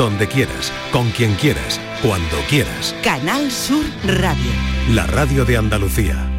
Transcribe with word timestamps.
donde 0.00 0.26
quieras, 0.28 0.72
con 0.92 1.10
quien 1.10 1.34
quieras, 1.34 1.78
cuando 2.00 2.38
quieras. 2.48 2.96
Canal 3.04 3.50
Sur 3.50 3.84
Radio. 4.06 4.50
La 4.94 5.06
radio 5.06 5.44
de 5.44 5.58
Andalucía. 5.58 6.29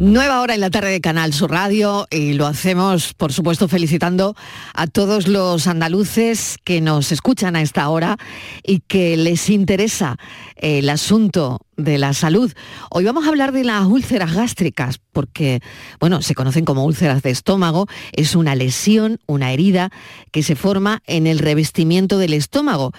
Nueva 0.00 0.42
hora 0.42 0.54
en 0.54 0.60
la 0.60 0.70
tarde 0.70 0.92
de 0.92 1.00
Canal 1.00 1.32
Sur 1.32 1.50
Radio 1.50 2.06
y 2.12 2.34
lo 2.34 2.46
hacemos, 2.46 3.14
por 3.14 3.32
supuesto, 3.32 3.66
felicitando 3.66 4.36
a 4.72 4.86
todos 4.86 5.26
los 5.26 5.66
andaluces 5.66 6.56
que 6.62 6.80
nos 6.80 7.10
escuchan 7.10 7.56
a 7.56 7.62
esta 7.62 7.88
hora 7.88 8.16
y 8.62 8.78
que 8.78 9.16
les 9.16 9.50
interesa 9.50 10.16
el 10.54 10.88
asunto 10.88 11.62
de 11.76 11.98
la 11.98 12.12
salud. 12.12 12.52
Hoy 12.90 13.02
vamos 13.02 13.26
a 13.26 13.30
hablar 13.30 13.50
de 13.50 13.64
las 13.64 13.86
úlceras 13.86 14.34
gástricas, 14.34 15.00
porque, 15.10 15.62
bueno, 15.98 16.22
se 16.22 16.36
conocen 16.36 16.64
como 16.64 16.84
úlceras 16.84 17.22
de 17.22 17.30
estómago. 17.30 17.88
Es 18.12 18.36
una 18.36 18.54
lesión, 18.54 19.18
una 19.26 19.50
herida 19.50 19.90
que 20.30 20.44
se 20.44 20.54
forma 20.54 21.02
en 21.06 21.26
el 21.26 21.40
revestimiento 21.40 22.18
del 22.18 22.34
estómago. 22.34 22.92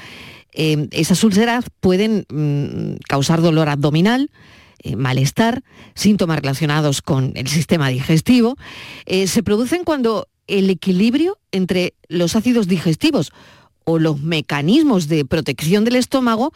Eh, 0.51 0.89
esas 0.91 1.23
úlceras 1.23 1.63
pueden 1.79 2.25
mm, 2.27 2.99
causar 3.07 3.41
dolor 3.41 3.69
abdominal, 3.69 4.29
eh, 4.83 4.95
malestar, 4.95 5.63
síntomas 5.95 6.39
relacionados 6.39 7.01
con 7.01 7.33
el 7.35 7.47
sistema 7.47 7.89
digestivo, 7.89 8.55
eh, 9.05 9.27
se 9.27 9.43
producen 9.43 9.83
cuando 9.83 10.27
el 10.47 10.69
equilibrio 10.69 11.37
entre 11.51 11.93
los 12.07 12.35
ácidos 12.35 12.67
digestivos 12.67 13.31
o 13.85 13.99
los 13.99 14.19
mecanismos 14.19 15.07
de 15.07 15.25
protección 15.25 15.83
del 15.85 15.95
estómago 15.95 16.53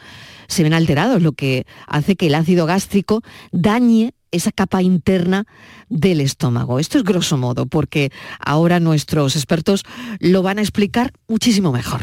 se 0.47 0.63
ven 0.63 0.73
alterados, 0.73 1.21
lo 1.21 1.31
que 1.31 1.65
hace 1.87 2.15
que 2.15 2.27
el 2.27 2.35
ácido 2.35 2.65
gástrico 2.65 3.21
dañe 3.51 4.13
esa 4.31 4.51
capa 4.51 4.81
interna 4.81 5.45
del 5.89 6.21
estómago. 6.21 6.79
Esto 6.79 6.97
es 6.97 7.03
grosso 7.03 7.37
modo, 7.37 7.65
porque 7.65 8.11
ahora 8.39 8.79
nuestros 8.79 9.35
expertos 9.35 9.83
lo 10.19 10.41
van 10.41 10.59
a 10.59 10.61
explicar 10.61 11.13
muchísimo 11.27 11.71
mejor. 11.71 12.01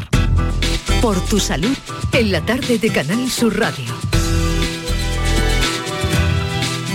Por 1.01 1.19
tu 1.25 1.39
salud, 1.39 1.75
en 2.13 2.31
la 2.31 2.41
tarde 2.41 2.77
de 2.77 2.89
Canal 2.89 3.29
Sur 3.29 3.59
Radio. 3.59 4.10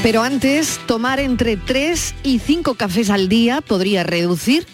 Pero 0.02 0.22
antes, 0.22 0.78
tomar 0.86 1.18
entre 1.18 1.56
3 1.56 2.14
y 2.22 2.38
5 2.38 2.74
cafés 2.74 3.10
al 3.10 3.28
día 3.28 3.60
podría 3.60 4.04
reducir 4.04 4.66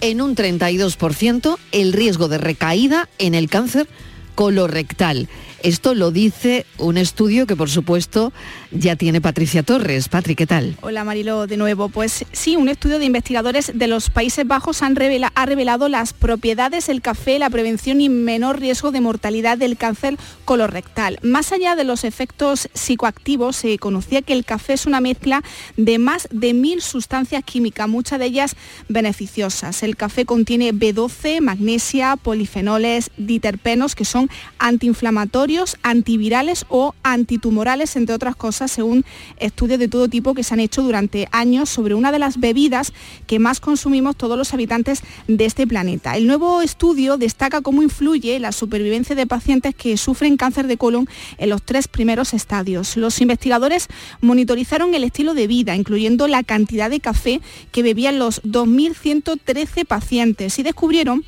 en 0.00 0.20
un 0.20 0.34
32% 0.34 1.58
el 1.72 1.92
riesgo 1.92 2.28
de 2.28 2.38
recaída 2.38 3.08
en 3.18 3.34
el 3.34 3.50
cáncer 3.50 3.88
colorectal. 4.34 5.28
Esto 5.62 5.94
lo 5.94 6.12
dice 6.12 6.66
un 6.78 6.98
estudio 6.98 7.44
que 7.44 7.56
por 7.56 7.68
supuesto 7.68 8.32
ya 8.70 8.94
tiene 8.94 9.20
Patricia 9.20 9.64
Torres. 9.64 10.08
Patri, 10.08 10.36
¿qué 10.36 10.46
tal? 10.46 10.76
Hola 10.82 11.02
Marilo, 11.02 11.48
de 11.48 11.56
nuevo. 11.56 11.88
Pues 11.88 12.24
sí, 12.30 12.54
un 12.54 12.68
estudio 12.68 13.00
de 13.00 13.06
investigadores 13.06 13.72
de 13.74 13.88
los 13.88 14.08
Países 14.08 14.46
Bajos 14.46 14.82
ha 14.82 15.46
revelado 15.46 15.88
las 15.88 16.12
propiedades 16.12 16.86
del 16.86 17.02
café, 17.02 17.40
la 17.40 17.50
prevención 17.50 18.00
y 18.00 18.08
menor 18.08 18.60
riesgo 18.60 18.92
de 18.92 19.00
mortalidad 19.00 19.58
del 19.58 19.76
cáncer 19.76 20.16
colorectal. 20.44 21.18
Más 21.22 21.50
allá 21.50 21.74
de 21.74 21.82
los 21.82 22.04
efectos 22.04 22.68
psicoactivos, 22.72 23.56
se 23.56 23.78
conocía 23.78 24.22
que 24.22 24.34
el 24.34 24.44
café 24.44 24.74
es 24.74 24.86
una 24.86 25.00
mezcla 25.00 25.42
de 25.76 25.98
más 25.98 26.28
de 26.30 26.54
mil 26.54 26.82
sustancias 26.82 27.42
químicas, 27.42 27.88
muchas 27.88 28.20
de 28.20 28.26
ellas 28.26 28.54
beneficiosas. 28.88 29.82
El 29.82 29.96
café 29.96 30.24
contiene 30.24 30.72
B12, 30.72 31.40
magnesia, 31.40 32.14
polifenoles, 32.14 33.10
diterpenos, 33.16 33.96
que 33.96 34.04
son 34.04 34.30
antiinflamatorios 34.60 35.47
antivirales 35.82 36.66
o 36.68 36.94
antitumorales, 37.02 37.96
entre 37.96 38.14
otras 38.14 38.36
cosas, 38.36 38.70
según 38.70 39.04
estudios 39.38 39.78
de 39.78 39.88
todo 39.88 40.08
tipo 40.08 40.34
que 40.34 40.42
se 40.42 40.54
han 40.54 40.60
hecho 40.60 40.82
durante 40.82 41.28
años 41.32 41.70
sobre 41.70 41.94
una 41.94 42.12
de 42.12 42.18
las 42.18 42.38
bebidas 42.38 42.92
que 43.26 43.38
más 43.38 43.60
consumimos 43.60 44.16
todos 44.16 44.36
los 44.36 44.52
habitantes 44.52 45.02
de 45.26 45.46
este 45.46 45.66
planeta. 45.66 46.16
El 46.16 46.26
nuevo 46.26 46.60
estudio 46.60 47.16
destaca 47.16 47.62
cómo 47.62 47.82
influye 47.82 48.38
la 48.40 48.52
supervivencia 48.52 49.16
de 49.16 49.26
pacientes 49.26 49.74
que 49.74 49.96
sufren 49.96 50.36
cáncer 50.36 50.66
de 50.66 50.76
colon 50.76 51.08
en 51.38 51.48
los 51.48 51.62
tres 51.62 51.88
primeros 51.88 52.34
estadios. 52.34 52.96
Los 52.96 53.20
investigadores 53.20 53.88
monitorizaron 54.20 54.94
el 54.94 55.04
estilo 55.04 55.32
de 55.32 55.46
vida, 55.46 55.76
incluyendo 55.76 56.28
la 56.28 56.42
cantidad 56.42 56.90
de 56.90 57.00
café 57.00 57.40
que 57.72 57.82
bebían 57.82 58.18
los 58.18 58.42
2.113 58.42 59.86
pacientes 59.86 60.58
y 60.58 60.62
descubrieron 60.62 61.24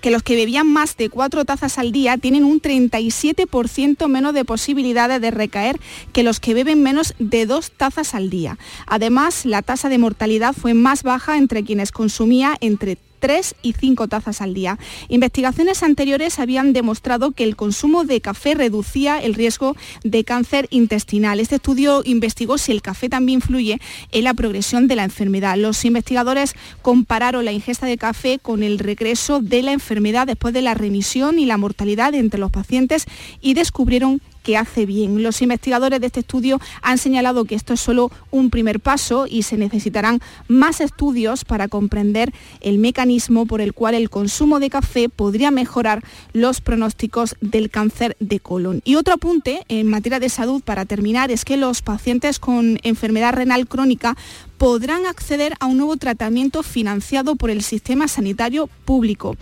que 0.00 0.10
los 0.10 0.22
que 0.22 0.36
bebían 0.36 0.66
más 0.66 0.96
de 0.96 1.10
cuatro 1.10 1.44
tazas 1.44 1.78
al 1.78 1.92
día 1.92 2.16
tienen 2.18 2.44
un 2.44 2.60
37% 2.60 4.08
menos 4.08 4.34
de 4.34 4.44
posibilidades 4.44 5.20
de 5.20 5.30
recaer 5.30 5.80
que 6.12 6.22
los 6.22 6.40
que 6.40 6.54
beben 6.54 6.82
menos 6.82 7.14
de 7.18 7.46
dos 7.46 7.70
tazas 7.70 8.14
al 8.14 8.30
día. 8.30 8.58
Además, 8.86 9.44
la 9.44 9.62
tasa 9.62 9.88
de 9.88 9.98
mortalidad 9.98 10.54
fue 10.54 10.74
más 10.74 11.02
baja 11.02 11.36
entre 11.36 11.64
quienes 11.64 11.92
consumía 11.92 12.56
entre 12.60 12.98
3 13.20 13.54
y 13.62 13.74
5 13.74 14.08
tazas 14.08 14.40
al 14.40 14.54
día. 14.54 14.78
Investigaciones 15.08 15.82
anteriores 15.82 16.38
habían 16.38 16.72
demostrado 16.72 17.30
que 17.30 17.44
el 17.44 17.54
consumo 17.54 18.04
de 18.04 18.20
café 18.20 18.54
reducía 18.54 19.18
el 19.18 19.34
riesgo 19.34 19.76
de 20.02 20.24
cáncer 20.24 20.66
intestinal. 20.70 21.38
Este 21.38 21.56
estudio 21.56 22.02
investigó 22.04 22.58
si 22.58 22.72
el 22.72 22.82
café 22.82 23.08
también 23.08 23.36
influye 23.36 23.80
en 24.10 24.24
la 24.24 24.34
progresión 24.34 24.88
de 24.88 24.96
la 24.96 25.04
enfermedad. 25.04 25.56
Los 25.56 25.84
investigadores 25.84 26.54
compararon 26.82 27.44
la 27.44 27.52
ingesta 27.52 27.86
de 27.86 27.98
café 27.98 28.38
con 28.38 28.62
el 28.62 28.78
regreso 28.78 29.40
de 29.40 29.62
la 29.62 29.72
enfermedad 29.72 30.26
después 30.26 30.54
de 30.54 30.62
la 30.62 30.74
remisión 30.74 31.38
y 31.38 31.46
la 31.46 31.58
mortalidad 31.58 32.14
entre 32.14 32.40
los 32.40 32.50
pacientes 32.50 33.06
y 33.40 33.54
descubrieron 33.54 34.20
que 34.42 34.56
hace 34.56 34.86
bien. 34.86 35.22
Los 35.22 35.42
investigadores 35.42 36.00
de 36.00 36.06
este 36.06 36.20
estudio 36.20 36.60
han 36.82 36.98
señalado 36.98 37.44
que 37.44 37.54
esto 37.54 37.74
es 37.74 37.80
solo 37.80 38.10
un 38.30 38.50
primer 38.50 38.80
paso 38.80 39.26
y 39.28 39.42
se 39.42 39.56
necesitarán 39.56 40.20
más 40.48 40.80
estudios 40.80 41.44
para 41.44 41.68
comprender 41.68 42.32
el 42.60 42.78
mecanismo 42.78 43.46
por 43.46 43.60
el 43.60 43.72
cual 43.72 43.94
el 43.94 44.10
consumo 44.10 44.60
de 44.60 44.70
café 44.70 45.08
podría 45.08 45.50
mejorar 45.50 46.02
los 46.32 46.60
pronósticos 46.60 47.36
del 47.40 47.70
cáncer 47.70 48.16
de 48.20 48.40
colon. 48.40 48.82
Y 48.84 48.96
otro 48.96 49.14
apunte 49.14 49.64
en 49.68 49.86
materia 49.86 50.20
de 50.20 50.28
salud 50.28 50.62
para 50.62 50.84
terminar 50.84 51.30
es 51.30 51.44
que 51.44 51.56
los 51.56 51.82
pacientes 51.82 52.38
con 52.38 52.78
enfermedad 52.82 53.34
renal 53.34 53.66
crónica 53.66 54.16
podrán 54.58 55.06
acceder 55.06 55.54
a 55.58 55.66
un 55.66 55.78
nuevo 55.78 55.96
tratamiento 55.96 56.62
financiado 56.62 57.34
por 57.36 57.50
el 57.50 57.62
sistema 57.62 58.08
sanitario 58.08 58.68
público. 58.84 59.36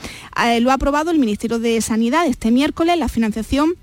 Eh, 0.45 0.61
lo 0.61 0.71
ha 0.71 0.75
aprobado 0.75 1.11
el 1.11 1.19
Ministerio 1.19 1.59
de 1.59 1.81
Sanidad 1.81 2.27
este 2.27 2.51
miércoles 2.51 2.99
la 2.99 3.09
financiación 3.09 3.75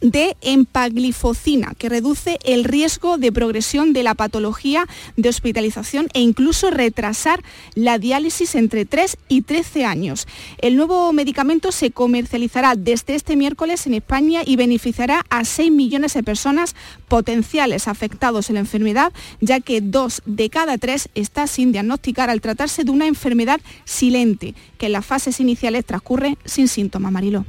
de 0.00 0.36
empaglifocina, 0.42 1.72
que 1.78 1.88
reduce 1.88 2.38
el 2.44 2.64
riesgo 2.64 3.16
de 3.16 3.32
progresión 3.32 3.94
de 3.94 4.02
la 4.02 4.14
patología 4.14 4.86
de 5.16 5.30
hospitalización 5.30 6.08
e 6.12 6.20
incluso 6.20 6.70
retrasar 6.70 7.42
la 7.74 7.98
diálisis 7.98 8.54
entre 8.54 8.84
3 8.84 9.16
y 9.28 9.42
13 9.42 9.86
años. 9.86 10.26
El 10.58 10.76
nuevo 10.76 11.10
medicamento 11.14 11.72
se 11.72 11.90
comercializará 11.90 12.74
desde 12.76 13.14
este 13.14 13.36
miércoles 13.36 13.86
en 13.86 13.94
España 13.94 14.42
y 14.44 14.56
beneficiará 14.56 15.24
a 15.30 15.44
6 15.44 15.72
millones 15.72 16.12
de 16.12 16.22
personas 16.22 16.74
potenciales 17.08 17.88
afectados 17.88 18.50
en 18.50 18.54
la 18.54 18.60
enfermedad, 18.60 19.12
ya 19.40 19.60
que 19.60 19.80
dos 19.80 20.20
de 20.26 20.50
cada 20.50 20.76
tres 20.76 21.08
está 21.14 21.46
sin 21.46 21.72
diagnosticar 21.72 22.28
al 22.28 22.42
tratarse 22.42 22.84
de 22.84 22.90
una 22.90 23.06
enfermedad 23.06 23.60
silente, 23.84 24.54
que 24.76 24.86
en 24.86 24.92
las 24.92 25.06
fases 25.06 25.40
iniciales 25.40 25.86
transcurre 25.86 26.36
sin 26.44 26.68
síntomas, 26.68 27.10
Marilo. 27.10 27.46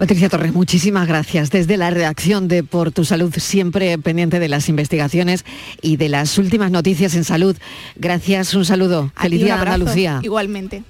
Patricia 0.00 0.30
Torres, 0.30 0.54
muchísimas 0.54 1.06
gracias. 1.06 1.50
Desde 1.50 1.76
la 1.76 1.90
redacción 1.90 2.48
de 2.48 2.64
Por 2.64 2.90
tu 2.90 3.04
Salud, 3.04 3.34
siempre 3.36 3.98
pendiente 3.98 4.38
de 4.38 4.48
las 4.48 4.70
investigaciones 4.70 5.44
y 5.82 5.98
de 5.98 6.08
las 6.08 6.38
últimas 6.38 6.70
noticias 6.70 7.14
en 7.16 7.24
salud. 7.24 7.54
Gracias, 7.96 8.54
un 8.54 8.64
saludo. 8.64 9.12
Feliz 9.14 9.42
día, 9.42 9.60
Andalucía. 9.60 10.20
Igualmente. 10.22 10.84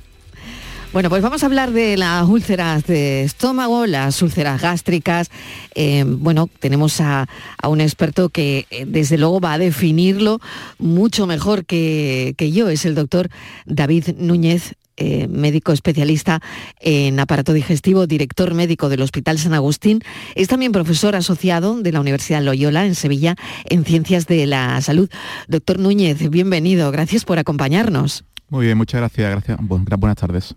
Bueno, 0.93 1.09
pues 1.09 1.23
vamos 1.23 1.43
a 1.43 1.47
hablar 1.47 1.73
de 1.73 1.97
las 1.97 2.29
úlceras 2.29 2.87
de 2.87 3.25
estómago, 3.25 3.85
las 3.87 4.23
úlceras 4.23 4.63
gástricas. 4.63 5.29
Eh, 5.75 6.05
bueno, 6.07 6.49
tenemos 6.61 7.01
a, 7.01 7.29
un 7.67 7.81
experto 7.81 8.29
que 8.29 8.69
eh, 8.71 8.85
desde 8.87 9.19
luego 9.19 9.41
va 9.41 9.55
a 9.55 9.59
definirlo 9.59 10.39
mucho 10.79 11.27
mejor 11.27 11.65
que, 11.65 12.35
que 12.39 12.53
yo. 12.53 12.69
Es 12.69 12.85
el 12.85 12.95
doctor 12.95 13.29
David 13.67 14.11
Núñez 14.19 14.77
eh, 15.01 15.29
médico 15.29 15.73
especialista 15.73 16.43
en 16.79 17.19
aparato 17.19 17.55
digestivo, 17.55 18.07
director 18.07 18.53
médico 18.53 18.91
del 18.91 19.01
Hospital 19.01 19.39
San 19.39 19.55
Agustín. 19.55 20.03
Es 20.35 20.49
también 20.49 20.73
profesor 20.73 21.17
asociado 21.17 21.81
de 21.81 21.91
la 21.91 22.01
Universidad 22.01 22.43
Loyola 22.43 22.85
en 22.85 22.95
Sevilla 22.95 23.35
en 23.65 23.87
Ciencias 23.87 24.27
de 24.27 24.47
la 24.47 24.79
Salud. 24.83 25.09
Doctor 25.49 25.79
Núñez, 25.79 26.29
bienvenido. 26.29 26.91
Gracias 26.93 27.25
por 27.25 27.39
acompañarnos. 27.39 28.25
Muy 28.51 28.67
bien, 28.67 28.77
muchas 28.77 29.01
gracias. 29.01 29.31
gracias. 29.31 29.59
buenas 29.99 30.17
tardes. 30.17 30.55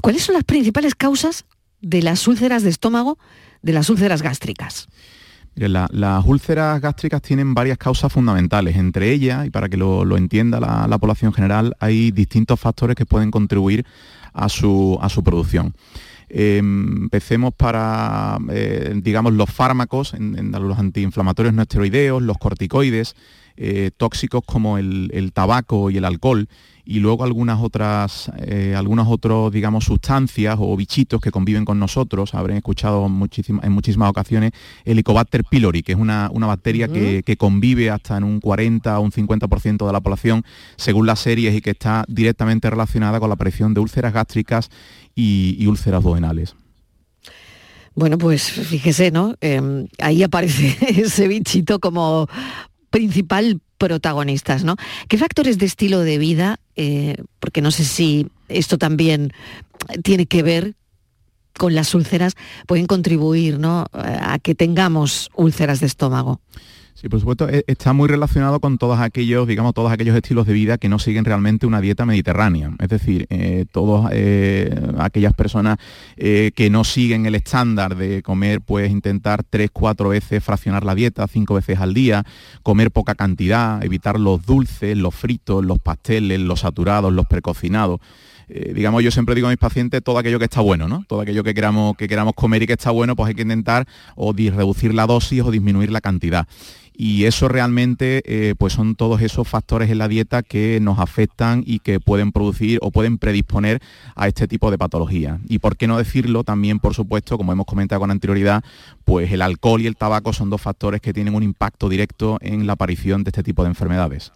¿Cuáles 0.00 0.22
son 0.22 0.36
las 0.36 0.44
principales 0.44 0.94
causas 0.94 1.44
de 1.82 2.00
las 2.00 2.26
úlceras 2.26 2.62
de 2.62 2.70
estómago, 2.70 3.18
de 3.60 3.74
las 3.74 3.90
úlceras 3.90 4.22
gástricas? 4.22 4.88
Las 5.54 6.24
úlceras 6.24 6.80
gástricas 6.80 7.22
tienen 7.22 7.54
varias 7.54 7.78
causas 7.78 8.12
fundamentales. 8.12 8.76
Entre 8.76 9.12
ellas, 9.12 9.46
y 9.46 9.50
para 9.50 9.68
que 9.68 9.76
lo, 9.76 10.16
entienda 10.16 10.60
la, 10.60 10.98
población 10.98 11.32
general, 11.32 11.76
hay 11.80 12.10
distintos 12.10 12.58
factores 12.58 12.96
que 12.96 13.06
pueden 13.06 13.30
contribuir 13.30 13.84
a 14.32 14.48
su, 14.48 14.98
producción. 15.24 15.74
Em, 16.28 17.02
empecemos 17.04 17.52
para, 17.54 18.38
eh, 18.50 18.92
digamos, 18.96 19.34
los 19.34 19.50
fármacos, 19.50 20.14
en, 20.14 20.50
los 20.50 20.78
antiinflamatorios 20.78 21.52
no 21.52 21.62
esteroideos, 21.62 22.22
los 22.22 22.38
corticoides, 22.38 23.14
tóxicos 23.96 24.42
como 24.44 24.78
el, 24.78 25.30
tabaco 25.34 25.90
y 25.90 25.96
el 25.96 26.04
alcohol 26.04 26.48
y 26.84 26.98
luego 26.98 27.24
algunas 27.24 27.60
otras, 27.60 28.30
eh, 28.38 28.74
algunas 28.76 29.06
otros, 29.08 29.52
digamos, 29.52 29.84
sustancias 29.84 30.56
o 30.58 30.76
bichitos 30.76 31.20
que 31.20 31.30
conviven 31.30 31.64
con 31.64 31.78
nosotros. 31.78 32.34
Habrán 32.34 32.56
escuchado 32.56 33.06
en 33.06 33.72
muchísimas 33.72 34.10
ocasiones 34.10 34.50
el 34.84 34.92
Helicobacter 34.92 35.44
pylori, 35.44 35.82
que 35.82 35.92
es 35.92 35.98
una, 35.98 36.28
bacteria 36.28 36.88
que, 36.88 37.36
convive 37.38 37.90
hasta 37.90 38.16
en 38.16 38.24
un 38.24 38.40
40 38.40 38.98
o 38.98 39.02
un 39.02 39.12
50% 39.12 39.86
de 39.86 39.92
la 39.92 40.00
población, 40.00 40.44
según 40.76 41.06
las 41.06 41.20
series, 41.20 41.54
y 41.54 41.60
que 41.60 41.70
está 41.70 42.04
directamente 42.08 42.68
relacionada 42.68 43.20
con 43.20 43.28
la 43.28 43.34
aparición 43.34 43.74
de 43.74 43.80
úlceras 43.80 44.12
gástricas 44.12 44.68
y, 45.14 45.64
úlceras 45.66 46.02
duodenales. 46.02 46.54
Bueno, 47.94 48.18
pues 48.18 48.50
fíjese, 48.50 49.10
¿no? 49.10 49.34
Em, 49.40 49.86
ahí 49.98 50.22
aparece 50.22 50.76
ese 51.00 51.28
bichito 51.28 51.78
como 51.78 52.26
principal 52.92 53.60
protagonistas, 53.78 54.62
¿no? 54.62 54.76
¿Qué 55.08 55.18
factores 55.18 55.58
de 55.58 55.66
estilo 55.66 56.00
de 56.00 56.18
vida, 56.18 56.60
eh, 56.76 57.16
porque 57.40 57.60
no 57.60 57.72
sé 57.72 57.84
si 57.84 58.28
esto 58.48 58.78
también 58.78 59.32
tiene 60.04 60.26
que 60.26 60.44
ver 60.44 60.76
con 61.58 61.74
las 61.74 61.94
úlceras, 61.94 62.34
pueden 62.68 62.86
contribuir 62.86 63.58
¿no? 63.58 63.86
a 63.92 64.38
que 64.38 64.54
tengamos 64.54 65.30
úlceras 65.34 65.80
de 65.80 65.86
estómago? 65.86 66.40
Sí, 67.02 67.08
por 67.08 67.18
supuesto, 67.18 67.48
e, 67.48 67.64
está 67.66 67.92
muy 67.92 68.06
relacionado 68.08 68.60
con 68.60 68.78
todos 68.78 69.00
aquellos, 69.00 69.48
digamos, 69.48 69.74
todos 69.74 69.90
aquellos 69.90 70.14
estilos 70.14 70.46
de 70.46 70.52
vida 70.52 70.78
que 70.78 70.88
no 70.88 71.00
siguen 71.00 71.24
realmente 71.24 71.66
una 71.66 71.80
dieta 71.80 72.06
mediterránea. 72.06 72.70
Es 72.78 72.90
decir, 72.90 73.26
eh, 73.28 73.64
todas 73.72 74.12
eh, 74.14 74.72
aquellas 74.98 75.34
personas 75.34 75.78
eh, 76.16 76.52
que 76.54 76.70
no 76.70 76.84
siguen 76.84 77.26
el 77.26 77.34
estándar 77.34 77.96
de 77.96 78.22
comer, 78.22 78.60
pues 78.60 78.88
intentar 78.88 79.42
tres, 79.42 79.70
cuatro 79.72 80.10
veces 80.10 80.44
fraccionar 80.44 80.84
la 80.84 80.94
dieta, 80.94 81.26
cinco 81.26 81.54
veces 81.54 81.80
al 81.80 81.92
día, 81.92 82.22
comer 82.62 82.92
poca 82.92 83.16
cantidad, 83.16 83.82
evitar 83.84 84.20
los 84.20 84.46
dulces, 84.46 84.96
los 84.96 85.12
fritos, 85.12 85.64
los 85.64 85.80
pasteles, 85.80 86.38
los 86.38 86.60
saturados, 86.60 87.12
los 87.12 87.26
precocinados. 87.26 87.98
digamos, 88.48 89.02
yo 89.02 89.10
siempre 89.10 89.34
digo 89.34 89.48
a 89.48 89.50
mis 89.50 89.58
pacientes 89.58 90.02
todo 90.04 90.18
aquello 90.18 90.38
que 90.38 90.44
está 90.44 90.60
bueno, 90.60 90.86
¿no? 90.86 91.04
Todo 91.08 91.22
aquello 91.22 91.42
que 91.42 91.54
queramos, 91.54 91.96
que 91.96 92.06
queramos 92.06 92.34
comer 92.34 92.62
y 92.62 92.66
que 92.68 92.74
está 92.74 92.92
bueno, 92.92 93.16
pues 93.16 93.28
hay 93.28 93.34
que 93.34 93.42
intentar 93.42 93.88
o 94.14 94.32
reducir 94.32 94.94
la 94.94 95.06
dosis 95.06 95.42
o 95.42 95.50
disminuir 95.50 95.90
la 95.90 96.00
cantidad 96.00 96.46
y 97.04 97.24
eso 97.24 97.48
realmente 97.48 98.22
eh, 98.26 98.54
pues 98.56 98.74
son 98.74 98.94
todos 98.94 99.22
esos 99.22 99.48
factores 99.48 99.90
en 99.90 99.98
la 99.98 100.06
dieta 100.06 100.44
que 100.44 100.78
nos 100.80 101.00
afectan 101.00 101.64
y 101.66 101.80
que 101.80 101.98
pueden 101.98 102.30
producir 102.30 102.78
o 102.80 102.92
pueden 102.92 103.18
predisponer 103.18 103.80
a 104.14 104.28
este 104.28 104.46
tipo 104.46 104.70
de 104.70 104.78
patología. 104.78 105.40
Y 105.48 105.58
por 105.58 105.76
qué 105.76 105.88
no 105.88 105.98
decirlo 105.98 106.44
también, 106.44 106.78
por 106.78 106.94
supuesto, 106.94 107.36
como 107.38 107.50
hemos 107.50 107.66
comentado 107.66 108.00
con 108.00 108.12
anterioridad, 108.12 108.62
pues 109.04 109.32
el 109.32 109.42
alcohol 109.42 109.80
y 109.80 109.88
el 109.88 109.96
tabaco 109.96 110.32
son 110.32 110.48
dos 110.48 110.60
factores 110.60 111.00
que 111.00 111.12
tienen 111.12 111.34
un 111.34 111.42
impacto 111.42 111.88
directo 111.88 112.38
en 112.40 112.68
la 112.68 112.74
aparición 112.74 113.24
de 113.24 113.30
este 113.30 113.42
tipo 113.42 113.64
de 113.64 113.70
enfermedades. 113.70 114.30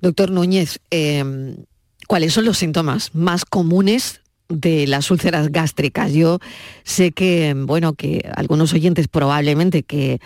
Doctor 0.00 0.30
Núñez, 0.30 0.78
em, 0.90 1.56
¿cuáles 2.06 2.32
son 2.32 2.44
los 2.44 2.58
síntomas 2.58 3.12
más 3.12 3.44
comunes 3.44 4.20
de 4.48 4.86
las 4.86 5.10
úlceras 5.10 5.50
gástricas. 5.50 6.12
Yo 6.12 6.38
sé 6.84 7.12
que, 7.12 7.54
bueno, 7.56 7.94
que 7.94 8.30
algunos 8.36 8.72
oyentes 8.74 9.08
probablemente 9.08 9.82
que 9.82 10.20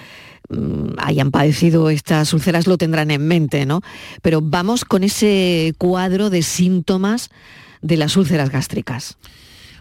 hayan 0.99 1.31
padecido 1.31 1.91
estas 1.91 2.33
úlceras 2.33 2.67
lo 2.67 2.79
tendrán 2.79 3.11
en 3.11 3.27
mente, 3.27 3.67
¿no? 3.67 3.81
Pero 4.23 4.41
vamos 4.41 4.85
con 4.85 5.05
ese 5.05 5.75
cuadro 5.79 6.31
de 6.31 6.43
síntomas 6.43 7.31
de 7.83 7.97
las 7.97 8.17
úlceras 8.17 8.51
gástricas. 8.51 9.19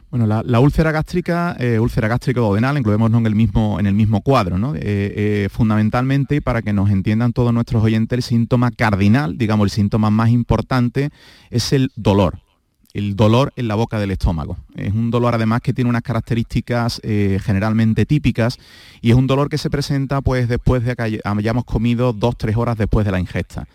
Bueno, 0.10 0.26
la, 0.26 0.60
úlcera 0.62 0.94
gástrica, 0.94 1.58
eh, 1.60 1.80
úlcera 1.80 2.08
gástrica 2.08 2.40
duodenal, 2.40 2.78
incluimos 2.78 3.12
en, 3.12 3.26
el 3.26 3.36
mismo, 3.36 3.78
en 3.78 3.88
el 3.88 3.94
mismo 3.94 4.22
cuadro, 4.22 4.58
¿no? 4.58 4.74
Eh, 4.74 4.80
eh, 4.82 5.48
fundamentalmente, 5.52 6.42
para 6.42 6.62
que 6.62 6.72
nos 6.72 6.90
entiendan 6.90 7.34
todos 7.34 7.54
nuestros 7.54 7.84
oyentes, 7.84 8.16
el 8.18 8.24
síntoma 8.24 8.72
cardinal, 8.72 9.38
digamos 9.38 9.66
el 9.66 9.72
síntoma 9.72 10.10
más 10.10 10.30
importante, 10.30 11.10
es 11.50 11.74
el 11.74 11.92
dolor 11.96 12.40
el 12.98 13.16
dolor 13.16 13.54
en 13.56 13.68
la 13.68 13.76
boca 13.76 14.00
del 14.00 14.10
estómago. 14.10 14.58
Es 14.76 14.92
un 14.92 15.12
dolor 15.12 15.36
además 15.36 15.62
que 15.62 15.72
tiene 15.72 15.90
unas 15.90 16.02
características 16.02 17.00
eh, 17.04 17.40
generalmente 17.44 18.08
típicas 18.08 18.58
y 19.02 19.12
es 19.12 19.16
un 19.16 19.28
dolor 19.28 19.50
que 19.50 19.60
se 19.60 19.70
presenta 19.70 20.22
pues 20.22 20.48
después 20.48 20.84
de 20.84 20.96
que 20.96 21.22
hayamos 21.24 21.64
comido 21.64 22.12
dos, 22.12 22.36
tres 22.38 22.58
horas 22.58 22.76
después 22.76 23.06
de 23.06 23.12
la 23.12 23.20
ingesta. 23.20 23.68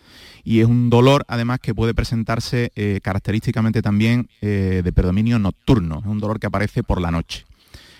Y 0.43 0.59
es 0.59 0.67
un 0.67 0.91
dolor 0.91 1.25
además 1.29 1.61
que 1.61 1.73
puede 1.73 1.95
presentarse 1.95 2.73
eh, 2.75 2.99
característicamente 3.01 3.81
también 3.81 4.29
eh, 4.41 4.83
de 4.83 4.93
predominio 4.93 5.39
nocturno, 5.39 6.01
es 6.01 6.07
un 6.07 6.19
dolor 6.19 6.41
que 6.41 6.49
aparece 6.49 6.83
por 6.83 7.01
la 7.01 7.13
noche. 7.13 7.45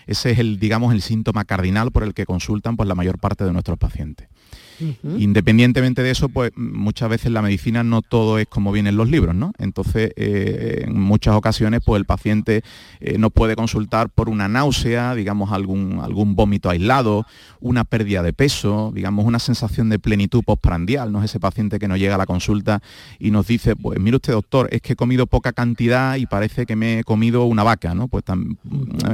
Ese 0.09 0.33
es 0.33 0.41
el, 0.41 0.59
digamos, 0.59 0.93
el 0.93 1.03
síntoma 1.03 1.45
cardinal 1.45 1.93
por 1.93 2.03
el 2.03 2.15
que 2.15 2.27
consultan 2.27 2.77
pues, 2.77 2.89
la 2.89 2.97
mayor 2.97 3.21
parte 3.21 3.45
de 3.45 3.53
nuestros 3.53 3.79
pacientes. 3.79 4.27
Independientemente 5.19 6.03
de 6.03 6.11
eso, 6.11 6.29
pues 6.29 6.53
muchas 6.57 7.09
veces 7.09 7.31
la 7.31 7.43
medicina 7.43 7.85
no 7.85 8.03
todo 8.03 8.39
es 8.39 8.47
como 8.47 8.73
vienen 8.73 8.97
los 8.97 9.09
libros, 9.09 9.35
¿no? 9.35 9.53
Entonces, 9.59 10.13
eh, 10.17 10.85
en 10.87 11.01
muchas 11.01 11.35
ocasiones, 11.35 11.81
pues 11.85 12.01
el 12.01 12.05
paciente 12.05 12.63
eh, 13.01 13.19
nos 13.19 13.33
puede 13.33 13.57
consultar 13.57 14.11
por 14.11 14.29
una 14.29 14.49
náusea, 14.49 15.15
digamos 15.15 15.53
algún, 15.53 16.01
algún 16.03 16.35
vómito 16.35 16.71
aislado, 16.71 17.27
una 17.61 17.85
pérdida 17.85 18.23
de 18.23 18.33
peso, 18.33 18.93
digamos 18.95 19.25
una 19.25 19.39
sensación 19.39 19.89
de 19.89 19.99
plenitud 19.99 20.43
postprandial, 20.45 21.13
¿no? 21.13 21.21
Es 21.21 21.31
ese 21.31 21.41
paciente 21.41 21.79
que 21.79 21.89
nos 21.89 21.99
llega 21.99 22.17
a 22.17 22.19
la 22.19 22.27
consulta 22.27 22.83
y 23.19 23.31
nos 23.31 23.47
dice, 23.47 23.77
pues 23.77 23.99
mire 24.01 24.17
usted 24.17 24.33
doctor, 24.33 24.69
es 24.73 24.83
que 24.83 24.95
he 24.95 24.97
comido 24.97 25.27
poca 25.27 25.53
cantidad 25.53 26.17
y 26.17 26.27
parece 26.27 26.67
que 26.67 26.77
me 26.77 27.01
he 27.01 27.05
comido 27.05 27.45
una 27.45 27.63
vaca, 27.63 27.95
¿no? 27.95 28.09
Pues 28.09 28.25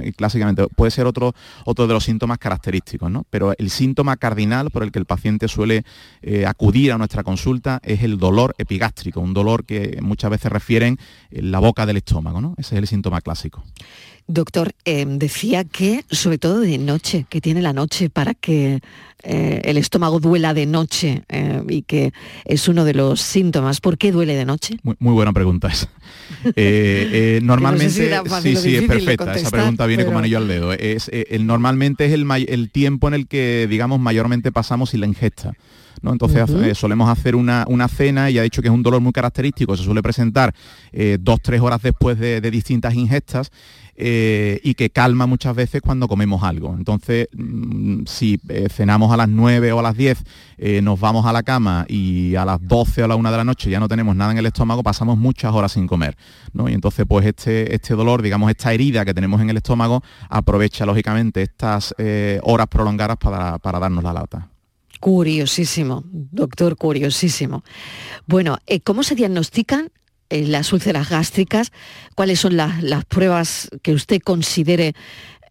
eh, 0.02 0.12
clásicamente 0.16 0.66
puede 0.74 0.90
ser 0.90 1.06
otro, 1.06 1.34
otro 1.64 1.86
de 1.86 1.94
los 1.94 2.04
síntomas 2.04 2.38
característicos, 2.38 3.10
¿no? 3.10 3.24
Pero 3.30 3.52
el 3.58 3.70
síntoma 3.70 4.16
cardinal 4.16 4.70
por 4.70 4.82
el 4.82 4.92
que 4.92 4.98
el 4.98 5.04
paciente 5.04 5.27
suele 5.48 5.84
eh, 6.22 6.46
acudir 6.46 6.92
a 6.92 6.98
nuestra 6.98 7.22
consulta 7.22 7.80
es 7.82 8.02
el 8.02 8.18
dolor 8.18 8.54
epigástrico, 8.58 9.20
un 9.20 9.34
dolor 9.34 9.66
que 9.66 9.98
muchas 10.00 10.30
veces 10.30 10.50
refieren 10.50 10.96
en 11.30 11.50
la 11.50 11.58
boca 11.58 11.84
del 11.84 11.98
estómago, 11.98 12.40
¿no? 12.40 12.54
Ese 12.56 12.76
es 12.76 12.78
el 12.78 12.86
síntoma 12.86 13.20
clásico. 13.20 13.62
Doctor, 14.28 14.72
eh, 14.84 15.06
decía 15.08 15.64
que 15.64 16.04
sobre 16.10 16.38
todo 16.38 16.60
de 16.60 16.78
noche, 16.78 17.26
que 17.28 17.40
tiene 17.40 17.62
la 17.62 17.72
noche 17.72 18.10
para 18.10 18.34
que 18.34 18.80
eh, 19.22 19.60
el 19.64 19.78
estómago 19.78 20.20
duela 20.20 20.54
de 20.54 20.66
noche 20.66 21.24
y 21.68 21.82
que 21.82 22.12
es 22.44 22.68
uno 22.68 22.84
de 22.84 22.94
los 22.94 23.20
síntomas. 23.20 23.80
¿Por 23.80 23.98
qué 23.98 24.12
duele 24.12 24.36
de 24.36 24.44
noche? 24.44 24.76
Muy, 24.82 25.12
buena 25.12 25.32
pregunta 25.32 25.68
esa. 25.68 25.88
normalmente, 27.42 27.90
sí, 28.42 28.56
sí, 28.56 28.76
es 28.76 28.84
perfecta. 28.84 29.34
Esa 29.34 29.50
pregunta 29.50 29.86
viene 29.86 30.04
como 30.04 30.18
anillo 30.18 30.38
al 30.38 30.46
dedo. 30.46 30.72
Es, 30.72 31.10
normalmente 31.40 32.04
es 32.04 32.12
el, 32.12 32.30
el 32.30 32.70
tiempo 32.70 33.08
en 33.08 33.14
el 33.14 33.26
que, 33.26 33.66
digamos, 33.68 33.98
mayormente 33.98 34.52
pasamos 34.52 34.90
sin 34.90 35.00
la 35.00 35.06
ingesta. 35.06 35.54
Entonces 36.02 36.48
eh, 36.50 36.74
solemos 36.74 37.08
hacer 37.08 37.34
una, 37.34 37.66
cena 37.88 38.30
y 38.30 38.38
ha 38.38 38.42
dicho 38.42 38.62
que 38.62 38.68
es 38.68 38.74
un 38.74 38.82
dolor 38.82 39.00
muy 39.00 39.12
característico, 39.12 39.76
se 39.76 39.84
suele 39.84 40.02
presentar 40.02 40.54
eh, 40.92 41.18
dos, 41.20 41.40
tres 41.42 41.60
horas 41.60 41.82
después 41.82 42.18
de, 42.18 42.40
distintas 42.48 42.94
ingestas 42.94 43.50
eh, 44.00 44.60
y 44.62 44.74
que 44.74 44.90
calma 44.90 45.26
muchas 45.26 45.56
veces 45.56 45.82
cuando 45.82 46.06
comemos 46.08 46.42
algo. 46.44 46.74
Entonces, 46.78 47.28
mm, 47.34 48.04
si 48.06 48.40
cenamos 48.70 49.12
a 49.12 49.16
las 49.16 49.28
9 49.28 49.72
o 49.72 49.80
a 49.80 49.82
las 49.82 49.96
10, 49.96 50.24
nos 50.82 50.98
vamos 50.98 51.26
a 51.26 51.32
la 51.32 51.42
cama 51.42 51.84
y 51.88 52.34
a 52.36 52.44
las 52.44 52.58
12 52.66 53.02
o 53.02 53.04
a 53.04 53.08
la 53.08 53.16
1 53.16 53.30
de 53.30 53.36
la 53.36 53.44
noche 53.44 53.70
ya 53.70 53.80
no 53.80 53.88
tenemos 53.88 54.16
nada 54.16 54.32
en 54.32 54.38
el 54.38 54.46
estómago, 54.46 54.82
pasamos 54.82 55.18
muchas 55.18 55.52
horas 55.52 55.72
sin 55.72 55.86
comer. 55.86 56.16
Y 56.66 56.72
entonces, 56.72 57.06
pues 57.08 57.26
este, 57.26 57.74
este 57.74 57.94
dolor, 57.94 58.22
digamos, 58.22 58.50
esta 58.50 58.72
herida 58.72 59.04
que 59.04 59.14
tenemos 59.14 59.40
en 59.40 59.50
el 59.50 59.56
estómago, 59.56 60.02
aprovecha 60.28 60.86
lógicamente 60.86 61.42
estas 61.42 61.94
horas 62.42 62.66
prolongadas 62.68 63.16
para, 63.18 63.58
para 63.58 63.78
darnos 63.78 64.04
la 64.04 64.12
lata. 64.12 64.48
Curiosísimo, 65.00 66.02
doctor, 66.04 66.76
curiosísimo. 66.76 67.62
Bueno, 68.26 68.58
eh, 68.66 68.80
¿cómo 68.80 69.04
se 69.04 69.14
diagnostican 69.14 69.90
eh, 70.30 70.46
las 70.46 70.72
úlceras 70.72 71.08
gástricas? 71.08 71.72
¿Cuáles 72.14 72.40
son 72.40 72.56
las, 72.56 73.04
pruebas 73.06 73.68
que 73.82 73.92
usted 73.92 74.20
considere 74.20 74.94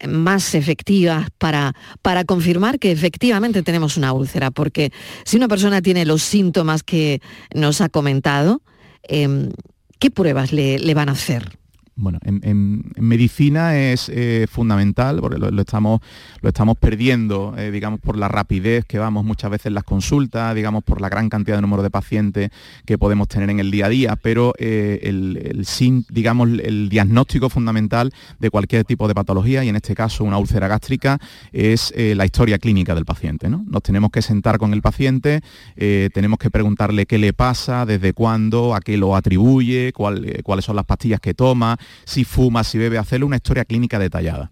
más 0.06 0.54
efectivas 0.54 1.28
para, 1.38 1.74
para 2.02 2.24
confirmar 2.24 2.78
que 2.78 2.92
efectivamente 2.92 3.62
tenemos 3.62 3.96
una 3.96 4.12
úlcera? 4.12 4.50
Porque 4.50 4.92
si 5.24 5.36
una 5.36 5.48
persona 5.48 5.82
tiene 5.82 6.04
los 6.04 6.22
síntomas 6.22 6.82
que 6.82 7.20
nos 7.54 7.80
ha 7.80 7.88
comentado, 7.88 8.62
em, 9.02 9.50
¿qué 9.98 10.10
pruebas 10.10 10.52
le 10.52 10.94
van 10.94 11.08
a 11.08 11.12
hacer? 11.12 11.58
Bueno, 11.98 12.20
en, 12.22 12.84
medicina 12.96 13.76
es 13.76 14.08
eh, 14.08 14.46
fundamental, 14.48 15.18
porque 15.20 15.38
lo, 15.38 15.60
estamos, 15.60 16.00
lo 16.40 16.48
estamos 16.48 16.78
perdiendo, 16.78 17.54
eh, 17.58 17.72
digamos, 17.72 17.98
por 18.00 18.16
la 18.16 18.28
rapidez 18.28 18.84
que 18.84 18.98
vamos 18.98 19.24
muchas 19.24 19.50
veces 19.50 19.72
las 19.72 19.82
consultas, 19.82 20.54
digamos, 20.54 20.84
por 20.84 21.00
la 21.00 21.08
gran 21.08 21.28
cantidad 21.28 21.56
de 21.56 21.62
número 21.62 21.82
de 21.82 21.90
pacientes 21.90 22.50
que 22.86 22.98
podemos 22.98 23.26
tener 23.26 23.50
en 23.50 23.58
el 23.58 23.72
día 23.72 23.86
a 23.86 23.88
día, 23.88 24.16
pero 24.16 24.54
eh, 24.58 25.00
el, 25.02 25.66
digamos, 26.08 26.48
el 26.62 26.88
diagnóstico 26.88 27.50
fundamental 27.50 28.12
de 28.38 28.50
cualquier 28.50 28.84
tipo 28.84 29.08
de 29.08 29.14
patología, 29.14 29.64
y 29.64 29.68
en 29.68 29.76
este 29.76 29.94
caso 29.96 30.22
una 30.22 30.38
úlcera 30.38 30.68
gástrica, 30.68 31.18
es 31.52 31.92
la 31.96 32.24
historia 32.24 32.58
clínica 32.58 32.94
del 32.94 33.04
paciente. 33.04 33.48
¿no? 33.48 33.64
Nos 33.66 33.82
tenemos 33.82 34.10
que 34.10 34.22
sentar 34.22 34.58
con 34.58 34.72
el 34.72 34.82
paciente, 34.82 35.40
tenemos 35.76 36.38
que 36.38 36.50
preguntarle 36.50 37.06
qué 37.06 37.18
le 37.18 37.32
pasa, 37.32 37.86
desde 37.86 38.12
cuándo, 38.12 38.74
a 38.74 38.80
qué 38.80 38.96
lo 38.96 39.16
atribuye, 39.16 39.92
cuáles 39.92 40.64
son 40.64 40.76
las 40.76 40.84
pastillas 40.84 41.20
que 41.20 41.34
toma, 41.34 41.76
si 42.04 42.24
fuma, 42.24 42.64
si 42.64 42.78
bebe, 42.78 42.98
hacerle 42.98 43.26
una 43.26 43.36
historia 43.36 43.64
clínica 43.64 43.98
detallada. 43.98 44.50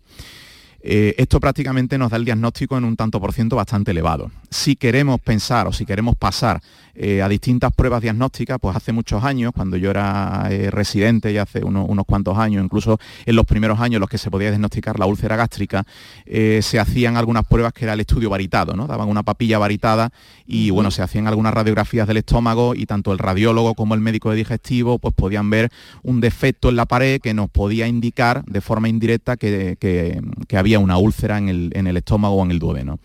Eh, 0.88 1.16
esto 1.19 1.40
prácticamente 1.40 1.99
nos 1.99 2.12
da 2.12 2.16
el 2.16 2.25
diagnóstico 2.25 2.78
en 2.78 2.85
un 2.85 2.95
tanto 2.95 3.21
por 3.21 3.33
ciento 3.33 3.57
bastante 3.57 3.90
elevado. 3.90 4.31
Si 4.50 4.76
queremos 4.76 5.21
pensar 5.21 5.66
o 5.66 5.73
si 5.73 5.85
queremos 5.85 6.14
pasar 6.14 6.62
eh, 6.95 7.23
a 7.23 7.28
distintas 7.28 7.73
pruebas 7.75 8.02
diagnósticas, 8.02 8.59
pues 8.61 8.76
hace 8.76 8.93
muchos 8.93 9.25
años, 9.25 9.50
cuando 9.52 9.76
yo 9.76 9.90
era 9.90 10.47
eh, 10.49 10.71
residente 10.71 11.33
y 11.33 11.38
hace 11.38 11.64
unos 11.64 12.07
cuantos 12.07 12.38
años, 12.38 12.62
incluso 12.62 13.00
en 13.25 13.35
los 13.35 13.45
primeros 13.47 13.81
años 13.81 13.97
en 13.97 14.00
los 14.02 14.09
que 14.09 14.16
se 14.16 14.31
podía 14.31 14.50
diagnosticar 14.50 15.00
la 15.00 15.07
úlcera 15.07 15.35
gástrica, 15.35 15.85
se 16.25 16.78
hacían 16.78 17.16
algunas 17.16 17.45
pruebas 17.47 17.73
que 17.73 17.85
era 17.85 17.95
el 17.95 18.00
estudio 18.00 18.31
varitado, 18.31 18.75
¿no? 18.76 18.87
Daban 18.87 19.09
una 19.09 19.25
papilla 19.25 19.59
varitada 19.59 20.11
y 20.47 20.71
bueno, 20.71 20.93
se 20.93 21.02
hacían 21.02 21.26
algunas 21.26 21.52
radiografías 21.52 22.07
del 22.07 22.19
estómago 22.19 22.76
y 22.76 22.87
tanto 22.87 23.12
el 23.12 23.19
radiólogo 23.19 23.75
como 23.75 23.95
el 23.95 24.00
médico 24.00 24.31
de 24.31 24.37
digestivo 24.37 25.00
pues 25.00 25.14
podían 25.14 25.50
ver 25.50 25.71
un 26.05 26.21
defecto 26.21 26.69
en 26.69 26.76
la 26.76 26.87
pared 26.87 27.21
que 27.21 27.35
nos 27.35 27.50
podía 27.50 27.88
indicar 27.88 28.45
de 28.45 28.61
forma 28.61 28.88
indirecta 28.88 29.37
que, 29.37 29.76
que 29.81 30.57
había 30.57 30.75
una 30.78 30.99
úlcera 30.99 31.38
en 31.38 31.49
el, 31.49 31.71
en 31.75 31.87
el, 31.87 31.97
estómago 31.97 32.37
o 32.37 32.45
en 32.45 32.50
el 32.50 32.59
duodeno. 32.59 32.99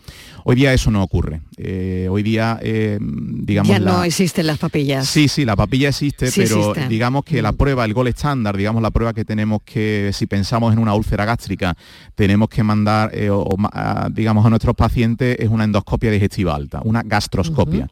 Hoy 0.44 0.56
día 0.56 0.72
eso 0.72 0.90
no 0.90 1.02
ocurre. 1.02 1.40
Eh, 1.56 2.08
hoy 2.10 2.22
día, 2.22 2.58
eh, 2.62 2.98
digamos... 3.00 3.68
Ya 3.70 3.78
no 3.78 4.02
existen 4.02 4.46
las 4.46 4.58
papillas. 4.58 5.08
Sí, 5.08 5.28
sí, 5.28 5.44
la 5.44 5.56
papilla 5.56 5.90
existe, 5.90 6.30
pero 6.34 6.74
digamos 6.88 7.24
que 7.24 7.42
la 7.42 7.52
mm. 7.52 7.56
prueba, 7.56 7.84
el 7.84 7.94
gol 7.94 8.08
estándar, 8.08 8.56
digamos 8.56 8.82
la 8.82 8.90
prueba 8.90 9.12
que 9.12 9.24
tenemos 9.24 9.62
que, 9.64 10.10
si 10.12 10.26
pensamos 10.26 10.72
en 10.72 10.78
una 10.78 10.94
úlcera 10.94 11.24
gástrica, 11.24 11.76
tenemos 12.14 12.48
que 12.48 12.62
mandar, 12.62 13.10
eh, 13.14 13.30
digamos, 14.10 14.44
a 14.44 14.50
nuestros 14.50 14.74
pacientes 14.74 15.36
es 15.38 15.48
una 15.48 15.64
endoscopia 15.64 16.10
digestiva 16.10 16.54
alta, 16.54 16.80
una 16.84 17.02
gastroscopia. 17.02 17.88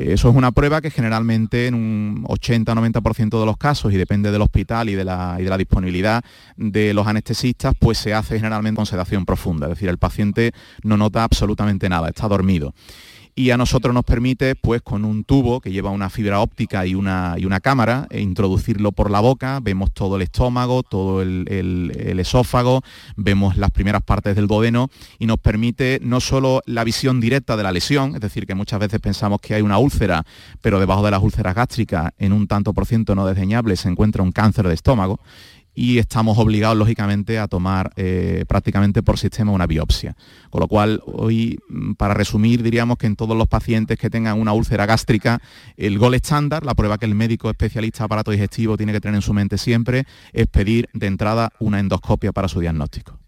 Eso 0.00 0.28
es 0.28 0.34
una 0.34 0.50
prueba 0.50 0.80
que 0.80 0.90
generalmente 0.90 1.68
en 1.68 1.74
un 1.74 2.24
80-90% 2.24 3.38
de 3.38 3.46
los 3.46 3.56
casos, 3.56 3.92
y 3.92 3.96
depende 3.96 4.30
del 4.30 4.42
hospital 4.42 4.88
y 4.88 4.94
de, 4.94 5.04
la, 5.04 5.36
y 5.38 5.44
de 5.44 5.50
la 5.50 5.56
disponibilidad 5.56 6.24
de 6.56 6.92
los 6.94 7.06
anestesistas, 7.06 7.74
pues 7.78 7.98
se 7.98 8.12
hace 8.12 8.36
generalmente 8.36 8.76
con 8.76 8.86
sedación 8.92 9.24
profunda, 9.24 9.66
es 9.66 9.70
decir, 9.70 9.88
el 9.88 9.98
paciente 9.98 10.52
no 10.82 10.96
nota 10.98 11.24
absolutamente 11.24 11.88
nada, 11.88 12.08
está 12.08 12.28
dormido. 12.28 12.74
Y 13.34 13.50
a 13.50 13.56
nosotros 13.56 13.94
nos 13.94 14.04
permite, 14.04 14.56
pues 14.56 14.82
con 14.82 15.06
un 15.06 15.24
tubo 15.24 15.62
que 15.62 15.72
lleva 15.72 15.88
una 15.88 16.10
fibra 16.10 16.40
óptica 16.40 16.84
y 16.84 16.94
una, 16.94 17.34
y 17.38 17.46
una 17.46 17.60
cámara, 17.60 18.06
e 18.10 18.20
introducirlo 18.20 18.92
por 18.92 19.10
la 19.10 19.20
boca, 19.20 19.58
vemos 19.62 19.90
todo 19.90 20.16
el 20.16 20.22
estómago, 20.22 20.82
todo 20.82 21.22
el, 21.22 22.18
esófago, 22.20 22.82
vemos 23.16 23.56
las 23.56 23.70
primeras 23.70 24.02
partes 24.02 24.36
del 24.36 24.48
duodeno 24.48 24.90
y 25.18 25.24
nos 25.24 25.38
permite 25.38 25.98
no 26.02 26.20
solo 26.20 26.60
la 26.66 26.84
visión 26.84 27.20
directa 27.20 27.56
de 27.56 27.62
la 27.62 27.72
lesión, 27.72 28.14
es 28.14 28.20
decir, 28.20 28.46
que 28.46 28.54
muchas 28.54 28.80
veces 28.80 29.00
pensamos 29.00 29.40
que 29.40 29.54
hay 29.54 29.62
una 29.62 29.78
úlcera, 29.78 30.26
pero 30.60 30.78
debajo 30.78 31.02
de 31.02 31.12
las 31.12 31.22
úlceras 31.22 31.54
gástricas, 31.54 32.12
en 32.18 32.34
un 32.34 32.46
tanto 32.46 32.74
por 32.74 32.84
ciento 32.84 33.14
no 33.14 33.24
desdeñable, 33.24 33.76
se 33.76 33.88
encuentra 33.88 34.22
un 34.22 34.32
cáncer 34.32 34.68
de 34.68 34.74
estómago, 34.74 35.18
y 35.74 35.98
estamos 35.98 36.38
obligados, 36.38 36.76
lógicamente, 36.76 37.38
a 37.38 37.48
tomar 37.48 37.92
eh, 37.96 38.44
prácticamente 38.46 39.02
por 39.02 39.18
sistema 39.18 39.52
una 39.52 39.66
biopsia. 39.66 40.16
Con 40.50 40.60
lo 40.60 40.68
cual, 40.68 41.02
hoy, 41.06 41.58
mm, 41.68 41.92
para 41.94 42.14
resumir, 42.14 42.62
diríamos 42.62 42.98
que 42.98 43.06
en 43.06 43.16
todos 43.16 43.36
los 43.36 43.48
pacientes 43.48 43.98
que 43.98 44.10
tengan 44.10 44.40
una 44.40 44.52
úlcera 44.52 44.86
gástrica, 44.86 45.40
el 45.76 45.98
gol 45.98 46.14
estándar, 46.14 46.64
la 46.64 46.74
prueba 46.74 46.98
que 46.98 47.06
el 47.06 47.14
médico 47.14 47.48
especialista 47.50 48.04
aparato 48.04 48.30
digestivo 48.30 48.76
tiene 48.76 48.92
que 48.92 49.00
tener 49.00 49.16
en 49.16 49.22
su 49.22 49.32
mente 49.32 49.58
siempre, 49.58 50.04
es 50.32 50.46
pedir 50.46 50.88
de 50.92 51.06
entrada 51.06 51.52
una 51.58 51.80
endoscopia 51.80 52.32
para 52.32 52.48
su 52.48 52.60
diagnóstico. 52.60 53.21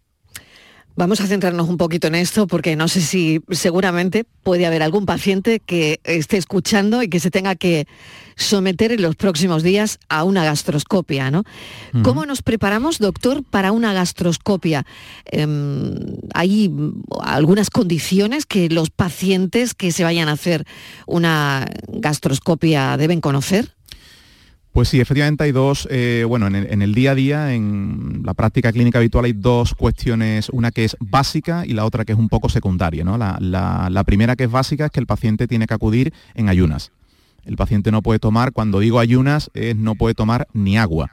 Vamos 0.96 1.20
a 1.20 1.26
centrarnos 1.26 1.68
un 1.68 1.76
poquito 1.76 2.06
en 2.06 2.14
esto 2.14 2.46
porque 2.46 2.76
no 2.76 2.86
sé 2.86 3.00
si 3.00 3.40
seguramente 3.50 4.24
puede 4.44 4.64
haber 4.64 4.80
algún 4.80 5.06
paciente 5.06 5.58
que 5.58 6.00
esté 6.04 6.36
escuchando 6.36 7.02
y 7.02 7.08
que 7.08 7.18
se 7.18 7.32
tenga 7.32 7.56
que 7.56 7.88
someter 8.36 8.92
en 8.92 9.02
los 9.02 9.16
próximos 9.16 9.64
días 9.64 9.98
a 10.08 10.22
una 10.22 10.44
gastroscopia. 10.44 11.32
¿no? 11.32 11.42
¿Cómo 12.04 12.26
nos 12.26 12.42
preparamos, 12.42 13.00
doctor, 13.00 13.42
para 13.42 13.72
una 13.72 13.92
gastroscopia? 13.92 14.86
Em, 15.24 15.96
¿Hay 16.32 16.70
algunas 17.22 17.70
condiciones 17.70 18.46
que 18.46 18.68
los 18.68 18.90
pacientes 18.90 19.74
que 19.74 19.90
se 19.90 20.04
vayan 20.04 20.28
a 20.28 20.32
hacer 20.32 20.64
una 21.06 21.66
gastroscopia 21.88 22.96
deben 22.96 23.20
conocer? 23.20 23.74
Pues 24.74 24.88
sí, 24.88 25.00
efectivamente 25.00 25.44
hay 25.44 25.52
dos, 25.52 25.86
eh, 25.88 26.24
bueno, 26.26 26.48
en 26.48 26.82
el, 26.82 26.94
día 26.94 27.12
a 27.12 27.14
día, 27.14 27.54
en 27.54 28.22
la 28.24 28.34
práctica 28.34 28.72
clínica 28.72 28.98
habitual 28.98 29.24
hay 29.24 29.32
dos 29.32 29.72
cuestiones, 29.72 30.48
una 30.48 30.72
que 30.72 30.84
es 30.84 30.96
básica 30.98 31.64
y 31.64 31.74
la 31.74 31.84
otra 31.84 32.04
que 32.04 32.10
es 32.10 32.18
un 32.18 32.28
poco 32.28 32.48
secundaria. 32.48 33.04
¿no? 33.04 33.16
La, 33.16 34.02
primera 34.04 34.34
que 34.34 34.42
es 34.42 34.50
básica 34.50 34.86
es 34.86 34.90
que 34.90 34.98
el 34.98 35.06
paciente 35.06 35.46
tiene 35.46 35.68
que 35.68 35.74
acudir 35.74 36.12
en 36.34 36.48
ayunas. 36.48 36.90
El 37.44 37.54
paciente 37.54 37.92
no 37.92 38.02
puede 38.02 38.18
tomar, 38.18 38.50
cuando 38.50 38.80
digo 38.80 38.98
ayunas, 38.98 39.48
es 39.54 39.76
no 39.76 39.94
puede 39.94 40.16
tomar 40.16 40.48
ni 40.52 40.76
agua. 40.76 41.12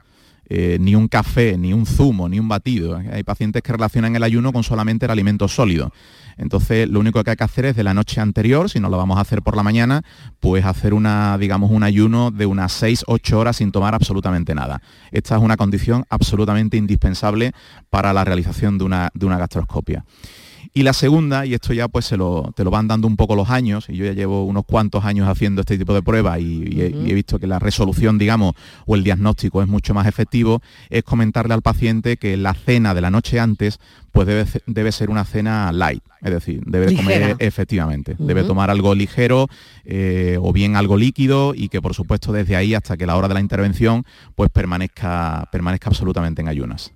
Eh, 0.54 0.76
ni 0.78 0.94
un 0.94 1.08
café, 1.08 1.56
ni 1.56 1.72
un 1.72 1.86
zumo, 1.86 2.28
ni 2.28 2.38
un 2.38 2.46
batido. 2.46 3.00
Hay 3.10 3.22
pacientes 3.22 3.62
que 3.62 3.72
relacionan 3.72 4.14
el 4.16 4.22
ayuno 4.22 4.52
con 4.52 4.62
solamente 4.62 5.06
el 5.06 5.10
alimento 5.10 5.48
sólido. 5.48 5.94
Entonces, 6.36 6.90
lo 6.90 7.00
único 7.00 7.24
que 7.24 7.30
hay 7.30 7.36
que 7.36 7.44
hacer 7.44 7.64
es 7.64 7.74
de 7.74 7.82
la 7.82 7.94
noche 7.94 8.20
anterior, 8.20 8.68
si 8.68 8.78
no 8.78 8.90
lo 8.90 8.98
vamos 8.98 9.16
a 9.16 9.22
hacer 9.22 9.40
por 9.40 9.56
la 9.56 9.62
mañana, 9.62 10.02
pues 10.40 10.66
hacer 10.66 10.92
una, 10.92 11.38
digamos, 11.38 11.70
un 11.70 11.82
ayuno 11.82 12.30
de 12.30 12.44
unas 12.44 12.82
6-8 12.82 13.32
horas 13.32 13.56
sin 13.56 13.72
tomar 13.72 13.94
absolutamente 13.94 14.54
nada. 14.54 14.82
Esta 15.10 15.36
es 15.36 15.42
una 15.42 15.56
condición 15.56 16.04
absolutamente 16.10 16.76
indispensable 16.76 17.52
para 17.88 18.12
la 18.12 18.22
realización 18.22 18.76
de 18.76 18.84
una, 18.84 19.08
de 19.14 19.24
una 19.24 19.38
gastroscopia. 19.38 20.04
Y 20.74 20.84
la 20.84 20.94
segunda, 20.94 21.44
y 21.44 21.52
esto 21.52 21.74
ya 21.74 21.86
pues 21.88 22.06
se 22.06 22.16
lo, 22.16 22.50
te 22.56 22.64
lo 22.64 22.70
van 22.70 22.88
dando 22.88 23.06
un 23.06 23.16
poco 23.16 23.36
los 23.36 23.50
años, 23.50 23.90
y 23.90 23.96
yo 23.96 24.06
ya 24.06 24.12
llevo 24.12 24.46
unos 24.46 24.64
cuantos 24.64 25.04
años 25.04 25.28
haciendo 25.28 25.60
este 25.60 25.76
tipo 25.76 25.92
de 25.92 26.00
pruebas 26.00 26.40
y, 26.40 26.80
he, 26.80 27.14
visto 27.14 27.38
que 27.38 27.46
la 27.46 27.58
resolución, 27.58 28.16
digamos, 28.16 28.54
o 28.86 28.94
el 28.94 29.04
diagnóstico 29.04 29.60
es 29.60 29.68
mucho 29.68 29.92
más 29.92 30.06
efectivo, 30.06 30.62
es 30.88 31.02
comentarle 31.02 31.52
al 31.52 31.60
paciente 31.60 32.16
que 32.16 32.38
la 32.38 32.54
cena 32.54 32.94
de 32.94 33.02
la 33.02 33.10
noche 33.10 33.38
antes 33.38 33.80
pues 34.12 34.26
debe, 34.26 34.46
debe 34.66 34.92
ser 34.92 35.10
una 35.10 35.26
cena 35.26 35.72
light, 35.72 36.02
es 36.22 36.30
decir, 36.30 36.62
debe 36.64 36.96
comer 36.96 37.36
efectivamente, 37.38 38.16
debe 38.18 38.42
tomar 38.42 38.70
algo 38.70 38.94
ligero 38.94 39.48
eh, 39.84 40.38
o 40.40 40.54
bien 40.54 40.76
algo 40.76 40.96
líquido 40.96 41.52
y 41.54 41.68
que 41.68 41.82
por 41.82 41.94
supuesto 41.94 42.32
desde 42.32 42.56
ahí 42.56 42.74
hasta 42.74 42.96
que 42.96 43.06
la 43.06 43.16
hora 43.16 43.28
de 43.28 43.34
la 43.34 43.40
intervención 43.40 44.04
pues 44.34 44.48
permanezca, 44.48 45.48
permanezca 45.52 45.90
absolutamente 45.90 46.40
en 46.40 46.48
ayunas. 46.48 46.92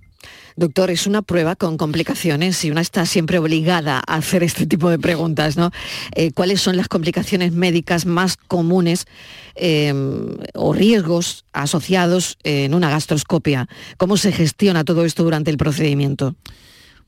Doctor, 0.57 0.89
es 0.89 1.05
una 1.05 1.21
prueba 1.21 1.55
con 1.55 1.77
complicaciones 1.77 2.65
y 2.65 2.71
una 2.71 2.81
está 2.81 3.05
siempre 3.05 3.37
obligada 3.37 4.01
a 4.07 4.15
hacer 4.15 4.41
este 4.41 4.65
tipo 4.65 4.89
de 4.89 4.97
preguntas, 4.97 5.55
¿no? 5.55 5.69
Eh, 6.15 6.31
¿Cuáles 6.31 6.61
son 6.61 6.75
las 6.77 6.87
complicaciones 6.87 7.51
médicas 7.51 8.07
más 8.07 8.37
comunes 8.37 9.05
em, 9.53 10.35
o 10.55 10.73
riesgos 10.73 11.45
asociados 11.53 12.39
en 12.43 12.73
una 12.73 12.89
gastroscopia? 12.89 13.69
¿Cómo 13.97 14.17
se 14.17 14.31
gestiona 14.31 14.83
todo 14.83 15.05
esto 15.05 15.23
durante 15.23 15.51
el 15.51 15.57
procedimiento? 15.57 16.33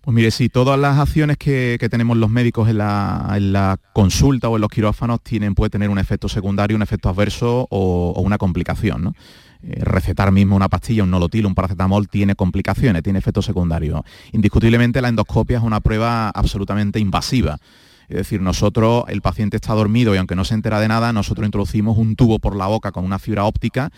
Pues 0.01 0.13
mire, 0.13 0.29
si 0.29 0.50
todas 0.50 0.79
las 0.79 1.00
acciones 1.00 1.38
que, 1.38 1.79
tenemos 1.89 2.18
los 2.18 2.29
médicos 2.29 2.70
en 2.70 2.77
la, 2.77 3.79
consulta 3.94 4.48
o 4.50 4.58
en 4.58 4.62
los 4.62 4.70
quirófanos 4.70 5.24
tienen, 5.24 5.56
puede 5.56 5.72
tener 5.72 5.89
un 5.89 5.98
efecto 5.98 6.29
secundario, 6.29 6.77
un 6.77 6.84
efecto 6.84 7.10
adverso 7.10 7.68
o, 7.72 8.13
o 8.15 8.22
una 8.22 8.38
complicación, 8.38 9.03
¿no? 9.06 9.15
Eh, 9.61 9.83
recetar 9.83 10.31
mismo 10.31 10.55
una 10.55 10.69
pastilla, 10.69 11.03
un 11.03 11.11
nolotil, 11.11 11.45
un 11.45 11.55
paracetamol, 11.55 12.07
tiene 12.07 12.35
complicaciones, 12.35 13.03
tiene 13.03 13.19
efectos 13.19 13.45
secundarios. 13.45 14.01
Indiscutiblemente 14.31 15.01
la 15.01 15.09
endoscopia 15.09 15.57
es 15.57 15.63
una 15.63 15.81
prueba 15.81 16.29
absolutamente 16.29 16.99
invasiva. 16.99 17.57
Es 18.07 18.17
decir, 18.17 18.41
nosotros, 18.41 19.03
el 19.07 19.21
paciente 19.21 19.57
está 19.57 19.73
dormido 19.73 20.15
y 20.15 20.17
aunque 20.17 20.35
no 20.35 20.43
se 20.43 20.55
entera 20.55 20.79
de 20.79 20.87
nada, 20.87 21.13
nosotros 21.13 21.45
introducimos 21.45 21.97
un 21.97 22.15
tubo 22.15 22.39
por 22.39 22.55
la 22.55 22.65
boca 22.65 22.91
con 22.91 23.05
una 23.05 23.19
fibra 23.19 23.43
óptica 23.43 23.91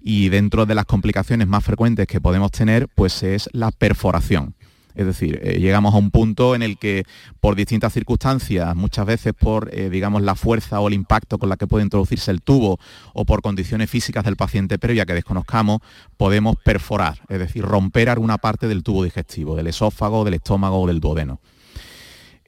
y 0.00 0.28
dentro 0.28 0.66
de 0.66 0.76
las 0.76 0.84
complicaciones 0.84 1.48
más 1.48 1.64
frecuentes 1.64 2.06
que 2.06 2.20
podemos 2.20 2.52
tener, 2.52 2.86
pues 2.94 3.24
es 3.24 3.48
la 3.52 3.72
perforación. 3.72 4.54
Es 4.96 5.06
decir, 5.06 5.38
eh, 5.42 5.58
llegamos 5.60 5.94
a 5.94 5.98
un 5.98 6.10
punto 6.10 6.54
en 6.54 6.62
el 6.62 6.78
que 6.78 7.04
por 7.40 7.54
distintas 7.54 7.92
circunstancias, 7.92 8.74
muchas 8.74 9.04
veces 9.06 9.34
por, 9.34 9.68
eh, 9.72 9.90
digamos, 9.90 10.22
la 10.22 10.34
fuerza 10.34 10.80
o 10.80 10.88
el 10.88 10.94
impacto 10.94 11.38
con 11.38 11.50
la 11.50 11.56
que 11.56 11.66
puede 11.66 11.84
introducirse 11.84 12.30
el 12.30 12.40
tubo 12.40 12.80
o 13.12 13.24
por 13.26 13.42
condiciones 13.42 13.90
físicas 13.90 14.24
del 14.24 14.36
paciente 14.36 14.78
previa 14.78 15.04
que 15.04 15.14
desconozcamos, 15.14 15.80
podemos 16.16 16.56
perforar, 16.56 17.18
es 17.28 17.38
decir, 17.38 17.62
romper 17.62 18.08
alguna 18.08 18.38
parte 18.38 18.68
del 18.68 18.82
tubo 18.82 19.04
digestivo, 19.04 19.54
del 19.54 19.66
esófago, 19.66 20.24
del 20.24 20.34
estómago 20.34 20.80
o 20.80 20.86
del 20.86 21.00
duodeno. 21.00 21.40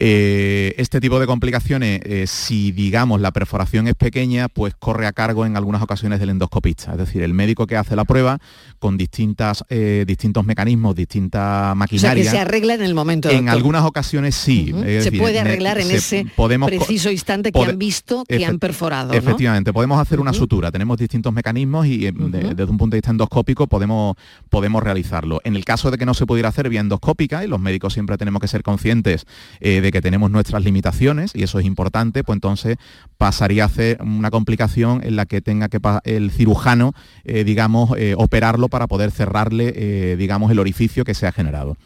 Eh, 0.01 0.75
este 0.77 1.01
tipo 1.01 1.19
de 1.19 1.27
complicaciones, 1.27 2.01
eh, 2.05 2.27
si 2.29 2.71
digamos 2.71 3.21
la 3.21 3.33
perforación 3.33 3.89
es 3.89 3.95
pequeña, 3.95 4.49
pues 4.49 4.75
corre 4.79 5.07
a 5.07 5.13
cargo 5.13 5.45
en 5.45 5.57
algunas 5.57 5.83
ocasiones 5.83 6.21
del 6.21 6.31
endoscopista, 6.31 6.93
es 6.93 6.99
decir, 6.99 7.23
el 7.23 7.35
médico 7.35 7.67
que 7.67 7.77
hace 7.77 7.97
la 7.97 8.05
prueba 8.05 8.39
con 8.79 8.97
distintas, 8.97 9.65
eh, 9.71 10.05
distintos 10.07 10.45
mecanismos, 10.45 10.95
distintas 10.95 11.75
maquinarias. 11.75 12.29
O 12.29 12.31
sea, 12.31 12.33
que 12.33 12.37
se 12.37 12.41
arregla 12.41 12.75
en 12.75 12.83
el 12.83 12.95
momento. 12.95 13.29
En 13.29 13.49
algunas 13.49 13.85
ocasiones 13.85 14.37
sí. 14.37 14.73
se 15.03 15.11
puede 15.11 15.41
arreglar 15.41 15.81
en 15.81 15.91
ese 15.91 16.27
preciso 16.65 17.11
instante 17.11 17.51
que 17.51 17.61
han 17.61 17.79
visto 17.79 18.25
que 18.29 18.47
han 18.47 18.61
perforado. 18.61 19.13
Efectivamente, 19.13 19.73
podemos 19.73 20.01
hacer 20.01 20.21
una 20.21 20.33
sutura, 20.33 20.71
tenemos 20.71 20.97
distintos 20.99 21.33
mecanismos 21.33 21.87
y 21.87 22.11
desde 22.13 22.65
un 22.65 22.79
punto 22.79 22.95
de 22.95 22.99
vista 22.99 23.11
endoscópico 23.11 23.67
podemos, 23.67 24.15
podemos 24.49 24.81
realizarlo. 24.81 25.41
En 25.43 25.57
el 25.57 25.65
caso 25.65 25.91
de 25.91 25.99
que 25.99 26.07
no 26.07 26.15
se 26.15 26.25
pudiera 26.25 26.51
hacer 26.51 26.69
vía 26.69 26.81
endoscópica, 26.81 27.45
y 27.45 27.49
los 27.49 27.59
médicos 27.59 27.95
siempre 27.95 28.17
tenemos 28.17 28.41
que 28.41 28.47
ser 28.47 28.63
conscientes 28.63 29.27
de 29.61 29.88
que 29.93 30.01
tenemos 30.01 30.31
nuestras 30.31 30.63
limitaciones, 30.65 31.33
y 31.35 31.43
eso 31.43 31.59
es 31.59 31.67
importante, 31.67 32.25
pues 32.25 32.37
entonces 32.37 32.77
pasaría 33.17 33.65
a 33.65 33.69
ser 33.69 34.01
una 34.03 34.31
complicación 34.31 35.01
en 35.05 35.17
la 35.17 35.27
que 35.27 35.41
tenga 35.41 35.69
que 35.69 35.81
el 36.05 36.31
cirujano, 36.31 36.93
eh, 37.25 37.45
digamos, 37.45 37.91
eh, 37.97 38.15
operarlo 38.17 38.69
para 38.69 38.87
poder 38.87 39.11
cerrarle, 39.11 39.73
eh, 39.75 40.17
digamos, 40.17 40.51
el 40.51 40.59
orificio 40.59 41.05
que 41.05 41.15
se 41.15 41.27
ha 41.27 41.33
generado. 41.33 41.77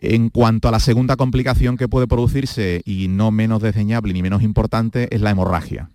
En 0.00 0.30
cuanto 0.30 0.68
a 0.68 0.70
la 0.70 0.80
segunda 0.80 1.16
complicación 1.16 1.76
que 1.76 1.88
puede 1.88 2.06
producirse, 2.06 2.82
y 2.84 3.08
no 3.08 3.30
menos 3.30 3.60
desdeñable 3.60 4.12
ni 4.12 4.22
menos 4.22 4.42
importante, 4.42 5.14
es 5.14 5.20
la 5.20 5.30
hemorragia. 5.30 5.90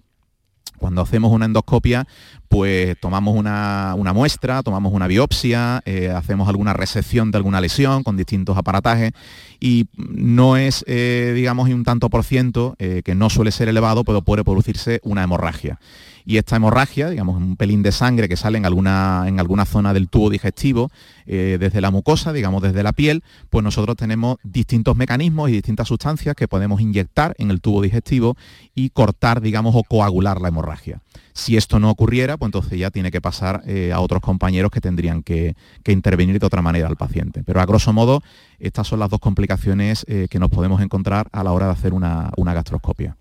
Cuando 0.77 1.01
hacemos 1.01 1.31
una 1.31 1.45
endoscopia, 1.45 2.07
pues 2.47 2.97
tomamos 2.99 3.35
una, 3.35 3.95
muestra, 4.13 4.63
tomamos 4.63 4.93
una 4.93 5.07
biopsia, 5.07 5.81
eh, 5.85 6.09
hacemos 6.09 6.47
alguna 6.47 6.73
resección 6.73 7.31
de 7.31 7.37
alguna 7.37 7.61
lesión 7.61 8.03
con 8.03 8.17
distintos 8.17 8.57
aparatajes 8.57 9.11
y 9.59 9.87
no 9.97 10.57
es, 10.57 10.83
eh, 10.87 11.33
digamos, 11.35 11.69
un 11.69 11.83
tanto 11.83 12.09
por 12.09 12.23
ciento, 12.23 12.75
eh, 12.79 13.01
que 13.03 13.15
no 13.15 13.29
suele 13.29 13.51
ser 13.51 13.67
elevado, 13.67 14.03
pero 14.03 14.21
puede 14.21 14.43
producirse 14.43 14.99
una 15.03 15.23
hemorragia 15.23 15.79
y 16.25 16.37
esta 16.37 16.55
hemorragia, 16.55 17.09
digamos, 17.09 17.37
un 17.37 17.55
pelín 17.55 17.83
de 17.83 17.91
sangre 17.91 18.27
que 18.27 18.35
sale 18.35 18.57
en 18.57 18.65
alguna, 18.65 19.25
en 19.27 19.39
alguna 19.39 19.65
zona 19.65 19.93
del 19.93 20.09
tubo 20.09 20.31
digestivo, 20.31 20.89
eh, 21.27 21.57
desde 21.59 21.81
la 21.81 21.91
mucosa, 21.91 22.33
digamos, 22.33 22.63
desde 22.63 22.81
la 22.81 22.93
piel, 22.93 23.23
pues 23.51 23.63
nosotros 23.63 23.95
tenemos 23.95 24.37
distintos 24.43 24.95
mecanismos 24.95 25.49
y 25.49 25.53
distintas 25.53 25.87
sustancias 25.87 26.35
que 26.35 26.47
podemos 26.47 26.81
inyectar 26.81 27.35
en 27.37 27.51
el 27.51 27.61
tubo 27.61 27.81
digestivo 27.81 28.35
y 28.73 28.89
cortar, 28.89 29.39
digamos, 29.39 29.75
o 29.75 29.83
coagular 29.83 30.41
la 30.41 30.47
hemorragia. 30.47 31.01
Si 31.33 31.57
esto 31.57 31.79
no 31.79 31.91
ocurriera, 31.91 32.37
pues 32.37 32.47
entonces 32.47 32.79
ya 32.79 32.89
tiene 32.89 33.11
que 33.11 33.21
pasar 33.21 33.61
eh, 33.67 33.91
a 33.93 33.99
otros 33.99 34.21
compañeros 34.21 34.71
que 34.71 34.81
tendrían 34.81 35.21
que, 35.21 35.55
intervenir 35.85 36.39
de 36.39 36.45
otra 36.45 36.61
manera 36.61 36.87
al 36.87 36.95
paciente. 36.95 37.43
Pero 37.43 37.61
a 37.61 37.65
grosso 37.65 37.93
modo, 37.93 38.23
estas 38.57 38.87
son 38.87 38.99
las 38.99 39.09
dos 39.09 39.19
complicaciones 39.19 40.05
eh, 40.07 40.27
que 40.29 40.39
nos 40.39 40.49
podemos 40.49 40.81
encontrar 40.81 41.27
a 41.31 41.43
la 41.43 41.51
hora 41.51 41.67
de 41.67 41.73
hacer 41.73 41.93
una, 41.93 42.31
una 42.35 42.53
gastroscopia. 42.53 43.15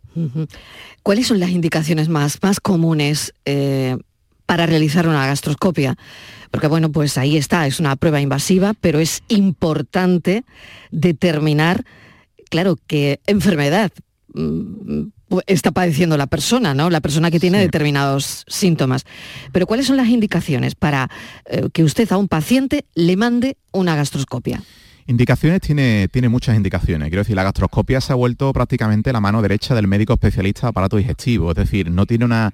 ¿Cuáles 1.02 1.26
son 1.26 1.40
las 1.40 1.50
indicaciones 1.50 2.08
más, 2.08 2.38
más 2.42 2.60
comunes 2.60 3.32
eh, 3.44 3.96
para 4.46 4.66
realizar 4.66 5.08
una 5.08 5.26
gastroscopia? 5.26 5.96
Porque 6.50 6.68
bueno, 6.68 6.92
pues 6.92 7.18
ahí 7.18 7.36
está, 7.36 7.66
es 7.66 7.80
una 7.80 7.96
prueba 7.96 8.20
invasiva, 8.20 8.74
pero 8.80 9.00
es 9.00 9.22
importante 9.28 10.44
determinar, 10.90 11.84
claro, 12.48 12.78
qué 12.86 13.20
enfermedad 13.26 13.90
mm, 14.34 15.08
está 15.46 15.72
padeciendo 15.72 16.16
la 16.16 16.26
persona, 16.26 16.74
¿no? 16.74 16.90
La 16.90 17.00
persona 17.00 17.30
que 17.30 17.40
tiene 17.40 17.58
determinados 17.58 18.44
síntomas. 18.46 19.04
Pero 19.52 19.66
¿cuáles 19.66 19.86
son 19.86 19.96
las 19.96 20.08
indicaciones 20.08 20.74
para 20.74 21.10
eh, 21.46 21.68
que 21.72 21.82
usted 21.82 22.10
a 22.12 22.18
un 22.18 22.28
paciente 22.28 22.84
le 22.94 23.16
mande 23.16 23.56
una 23.72 23.96
gastroscopia? 23.96 24.62
Indicaciones 25.06 25.60
tiene, 25.60 26.08
tiene 26.08 26.30
muchas 26.30 26.56
indicaciones. 26.56 27.08
Quiero 27.08 27.20
decir, 27.22 27.36
la 27.36 27.42
gastroscopia 27.42 28.00
se 28.00 28.12
ha 28.12 28.16
vuelto 28.16 28.52
prácticamente 28.54 29.12
la 29.12 29.20
mano 29.20 29.42
derecha 29.42 29.74
del 29.74 29.86
médico 29.86 30.14
especialista 30.14 30.62
de 30.62 30.68
aparato 30.68 30.96
digestivo. 30.96 31.50
Es 31.50 31.56
decir, 31.56 31.90
no 31.90 32.06
tiene 32.06 32.24
una... 32.24 32.52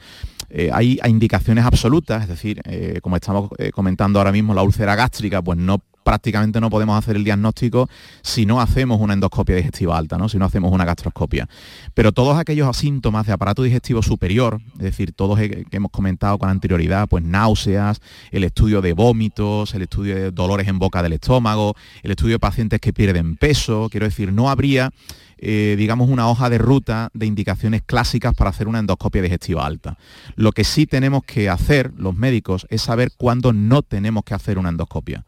Eh, 0.50 0.70
hay, 0.72 0.98
indicaciones 1.06 1.64
absolutas, 1.64 2.22
es 2.22 2.28
decir, 2.28 2.60
eh, 2.64 2.98
como 3.02 3.16
estamos 3.16 3.50
eh, 3.58 3.70
comentando 3.70 4.18
ahora 4.18 4.32
mismo, 4.32 4.52
la 4.52 4.62
úlcera 4.62 4.96
gástrica, 4.96 5.40
pues 5.40 5.58
no 5.58 5.80
prácticamente 6.02 6.60
no 6.60 6.70
podemos 6.70 6.98
hacer 6.98 7.16
el 7.16 7.24
diagnóstico 7.24 7.88
si 8.22 8.46
no 8.46 8.60
hacemos 8.60 9.00
una 9.00 9.12
endoscopia 9.12 9.54
digestiva 9.54 9.96
alta, 9.96 10.16
¿no? 10.18 10.28
si 10.28 10.38
no 10.38 10.46
hacemos 10.46 10.72
una 10.72 10.84
gastroscopia. 10.84 11.48
Pero 11.94 12.10
todos 12.10 12.38
aquellos 12.38 12.76
síntomas 12.76 13.26
de 13.26 13.32
aparato 13.32 13.62
digestivo 13.62 14.02
superior, 14.02 14.60
es 14.74 14.82
decir, 14.82 15.12
todos 15.12 15.38
que 15.38 15.66
hemos 15.70 15.90
comentado 15.90 16.38
con 16.38 16.48
anterioridad, 16.48 17.06
pues 17.08 17.22
náuseas, 17.22 18.00
el 18.32 18.44
estudio 18.44 18.80
de 18.80 18.92
vómitos, 18.92 19.74
el 19.74 19.82
estudio 19.82 20.14
de 20.14 20.30
dolores 20.30 20.66
en 20.68 20.78
boca 20.78 21.02
del 21.02 21.12
estómago, 21.12 21.76
el 22.02 22.12
estudio 22.12 22.36
de 22.36 22.40
pacientes 22.40 22.80
que 22.80 22.92
pierden 22.92 23.36
peso, 23.36 23.88
quiero 23.90 24.06
decir, 24.06 24.32
no 24.32 24.50
habría... 24.50 24.90
Eh, 25.42 25.74
digamos, 25.78 26.10
una 26.10 26.28
hoja 26.28 26.50
de 26.50 26.58
ruta 26.58 27.08
de 27.14 27.24
indicaciones 27.24 27.80
clásicas 27.80 28.34
para 28.34 28.50
hacer 28.50 28.68
una 28.68 28.78
endoscopia 28.78 29.22
digestiva 29.22 29.64
alta. 29.64 29.96
Lo 30.36 30.52
que 30.52 30.64
sí 30.64 30.86
tenemos 30.86 31.24
que 31.24 31.48
hacer 31.48 31.92
los 31.96 32.14
médicos 32.14 32.66
es 32.68 32.82
saber 32.82 33.12
cuándo 33.16 33.54
no 33.54 33.80
tenemos 33.80 34.22
que 34.24 34.34
hacer 34.34 34.58
una 34.58 34.68
endoscopia. 34.68 35.24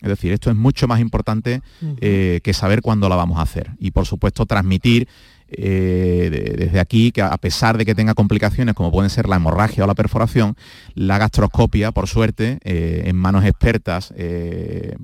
Es 0.00 0.08
decir, 0.08 0.32
esto 0.32 0.50
es 0.50 0.56
mucho 0.56 0.88
más 0.88 1.00
importante 1.00 1.62
eh, 2.00 2.40
que 2.42 2.52
saber 2.52 2.82
cuándo 2.82 3.08
la 3.08 3.14
vamos 3.14 3.38
a 3.38 3.42
hacer. 3.42 3.70
Y 3.78 3.92
por 3.92 4.06
supuesto 4.06 4.44
transmitir 4.44 5.08
eh, 5.56 6.56
desde 6.58 6.80
aquí 6.80 7.12
que 7.12 7.22
a 7.22 7.36
pesar 7.38 7.78
de 7.78 7.84
que 7.84 7.94
tenga 7.94 8.14
complicaciones 8.14 8.74
como 8.74 8.90
pueden 8.90 9.10
ser 9.10 9.28
la 9.28 9.36
hemorragia 9.36 9.84
o 9.84 9.86
la 9.86 9.94
perforación, 9.94 10.56
la 10.94 11.18
gastroscopia, 11.18 11.92
por 11.92 12.08
suerte, 12.08 12.58
eh, 12.64 13.04
en 13.06 13.16
manos 13.16 13.44
expertas, 13.44 14.12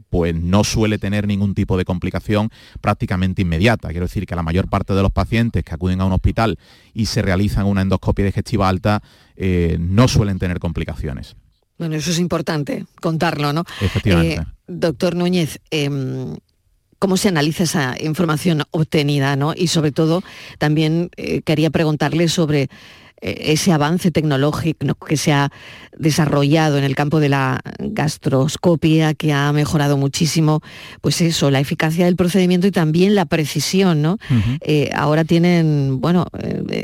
pues 0.09 0.35
no 0.35 0.65
suele 0.65 0.99
tener 0.99 1.27
ningún 1.27 1.55
tipo 1.55 1.77
de 1.77 1.85
complicación 1.85 2.51
prácticamente 2.81 3.43
inmediata. 3.43 3.89
Quiero 3.89 4.07
decir 4.07 4.27
que 4.27 4.37
la 4.37 4.43
mayor 4.43 4.69
parte 4.69 4.95
de 4.95 5.03
los 5.03 5.13
pacientes 5.13 5.65
que 5.65 5.75
acuden 5.75 6.01
a 6.01 6.05
un 6.05 6.13
hospital 6.13 6.59
y 6.95 7.07
se 7.07 7.23
realizan 7.23 7.67
una 7.67 7.83
endoscopia 7.83 8.25
digestiva 8.25 8.69
alta 8.69 9.03
no 9.79 10.09
suelen 10.09 10.39
tener 10.39 10.59
complicaciones. 10.59 11.37
Bueno, 11.81 11.97
eso 11.97 12.11
es 12.11 12.19
importante 12.19 12.85
contarlo, 13.01 13.55
¿no? 13.55 13.65
Efectivamente. 13.81 14.43
Eh, 14.43 14.47
doctor 14.67 15.17
Núñez, 15.17 15.61
em, 15.71 16.37
¿cómo 17.01 17.17
se 17.17 17.29
analiza 17.29 17.65
esa 17.65 17.97
información 17.99 18.63
obtenida, 18.71 19.35
¿no? 19.35 19.55
Y 19.57 19.67
sobre 19.67 19.91
todo, 19.91 20.23
también 20.59 21.11
eh, 21.17 21.41
quería 21.43 21.71
preguntarle 21.71 22.29
sobre 22.29 22.69
eh, 23.23 23.53
ese 23.53 23.73
avance 23.73 24.11
tecnológico 24.11 24.95
que 25.07 25.17
se 25.17 25.33
ha 25.33 25.51
desarrollado 25.97 26.77
en 26.77 26.85
el 26.85 26.95
campo 26.95 27.19
de 27.19 27.31
la 27.31 27.61
gastroscopia, 27.79 29.15
que 29.15 29.33
ha 29.33 29.51
mejorado 29.53 29.97
muchísimo, 29.97 30.61
pues 31.01 31.23
eso, 31.23 31.51
la 31.51 31.61
eficacia 31.61 32.05
del 32.05 32.17
procedimiento 32.17 32.67
y 32.67 32.71
también 32.71 33.15
la 33.15 33.25
precisión, 33.25 34.03
¿no? 34.03 34.19
ahora 34.95 35.25
tienen, 35.25 36.01
bueno, 36.01 36.27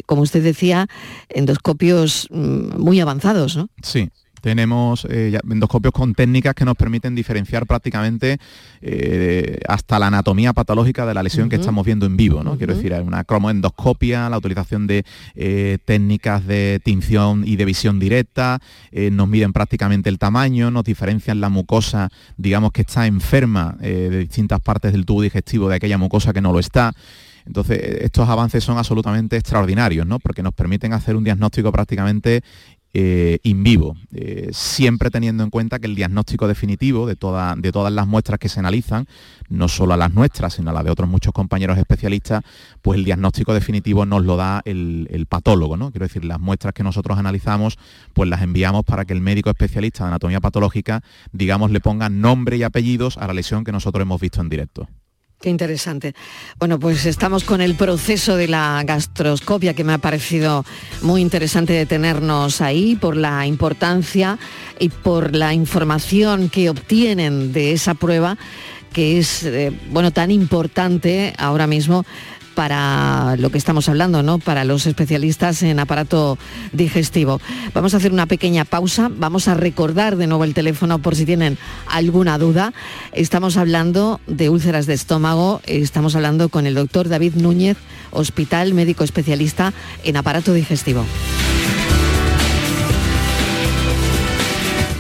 como 0.07 0.23
usted 0.23 0.43
decía, 0.43 0.89
endoscopios 1.29 2.27
mm, 2.31 2.79
muy 2.79 3.01
avanzados, 3.01 3.57
¿no? 3.57 3.69
Sí, 3.83 4.11
tenemos 4.47 5.05
eh, 5.11 5.37
endoscopios 5.51 5.93
con 5.93 6.15
técnicas 6.15 6.55
que 6.55 6.65
nos 6.65 6.77
permiten 6.77 7.17
diferenciar 7.17 7.67
prácticamente 7.67 8.39
eh, 8.81 9.59
hasta 9.67 9.99
la 9.99 10.07
anatomía 10.07 10.53
patológica 10.53 11.05
de 11.05 11.15
la 11.15 11.25
lesión 11.25 11.49
que 11.49 11.57
estamos 11.57 11.85
viendo 11.85 12.07
en 12.07 12.17
vivo. 12.17 12.45
¿no? 12.45 12.57
Quiero 12.57 12.77
decir, 12.77 12.93
una 12.93 13.25
cromoendoscopia, 13.25 14.31
la 14.31 14.39
utilización 14.39 14.87
de 14.87 15.05
eh, 15.35 15.79
técnicas 15.85 16.47
de 16.47 16.81
tinción 16.85 17.43
y 17.45 17.57
de 17.57 17.65
visión 17.65 17.99
directa, 17.99 18.61
nos 18.93 19.27
miden 19.27 19.53
prácticamente 19.53 20.11
el 20.11 20.21
tamaño, 20.21 20.71
nos 20.71 20.85
diferencian 20.85 21.41
la 21.41 21.49
mucosa, 21.49 22.09
digamos 22.37 22.71
que 22.71 22.83
está 22.83 23.09
enferma 23.09 23.77
de 23.81 24.17
distintas 24.17 24.61
partes 24.61 24.93
del 24.93 25.05
tubo 25.05 25.23
digestivo 25.23 25.69
de 25.69 25.75
aquella 25.75 25.99
mucosa 25.99 26.33
que 26.33 26.41
no 26.41 26.53
lo 26.53 26.61
está. 26.61 26.95
Entonces, 27.47 27.79
estos 28.01 28.29
avances 28.29 28.65
son 28.65 28.77
absolutamente 28.77 29.37
extraordinarios, 29.37 30.07
¿no? 30.07 30.19
porque 30.19 30.43
nos 30.43 30.53
permiten 30.53 30.93
hacer 30.93 31.15
un 31.15 31.25
diagnóstico 31.25 31.71
prácticamente 31.71 32.43
eh, 32.95 33.39
in 33.43 33.63
vivo, 33.63 33.97
eh, 34.13 34.49
siempre 34.53 35.11
teniendo 35.11 35.45
en 35.45 35.51
cuenta 35.51 35.79
que 35.79 35.87
el 35.87 35.95
diagnóstico 35.95 36.49
definitivo 36.49 37.07
de, 37.07 37.15
de 37.15 37.73
todas 37.73 37.93
las 37.93 38.07
muestras 38.07 38.39
que 38.39 38.49
se 38.49 38.61
analizan, 38.61 39.07
no 39.49 39.69
solo 39.69 39.95
a 39.95 39.97
las 39.97 40.15
nuestras, 40.15 40.55
sino 40.55 40.71
a 40.71 40.73
las 40.73 40.85
de 40.85 40.91
otros 40.91 41.09
muchos 41.09 41.33
compañeros 41.33 41.79
especialistas, 41.79 42.43
pues 42.83 42.99
el 42.99 43.05
diagnóstico 43.05 43.53
definitivo 43.53 44.07
nos 44.07 44.25
lo 44.25 44.37
da 44.37 44.63
el, 44.65 45.27
patólogo, 45.29 45.77
¿no? 45.77 45.91
Quiero 45.91 46.07
decir, 46.07 46.25
las 46.25 46.41
muestras 46.41 46.73
que 46.73 46.83
nosotros 46.83 47.19
analizamos, 47.19 47.79
pues 48.15 48.31
las 48.31 48.43
enviamos 48.43 48.85
para 48.85 49.05
que 49.05 49.13
el 49.13 49.21
médico 49.21 49.51
especialista 49.51 50.05
de 50.05 50.09
anatomía 50.09 50.41
patológica, 50.41 51.03
digamos, 51.33 51.71
le 51.71 51.81
ponga 51.81 52.09
nombre 52.09 52.57
y 52.57 52.63
apellidos 52.63 53.19
a 53.19 53.27
la 53.27 53.35
lesión 53.35 53.65
que 53.65 53.73
nosotros 53.73 54.03
hemos 54.03 54.21
visto 54.21 54.41
en 54.41 54.49
directo. 54.49 54.89
Qué 55.41 55.51
interesante. 55.51 56.15
Bueno, 56.59 56.81
pues 56.81 57.05
estamos 57.05 57.45
con 57.45 57.61
el 57.61 57.75
proceso 57.75 58.37
de 58.37 58.49
la 58.49 58.83
gastroscopia 58.87 59.75
que 59.75 59.85
me 59.85 59.93
ha 59.93 59.99
parecido 59.99 60.65
muy 61.03 61.21
interesante 61.21 61.75
detenernos 61.75 62.63
ahí 62.63 62.97
por 62.97 63.17
la 63.17 63.47
importancia 63.47 64.39
y 64.79 64.89
por 64.89 65.37
la 65.37 65.53
información 65.53 66.49
que 66.49 66.71
obtienen 66.71 67.53
de 67.53 67.73
esa 67.73 67.95
prueba 67.95 68.39
que 68.95 69.19
es 69.19 69.43
eh, 69.43 69.73
bueno 69.91 70.11
tan 70.11 70.31
importante 70.31 71.35
ahora 71.37 71.67
mismo 71.67 72.07
para 72.57 73.37
lo 73.37 73.51
que 73.51 73.59
estamos 73.59 73.89
hablando, 73.89 74.23
¿no? 74.23 74.39
Para 74.39 74.65
los 74.65 74.87
especialistas 74.87 75.63
en 75.63 75.79
aparato 75.79 76.39
digestivo. 76.73 77.41
Vamos 77.75 77.93
a 77.93 77.99
hacer 77.99 78.13
una 78.13 78.27
pequeña 78.27 78.65
pausa, 78.65 79.11
vamos 79.15 79.47
a 79.47 79.55
recordar 79.55 80.17
de 80.17 80.27
nuevo 80.27 80.43
el 80.43 80.55
teléfono 80.55 80.99
por 80.99 81.15
si 81.15 81.27
tienen 81.27 81.59
alguna 81.87 82.39
duda. 82.39 82.73
Estamos 83.13 83.59
hablando 83.59 84.21
de 84.27 84.49
úlceras 84.49 84.87
de 84.87 84.95
estómago, 84.95 85.61
estamos 85.67 86.17
hablando 86.17 86.49
con 86.49 86.67
el 86.67 86.75
doctor 86.75 87.09
David 87.09 87.35
Núñez, 87.35 87.77
hospital 88.11 88.73
médico 88.73 89.05
especialista 89.05 89.75
en 90.03 90.17
aparato 90.17 90.55
digestivo. 90.55 91.05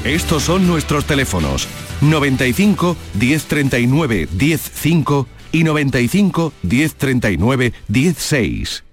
Estos 0.04 0.44
son 0.44 0.66
nuestros 0.68 1.06
teléfonos 1.06 1.66
95 2.02 2.96
1039 3.18 4.28
105 4.38 5.26
y 5.56 5.64
95 5.64 6.52
1039 6.62 7.72
16. 7.88 8.84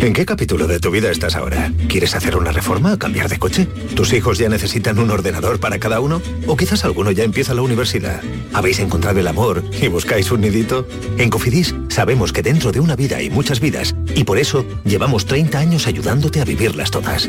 ¿En 0.00 0.14
qué 0.14 0.24
capítulo 0.24 0.66
de 0.66 0.80
tu 0.80 0.90
vida 0.90 1.10
estás 1.10 1.36
ahora? 1.36 1.70
¿Quieres 1.86 2.14
hacer 2.14 2.34
una 2.36 2.50
reforma 2.50 2.94
o 2.94 2.98
cambiar 2.98 3.28
de 3.28 3.38
coche? 3.38 3.66
¿Tus 3.94 4.12
hijos 4.14 4.38
ya 4.38 4.48
necesitan 4.48 4.98
un 4.98 5.10
ordenador 5.10 5.60
para 5.60 5.78
cada 5.78 6.00
uno? 6.00 6.22
¿O 6.46 6.56
quizás 6.56 6.84
alguno 6.84 7.10
ya 7.10 7.22
empieza 7.22 7.54
la 7.54 7.62
universidad? 7.62 8.20
¿Habéis 8.54 8.80
encontrado 8.80 9.20
el 9.20 9.28
amor 9.28 9.62
y 9.80 9.88
buscáis 9.88 10.32
un 10.32 10.40
nidito? 10.40 10.88
En 11.18 11.28
Cofidis 11.28 11.74
sabemos 11.88 12.32
que 12.32 12.42
dentro 12.42 12.72
de 12.72 12.80
una 12.80 12.96
vida 12.96 13.18
hay 13.18 13.28
muchas 13.28 13.60
vidas 13.60 13.94
y 14.16 14.24
por 14.24 14.38
eso 14.38 14.64
llevamos 14.84 15.26
30 15.26 15.58
años 15.58 15.86
ayudándote 15.86 16.40
a 16.40 16.46
vivirlas 16.46 16.90
todas. 16.90 17.28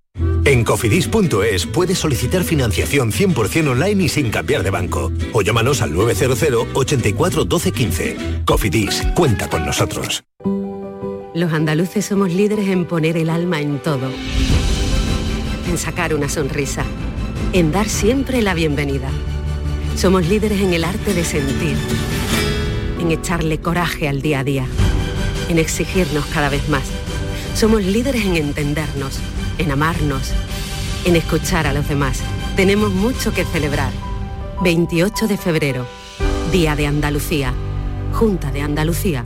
En 0.43 0.63
cofidis.es 0.63 1.67
puedes 1.67 1.99
solicitar 1.99 2.43
financiación 2.43 3.11
100% 3.11 3.69
online 3.69 4.05
y 4.05 4.09
sin 4.09 4.31
cambiar 4.31 4.63
de 4.63 4.71
banco. 4.71 5.11
O 5.33 5.43
llámanos 5.43 5.83
al 5.83 5.93
900 5.93 6.67
84 6.73 7.45
12 7.45 7.71
15. 7.71 8.17
Cofidis, 8.45 9.03
cuenta 9.15 9.47
con 9.49 9.65
nosotros. 9.65 10.23
Los 11.35 11.53
andaluces 11.53 12.05
somos 12.05 12.33
líderes 12.33 12.67
en 12.69 12.85
poner 12.85 13.17
el 13.17 13.29
alma 13.29 13.61
en 13.61 13.79
todo. 13.79 14.09
En 15.69 15.77
sacar 15.77 16.15
una 16.15 16.27
sonrisa. 16.27 16.85
En 17.53 17.71
dar 17.71 17.87
siempre 17.87 18.41
la 18.41 18.55
bienvenida. 18.55 19.09
Somos 19.95 20.27
líderes 20.27 20.59
en 20.61 20.73
el 20.73 20.83
arte 20.83 21.13
de 21.13 21.23
sentir. 21.23 21.77
En 22.99 23.11
echarle 23.11 23.59
coraje 23.59 24.07
al 24.07 24.23
día 24.23 24.39
a 24.39 24.43
día. 24.43 24.65
En 25.49 25.59
exigirnos 25.59 26.25
cada 26.27 26.49
vez 26.49 26.67
más. 26.67 26.83
Somos 27.53 27.83
líderes 27.83 28.25
en 28.25 28.37
entendernos 28.37 29.19
en 29.61 29.71
amarnos, 29.71 30.31
en 31.05 31.15
escuchar 31.15 31.67
a 31.67 31.73
los 31.73 31.87
demás. 31.87 32.19
Tenemos 32.55 32.91
mucho 32.91 33.31
que 33.31 33.45
celebrar. 33.45 33.91
28 34.63 35.27
de 35.27 35.37
febrero, 35.37 35.85
Día 36.51 36.75
de 36.75 36.87
Andalucía, 36.87 37.53
Junta 38.11 38.51
de 38.51 38.61
Andalucía. 38.61 39.25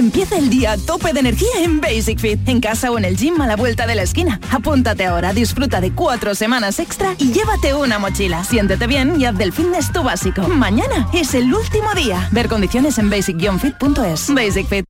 Empieza 0.00 0.38
el 0.38 0.50
día 0.50 0.72
a 0.72 0.78
tope 0.78 1.12
de 1.12 1.20
energía 1.20 1.50
en 1.58 1.80
Basic 1.80 2.18
Fit, 2.18 2.48
en 2.48 2.60
casa 2.60 2.90
o 2.90 2.96
en 2.96 3.04
el 3.04 3.16
gym 3.16 3.40
a 3.40 3.46
la 3.46 3.56
vuelta 3.56 3.86
de 3.86 3.96
la 3.96 4.02
esquina. 4.02 4.40
Apúntate 4.50 5.04
ahora, 5.04 5.32
disfruta 5.32 5.80
de 5.80 5.92
cuatro 5.92 6.34
semanas 6.34 6.78
extra 6.78 7.16
y 7.18 7.32
llévate 7.32 7.74
una 7.74 7.98
mochila. 7.98 8.44
Siéntete 8.44 8.86
bien 8.86 9.20
y 9.20 9.26
haz 9.26 9.36
del 9.36 9.52
fitness 9.52 9.92
tu 9.92 10.02
básico. 10.02 10.48
Mañana 10.48 11.08
es 11.12 11.34
el 11.34 11.52
último 11.52 11.92
día. 11.94 12.28
Ver 12.30 12.48
condiciones 12.48 12.98
en 12.98 13.10
basic-fit.es. 13.10 14.34
Basic 14.34 14.68
Fit. 14.68 14.89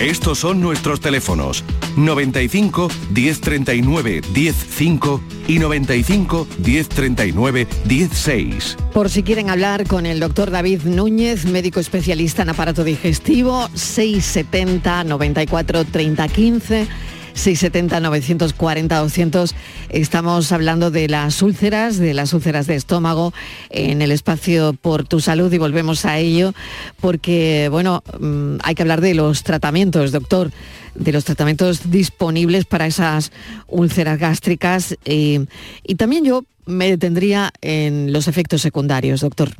Estos 0.00 0.38
son 0.40 0.60
nuestros 0.60 1.00
teléfonos 1.00 1.62
95 1.96 2.88
1039 3.14 4.22
105 4.34 5.20
y 5.46 5.58
95 5.60 6.48
1039 6.58 7.68
16. 7.84 8.76
Por 8.92 9.08
si 9.08 9.22
quieren 9.22 9.50
hablar 9.50 9.86
con 9.86 10.04
el 10.06 10.18
doctor 10.18 10.50
David 10.50 10.82
Núñez, 10.82 11.46
médico 11.46 11.78
especialista 11.78 12.42
en 12.42 12.48
aparato 12.48 12.82
digestivo, 12.82 13.68
670 13.74 15.04
94 15.04 15.84
30 15.84 16.28
15. 16.28 16.88
670-940-200. 17.34 19.52
Estamos 19.90 20.52
hablando 20.52 20.90
de 20.90 21.08
las 21.08 21.42
úlceras, 21.42 21.98
de 21.98 22.14
las 22.14 22.32
úlceras 22.32 22.66
de 22.66 22.76
estómago 22.76 23.34
en 23.70 24.02
el 24.02 24.12
espacio 24.12 24.72
por 24.72 25.06
tu 25.06 25.20
salud 25.20 25.52
y 25.52 25.58
volvemos 25.58 26.04
a 26.04 26.18
ello 26.18 26.54
porque, 27.00 27.68
bueno, 27.70 28.02
mm, 28.18 28.56
hay 28.62 28.74
que 28.74 28.82
hablar 28.82 29.00
de 29.00 29.14
los 29.14 29.42
tratamientos, 29.42 30.12
doctor, 30.12 30.50
de 30.94 31.12
los 31.12 31.24
tratamientos 31.24 31.90
disponibles 31.90 32.64
para 32.64 32.86
esas 32.86 33.32
úlceras 33.66 34.18
gástricas 34.18 34.96
y, 35.04 35.40
y 35.82 35.96
también 35.96 36.24
yo 36.24 36.44
me 36.66 36.88
detendría 36.88 37.52
en 37.60 38.12
los 38.12 38.28
efectos 38.28 38.62
secundarios, 38.62 39.20
doctor. 39.20 39.50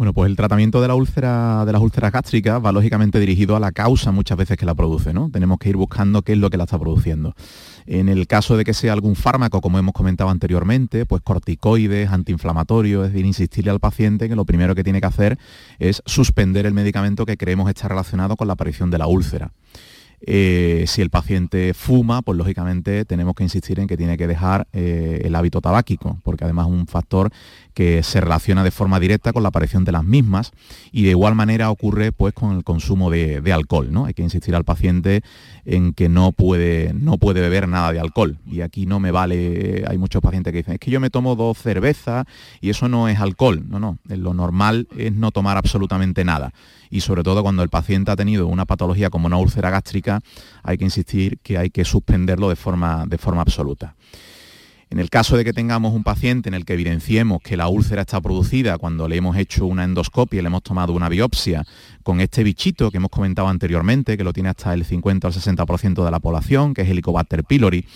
Bueno, 0.00 0.14
pues 0.14 0.30
el 0.30 0.36
tratamiento 0.36 0.80
de 0.80 0.88
la 0.88 0.94
úlcera, 0.94 1.66
de 1.66 1.74
las 1.74 1.82
úlceras 1.82 2.10
gástricas 2.10 2.64
va 2.64 2.72
lógicamente 2.72 3.20
dirigido 3.20 3.54
a 3.54 3.60
la 3.60 3.70
causa 3.70 4.10
muchas 4.10 4.38
veces 4.38 4.56
que 4.56 4.64
la 4.64 4.74
produce, 4.74 5.12
¿no? 5.12 5.28
Tenemos 5.30 5.58
que 5.58 5.68
ir 5.68 5.76
buscando 5.76 6.22
qué 6.22 6.32
es 6.32 6.38
lo 6.38 6.48
que 6.48 6.56
la 6.56 6.64
está 6.64 6.78
produciendo. 6.78 7.34
En 7.84 8.08
el 8.08 8.26
caso 8.26 8.56
de 8.56 8.64
que 8.64 8.72
sea 8.72 8.94
algún 8.94 9.14
fármaco, 9.14 9.60
como 9.60 9.78
hemos 9.78 9.92
comentado 9.92 10.30
anteriormente, 10.30 11.04
pues 11.04 11.20
corticoides, 11.20 12.08
antiinflamatorios, 12.08 13.08
es 13.08 13.12
decir, 13.12 13.26
insistirle 13.26 13.72
al 13.72 13.78
paciente 13.78 14.30
que 14.30 14.36
lo 14.36 14.46
primero 14.46 14.74
que 14.74 14.84
tiene 14.84 15.02
que 15.02 15.06
hacer 15.06 15.38
es 15.78 16.02
suspender 16.06 16.64
el 16.64 16.72
medicamento 16.72 17.26
que 17.26 17.36
creemos 17.36 17.68
está 17.68 17.88
relacionado 17.88 18.36
con 18.36 18.46
la 18.46 18.54
aparición 18.54 18.90
de 18.90 18.96
la 18.96 19.06
úlcera. 19.06 19.52
Eh, 20.22 20.84
si 20.86 21.00
el 21.00 21.08
paciente 21.08 21.72
fuma, 21.72 22.20
pues 22.20 22.36
lógicamente 22.36 23.04
tenemos 23.06 23.34
que 23.34 23.42
insistir 23.42 23.80
en 23.80 23.86
que 23.86 23.96
tiene 23.96 24.18
que 24.18 24.26
dejar 24.26 24.66
eh, 24.72 25.22
el 25.24 25.34
hábito 25.34 25.60
tabáquico, 25.60 26.18
porque 26.24 26.44
además 26.44 26.66
es 26.66 26.72
un 26.72 26.86
factor 26.86 27.30
que 27.72 28.02
se 28.02 28.20
relaciona 28.20 28.62
de 28.62 28.70
forma 28.70 29.00
directa 29.00 29.32
con 29.32 29.42
la 29.42 29.48
aparición 29.48 29.84
de 29.84 29.92
las 29.92 30.04
mismas 30.04 30.52
y 30.92 31.04
de 31.04 31.10
igual 31.10 31.34
manera 31.34 31.70
ocurre 31.70 32.12
pues 32.12 32.34
con 32.34 32.56
el 32.56 32.64
consumo 32.64 33.10
de, 33.10 33.40
alcohol. 33.52 33.90
¿no? 33.90 34.04
Hay 34.04 34.14
que 34.14 34.22
insistir 34.22 34.54
al 34.54 34.64
paciente 34.64 35.22
en 35.64 35.94
que 35.94 36.08
no 36.08 36.32
puede, 36.32 36.92
no 36.92 37.16
puede 37.16 37.40
beber 37.40 37.68
nada 37.68 37.92
de 37.92 38.00
alcohol. 38.00 38.38
Y 38.46 38.60
aquí 38.60 38.86
no 38.86 39.00
me 39.00 39.10
vale, 39.10 39.84
hay 39.88 39.96
muchos 39.96 40.20
pacientes 40.20 40.52
que 40.52 40.58
dicen, 40.58 40.74
es 40.74 40.80
que 40.80 40.90
yo 40.90 41.00
me 41.00 41.10
tomo 41.10 41.36
dos 41.36 41.58
cervezas 41.58 42.26
y 42.60 42.70
eso 42.70 42.88
no 42.88 43.08
es 43.08 43.18
alcohol. 43.18 43.64
No, 43.68 43.80
no, 43.80 43.98
lo 44.04 44.34
normal 44.34 44.88
es 44.96 45.14
no 45.14 45.30
tomar 45.30 45.56
absolutamente 45.56 46.24
nada. 46.24 46.52
Y 46.90 47.02
sobre 47.02 47.22
todo 47.22 47.42
cuando 47.42 47.62
el 47.62 47.68
paciente 47.68 48.10
ha 48.10 48.16
tenido 48.16 48.48
una 48.48 48.66
patología 48.66 49.10
como 49.10 49.26
una 49.26 49.36
úlcera 49.36 49.70
gástrica, 49.70 50.09
hay 50.62 50.78
que 50.78 50.84
insistir 50.84 51.38
que 51.42 51.58
hay 51.58 51.70
que 51.70 51.84
suspenderlo 51.84 52.48
de 52.48 52.56
forma, 52.56 53.04
de 53.06 53.18
forma 53.18 53.42
absoluta. 53.42 53.94
En 54.90 54.98
el 54.98 55.08
caso 55.08 55.36
de 55.36 55.44
que 55.44 55.52
tengamos 55.52 55.94
un 55.94 56.02
paciente 56.02 56.48
en 56.48 56.54
el 56.54 56.64
que 56.64 56.72
evidenciemos 56.72 57.40
que 57.42 57.56
la 57.56 57.68
úlcera 57.68 58.02
está 58.02 58.20
producida 58.20 58.76
cuando 58.76 59.06
le 59.06 59.14
hemos 59.14 59.36
hecho 59.36 59.66
una 59.66 59.84
endoscopia, 59.84 60.42
le 60.42 60.48
hemos 60.48 60.64
tomado 60.64 60.92
una 60.92 61.08
biopsia 61.08 61.64
con 62.02 62.20
este 62.20 62.42
bichito 62.42 62.90
que 62.90 62.96
hemos 62.96 63.10
comentado 63.10 63.46
anteriormente, 63.46 64.16
que 64.16 64.24
lo 64.24 64.32
tiene 64.32 64.48
hasta 64.48 64.74
el 64.74 64.84
50 64.84 65.28
o 65.28 65.30
el 65.30 65.36
60% 65.36 66.04
de 66.04 66.10
la 66.10 66.18
población, 66.18 66.74
que 66.74 66.82
es 66.82 66.88
Helicobacter 66.88 67.44
pylori, 67.44 67.86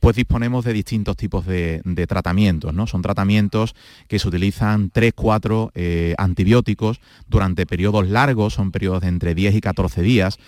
pues 0.00 0.16
disponemos 0.16 0.64
de 0.64 0.72
distintos 0.72 1.16
tipos 1.16 1.46
de, 1.46 1.82
tratamientos. 2.08 2.74
¿no? 2.74 2.88
Son 2.88 3.00
tratamientos 3.00 3.76
que 4.08 4.18
se 4.18 4.26
utilizan 4.26 4.90
3-4 4.90 5.70
eh, 5.76 6.14
antibióticos 6.18 7.00
durante 7.28 7.64
periodos 7.64 8.08
largos, 8.08 8.54
son 8.54 8.72
periodos 8.72 9.02
de 9.02 9.08
entre 9.08 9.36
10 9.36 9.54
y 9.54 9.60
14 9.60 10.02
días, 10.02 10.38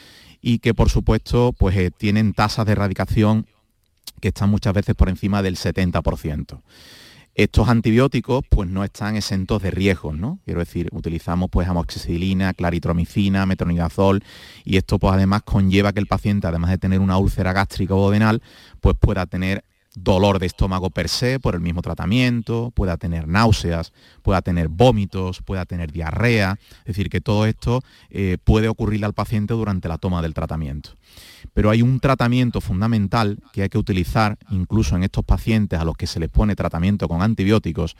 y 0.42 0.58
que 0.58 0.74
por 0.74 0.90
supuesto 0.90 1.54
pues, 1.56 1.76
eh, 1.76 1.90
tienen 1.96 2.34
tasas 2.34 2.66
de 2.66 2.72
erradicación 2.72 3.46
que 4.20 4.28
están 4.28 4.50
muchas 4.50 4.74
veces 4.74 4.94
por 4.94 5.08
encima 5.08 5.40
del 5.40 5.56
70%. 5.56 6.60
Estos 7.34 7.68
antibióticos 7.68 8.44
pues 8.50 8.68
no 8.68 8.84
están 8.84 9.16
exentos 9.16 9.62
de 9.62 9.70
riesgos, 9.70 10.18
¿no? 10.18 10.38
Quiero 10.44 10.60
decir, 10.60 10.90
utilizamos 10.92 11.48
pues 11.50 11.66
amoxicilina, 11.66 12.52
claritromicina, 12.52 13.46
metronidazol 13.46 14.22
y 14.64 14.76
esto 14.76 14.98
pues 14.98 15.14
además 15.14 15.42
conlleva 15.42 15.94
que 15.94 16.00
el 16.00 16.06
paciente, 16.06 16.46
además 16.46 16.70
de 16.70 16.78
tener 16.78 17.00
una 17.00 17.16
úlcera 17.16 17.54
gástrica 17.54 17.94
o 17.94 18.10
adenal, 18.10 18.42
pues 18.82 18.96
pueda 19.00 19.24
tener 19.24 19.64
dolor 19.94 20.38
de 20.38 20.46
estómago 20.46 20.90
per 20.90 21.08
se 21.08 21.38
por 21.38 21.54
el 21.54 21.60
mismo 21.60 21.82
tratamiento, 21.82 22.72
pueda 22.74 22.96
tener 22.96 23.28
náuseas, 23.28 23.92
pueda 24.22 24.42
tener 24.42 24.68
vómitos, 24.68 25.42
pueda 25.42 25.66
tener 25.66 25.92
diarrea, 25.92 26.58
es 26.80 26.86
decir, 26.86 27.10
que 27.10 27.20
todo 27.20 27.46
esto 27.46 27.82
eh, 28.10 28.38
puede 28.42 28.68
ocurrirle 28.68 29.06
al 29.06 29.12
paciente 29.12 29.54
durante 29.54 29.88
la 29.88 29.98
toma 29.98 30.22
del 30.22 30.34
tratamiento. 30.34 30.90
Pero 31.52 31.70
hay 31.70 31.82
un 31.82 32.00
tratamiento 32.00 32.60
fundamental 32.60 33.38
que 33.52 33.62
hay 33.62 33.68
que 33.68 33.78
utilizar 33.78 34.38
incluso 34.50 34.96
en 34.96 35.02
estos 35.02 35.24
pacientes 35.24 35.78
a 35.78 35.84
los 35.84 35.96
que 35.96 36.06
se 36.06 36.20
les 36.20 36.30
pone 36.30 36.56
tratamiento 36.56 37.08
con 37.08 37.20
antibióticos 37.20 37.96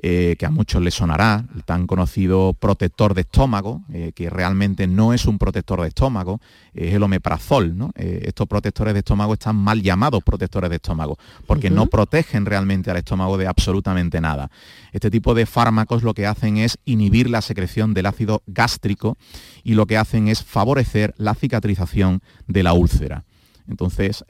eh, 0.00 0.36
que 0.38 0.46
a 0.46 0.50
muchos 0.50 0.80
les 0.80 0.94
sonará, 0.94 1.44
el 1.56 1.64
tan 1.64 1.86
conocido 1.86 2.54
protector 2.54 3.14
de 3.14 3.22
estómago, 3.22 3.82
eh, 3.92 4.12
que 4.14 4.30
realmente 4.30 4.86
no 4.86 5.12
es 5.12 5.26
un 5.26 5.38
protector 5.38 5.82
de 5.82 5.88
estómago, 5.88 6.40
es 6.72 6.94
el 6.94 7.02
omeprazol. 7.02 7.74
Eh, 7.96 8.22
estos 8.26 8.46
protectores 8.46 8.94
de 8.94 9.00
estómago 9.00 9.34
están 9.34 9.56
mal 9.56 9.82
llamados 9.82 10.22
protectores 10.22 10.70
de 10.70 10.76
estómago, 10.76 11.18
porque 11.46 11.68
no 11.68 11.86
protegen 11.86 12.46
realmente 12.46 12.90
al 12.90 12.98
estómago 12.98 13.36
de 13.38 13.48
absolutamente 13.48 14.20
nada. 14.20 14.50
Este 14.92 15.10
tipo 15.10 15.34
de 15.34 15.46
fármacos 15.46 16.02
lo 16.02 16.14
que 16.14 16.26
hacen 16.26 16.58
es 16.58 16.78
inhibir 16.84 17.28
la 17.28 17.42
secreción 17.42 17.92
del 17.92 18.06
ácido 18.06 18.42
gástrico 18.46 19.16
y 19.64 19.74
lo 19.74 19.86
que 19.86 19.96
hacen 19.96 20.28
es 20.28 20.44
favorecer 20.44 21.14
la 21.18 21.34
cicatrización 21.34 22.22
de 22.46 22.62
la 22.62 22.72
úlcera. 22.72 23.24
Entonces, 23.68 24.24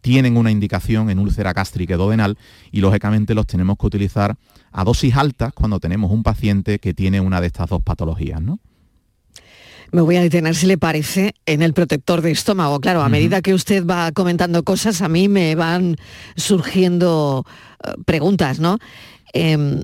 tienen 0.00 0.36
una 0.36 0.50
indicación 0.50 1.10
en 1.10 1.18
úlcera 1.18 1.52
gástrica 1.52 1.96
duodenal 1.96 2.36
y 2.70 2.80
lógicamente 2.80 3.34
los 3.34 3.46
tenemos 3.46 3.78
que 3.78 3.86
utilizar 3.86 4.36
a 4.72 4.84
dosis 4.84 5.16
altas 5.16 5.52
cuando 5.52 5.78
tenemos 5.80 6.10
un 6.10 6.22
paciente 6.22 6.78
que 6.78 6.94
tiene 6.94 7.20
una 7.20 7.40
de 7.40 7.46
estas 7.46 7.68
dos 7.68 7.82
patologías, 7.82 8.42
¿no? 8.42 8.58
Me 9.92 10.00
voy 10.00 10.16
a 10.16 10.22
detener, 10.22 10.54
si 10.54 10.66
le 10.66 10.78
parece, 10.78 11.34
en 11.44 11.60
el 11.60 11.74
protector 11.74 12.22
de 12.22 12.30
estómago. 12.30 12.80
Claro, 12.80 13.02
a 13.02 13.10
medida 13.10 13.42
que 13.42 13.52
usted 13.52 13.86
va 13.86 14.10
comentando 14.12 14.62
cosas, 14.62 15.02
a 15.02 15.08
mí 15.10 15.28
me 15.28 15.54
van 15.54 15.96
surgiendo 16.34 17.44
eh, 17.84 17.92
preguntas, 18.06 18.58
¿no? 18.58 18.78
Em, 19.34 19.82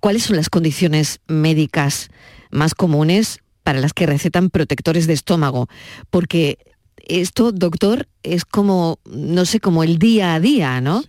¿Cuáles 0.00 0.22
son 0.22 0.36
las 0.36 0.50
condiciones 0.50 1.18
médicas 1.26 2.10
más 2.52 2.76
comunes 2.76 3.40
para 3.64 3.80
las 3.80 3.92
que 3.92 4.06
recetan 4.06 4.50
protectores 4.50 5.08
de 5.08 5.14
estómago? 5.14 5.66
Porque 6.10 6.58
esto, 7.06 7.52
doctor, 7.52 8.08
es 8.22 8.44
como, 8.44 8.98
no 9.04 9.44
sé, 9.44 9.60
como 9.60 9.82
el 9.82 9.98
día 9.98 10.34
a 10.34 10.40
día, 10.40 10.80
¿no? 10.80 11.02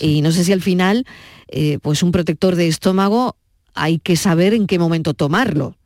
Y 0.00 0.22
no 0.22 0.32
sé 0.32 0.44
si 0.44 0.52
al 0.52 0.62
final 0.62 1.06
eh, 1.48 1.78
pues 1.80 2.02
un 2.02 2.12
protector 2.12 2.56
de 2.56 2.68
estómago 2.68 3.36
hay 3.74 3.98
que 3.98 4.16
saber 4.16 4.54
en 4.54 4.66
qué 4.66 4.78
momento 4.78 5.14
tomarlo. 5.14 5.76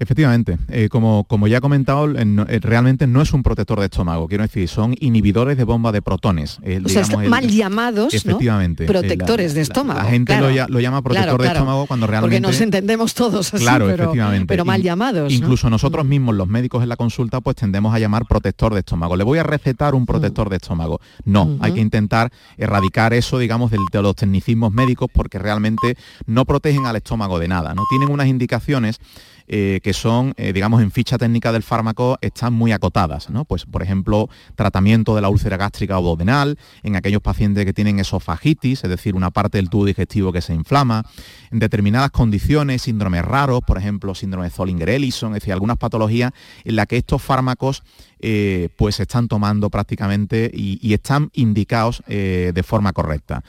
Efectivamente, 0.00 0.56
eh, 0.68 0.88
como, 0.88 1.24
como, 1.24 1.46
ya 1.46 1.58
he 1.58 1.60
comentado, 1.60 2.08
eh, 2.16 2.58
realmente 2.62 3.06
no 3.06 3.20
es 3.20 3.34
un 3.34 3.42
protector 3.42 3.80
de 3.80 3.84
estómago, 3.84 4.28
quiero 4.28 4.42
decir, 4.44 4.66
son 4.66 4.96
inhibidores 4.98 5.58
de 5.58 5.64
bomba 5.64 5.92
de 5.92 6.00
protones. 6.00 6.58
o 6.58 6.88
sea, 6.88 7.04
mal 7.28 7.46
llamados 7.46 8.14
efectivamente, 8.14 8.86
protectores 8.86 9.52
de 9.52 9.60
estómago. 9.60 10.00
La, 10.00 10.06
gente 10.06 10.34
lo, 10.40 10.80
llama 10.80 11.02
protector 11.02 11.42
de 11.42 11.48
estómago 11.48 11.86
cuando 11.86 12.06
realmente... 12.06 12.34
Porque 12.34 12.40
nos 12.40 12.58
entendemos 12.62 13.12
todos 13.12 13.52
así, 13.52 13.62
claro, 13.62 13.88
pero, 13.88 14.04
efectivamente. 14.04 14.46
pero 14.46 14.64
mal 14.64 14.82
llamados. 14.82 15.30
Incluso 15.30 15.68
nosotros 15.68 16.06
mismos, 16.06 16.34
los 16.34 16.48
médicos 16.48 16.82
en 16.82 16.88
la 16.88 16.96
consulta, 16.96 17.42
pues 17.42 17.56
tendemos 17.56 17.94
a 17.94 17.98
llamar 17.98 18.24
protector 18.26 18.72
de 18.72 18.80
estómago. 18.80 19.16
Le 19.16 19.24
voy 19.24 19.38
a 19.38 19.42
recetar 19.42 19.94
un 19.94 20.06
protector 20.06 20.48
de 20.48 20.56
estómago. 20.56 20.98
No, 21.26 21.58
hay 21.60 21.74
que 21.74 21.80
intentar 21.80 22.32
erradicar 22.56 23.12
eso, 23.12 23.38
digamos, 23.38 23.70
de 23.70 24.02
los 24.02 24.16
tecnicismos 24.16 24.72
médicos 24.72 25.10
porque 25.12 25.38
realmente 25.38 25.98
no 26.24 26.46
protegen 26.46 26.86
al 26.86 26.96
estómago 26.96 27.38
de 27.38 27.48
nada. 27.48 27.74
No 27.74 27.82
tienen 27.90 28.10
unas 28.10 28.28
indicaciones 28.28 28.98
eh, 29.52 29.80
que 29.82 29.89
son, 29.92 30.34
eh, 30.36 30.52
digamos, 30.52 30.82
en 30.82 30.90
ficha 30.90 31.18
técnica 31.18 31.52
del 31.52 31.62
fármaco 31.62 32.18
están 32.20 32.52
muy 32.52 32.72
acotadas, 32.72 33.30
¿no? 33.30 33.44
Pues, 33.44 33.66
por 33.66 33.82
ejemplo, 33.82 34.28
tratamiento 34.54 35.14
de 35.14 35.22
la 35.22 35.28
úlcera 35.28 35.56
gástrica 35.56 35.98
o 35.98 36.02
duodenal, 36.02 36.58
en 36.82 36.96
aquellos 36.96 37.22
pacientes 37.22 37.64
que 37.64 37.72
tienen 37.72 37.98
esofagitis, 37.98 38.84
es 38.84 38.90
decir, 38.90 39.14
una 39.14 39.30
parte 39.30 39.58
del 39.58 39.70
tubo 39.70 39.84
digestivo 39.84 40.32
que 40.32 40.40
se 40.40 40.54
inflama, 40.54 41.04
en 41.50 41.58
determinadas 41.58 42.10
condiciones, 42.10 42.82
síndromes 42.82 43.24
raros, 43.24 43.60
por 43.66 43.78
ejemplo, 43.78 44.14
síndrome 44.14 44.46
de 44.46 44.52
Zollinger-Ellison, 44.52 45.28
es 45.28 45.42
decir, 45.42 45.52
algunas 45.52 45.76
patologías 45.76 46.32
en 46.64 46.76
las 46.76 46.86
que 46.86 46.96
estos 46.96 47.22
fármacos 47.22 47.82
eh, 48.20 48.68
pues 48.76 48.96
se 48.96 49.02
están 49.02 49.28
tomando 49.28 49.70
prácticamente 49.70 50.50
y, 50.52 50.92
están 50.92 51.30
indicados 51.34 52.02
de 52.06 52.62
forma 52.64 52.92
correcta. 52.92 53.42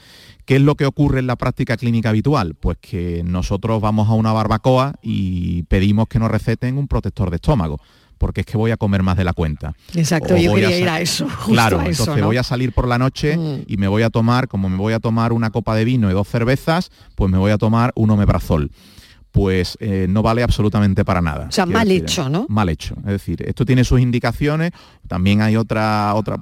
¿Qué 0.44 0.56
es 0.56 0.62
lo 0.62 0.74
que 0.74 0.86
ocurre 0.86 1.20
en 1.20 1.26
la 1.26 1.36
práctica 1.36 1.76
clínica 1.76 2.10
habitual? 2.10 2.54
Pues 2.54 2.78
que 2.80 3.22
nosotros 3.24 3.80
vamos 3.80 4.08
a 4.08 4.12
una 4.12 4.32
barbacoa 4.32 4.94
y 5.02 5.62
pedimos 5.64 6.08
que 6.08 6.18
nos 6.18 6.30
receten 6.30 6.78
un 6.78 6.88
protector 6.88 7.30
de 7.30 7.36
estómago 7.36 7.80
porque 8.22 8.42
es 8.42 8.46
que 8.46 8.56
voy 8.56 8.70
a 8.70 8.76
comer 8.76 9.02
más 9.02 9.16
de 9.16 9.24
la 9.24 9.32
cuenta. 9.32 9.74
Exacto, 9.96 10.36
yo 10.36 10.54
quería 10.54 10.78
ir 10.78 10.88
a 10.88 11.00
eso. 11.00 11.26
claro, 11.44 11.82
entonces 11.82 12.22
voy 12.22 12.36
a 12.36 12.44
salir 12.44 12.72
por 12.72 12.86
la 12.86 12.96
noche 12.96 13.36
mm. 13.36 13.64
y 13.66 13.76
me 13.78 13.88
voy 13.88 14.04
a 14.04 14.10
tomar, 14.10 14.46
como 14.46 14.68
me 14.68 14.76
voy 14.76 14.92
a 14.92 15.00
tomar 15.00 15.32
una 15.32 15.50
copa 15.50 15.74
de 15.74 15.84
vino 15.84 16.08
y 16.08 16.14
dos 16.14 16.28
cervezas, 16.28 16.92
pues 17.16 17.32
me 17.32 17.38
voy 17.38 17.50
a 17.50 17.58
tomar 17.58 17.90
un 17.96 18.10
omeprazol 18.10 18.70
pues 19.32 19.78
eh, 19.80 20.06
no 20.08 20.22
vale 20.22 20.42
absolutamente 20.42 21.04
para 21.04 21.22
nada. 21.22 21.46
O 21.48 21.52
sea, 21.52 21.64
mal 21.64 21.90
hecho, 21.90 22.28
¿no? 22.28 22.46
Mal 22.48 22.68
hecho. 22.68 22.94
Es 22.98 23.12
decir, 23.12 23.42
esto 23.46 23.64
tiene 23.64 23.82
sus 23.82 23.98
indicaciones. 23.98 24.72
También 25.08 25.40
hay 25.40 25.56
otra, 25.56 26.14
otra, 26.14 26.36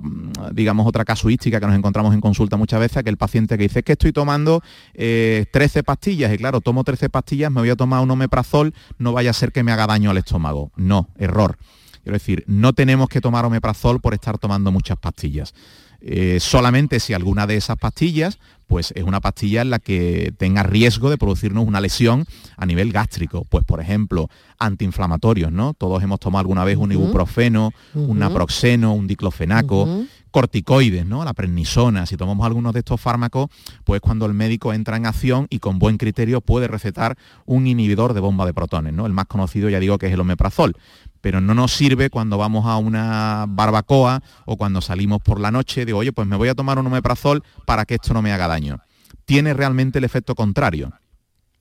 digamos, 0.53 0.87
otra 0.87 1.05
casuística 1.05 1.61
que 1.61 1.67
nos 1.67 1.77
encontramos 1.77 2.13
en 2.13 2.21
consulta 2.21 2.57
muchas 2.57 2.81
veces, 2.81 3.03
que 3.05 3.11
el 3.11 3.17
paciente 3.17 3.57
que 3.57 3.63
dice 3.63 3.85
que 3.85 3.93
estoy 3.93 4.13
tomando 4.13 4.61
13 4.95 5.47
eh, 5.55 5.83
pastillas, 5.85 6.35
y 6.35 6.37
claro, 6.37 6.61
tomo 6.61 6.83
13 6.83 7.09
pastillas, 7.09 7.53
me 7.53 7.61
voy 7.61 7.71
a 7.71 7.77
tomar 7.77 8.03
un 8.03 8.11
omeprazol, 8.11 8.75
no 8.99 9.13
vaya 9.13 9.31
a 9.31 9.35
ser 9.35 9.53
que 9.53 9.63
me 9.63 9.71
haga 9.71 9.87
daño 9.87 10.11
al 10.11 10.19
estómago. 10.19 10.73
No, 10.77 11.09
error. 11.17 11.57
Quiero 12.03 12.15
decir, 12.15 12.45
no 12.49 12.73
tenemos 12.73 13.09
que 13.09 13.21
tomar 13.21 13.45
omeprazol 13.45 14.01
por 14.01 14.15
estar 14.15 14.39
tomando 14.39 14.73
muchas 14.73 14.99
pastillas. 14.99 15.55
Eh, 16.01 16.39
solamente 16.41 17.01
si 17.01 17.13
alguna 17.13 17.47
de 17.47 17.57
esas 17.57 17.77
pastillas 17.77 18.39
pues 18.71 18.93
es 18.95 19.03
una 19.03 19.21
pastilla 19.21 19.63
en 19.63 19.71
la 19.71 19.81
que 19.81 20.33
tenga 20.39 20.63
riesgo 20.63 21.11
de 21.11 21.19
producirnos 21.19 21.67
una 21.67 21.81
lesión 21.81 22.25
a 22.57 22.67
nivel 22.67 22.93
gástrico. 22.93 23.45
Pues 23.49 23.65
por 23.65 23.81
ejemplo, 23.81 24.31
antiinflamatorios, 24.61 25.51
¿no? 25.51 25.75
Todos 25.75 26.01
hemos 26.05 26.21
tomado 26.21 26.39
alguna 26.39 26.63
vez 26.63 26.77
un 26.77 26.93
ibuprofeno, 26.93 27.73
un 27.95 28.21
naproxeno, 28.21 28.95
un 28.95 29.09
diclofenaco, 29.09 30.05
corticoides, 30.31 31.05
¿no? 31.05 31.25
La 31.25 31.35
prednisona. 31.35 32.07
Si 32.07 32.17
tomamos 32.17 32.47
algunos 32.47 32.73
de 32.73 32.79
estos 32.79 33.01
fármacos, 33.01 33.49
pues 33.83 34.01
cuando 34.01 34.25
el 34.27 34.35
médico 34.35 34.73
entra 34.73 34.97
en 34.97 35.07
acción 35.07 35.49
y 35.51 35.59
con 35.59 35.81
buen 35.81 35.99
criterio 35.99 36.41
puede 36.41 36.69
recetar 36.69 37.19
un 37.47 37.67
inhibidor 37.67 38.15
de 38.15 38.21
bomba 38.21 38.47
de 38.47 38.55
protones, 38.55 38.93
¿no? 38.93 39.05
El 39.05 39.13
más 39.13 39.27
conocido 39.27 39.69
ya 39.69 39.81
digo 39.81 39.99
que 39.99 40.07
es 40.07 40.13
el 40.13 40.21
omeprazol 40.21 40.77
pero 41.21 41.41
no 41.41 41.55
nos 41.55 41.73
sirve 41.73 42.11
cuando 42.11 42.39
vamos 42.39 42.67
a 42.67 42.77
una 42.77 43.47
barbacoa 43.49 44.23
o 44.47 44.57
cuando 44.57 44.81
salimos 44.81 45.21
por 45.23 45.41
la 45.41 45.51
noche, 45.51 45.85
digo, 45.85 45.99
oye, 45.99 46.13
pues 46.13 46.27
me 46.27 46.37
voy 46.37 46.49
a 46.49 46.55
tomar 46.55 46.79
un 46.79 46.87
omeprazol 46.87 47.43
para 47.67 47.85
que 47.85 47.95
esto 47.95 48.15
no 48.15 48.23
me 48.23 48.33
haga 48.33 48.49
daño. 48.49 48.81
Tiene 49.25 49.55
realmente 49.55 49.99
el 49.99 50.05
efecto 50.05 50.35
contrario. 50.35 50.93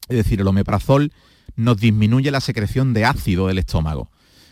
Es 0.08 0.18
decir, 0.18 0.42
el 0.42 0.48
omeprazol 0.48 1.12
nos 1.56 1.78
disminuye 1.78 2.32
la 2.32 2.42
secreción 2.42 2.94
de 2.94 3.06
ácido 3.06 3.48
del 3.48 3.60
estómago. 3.60 4.10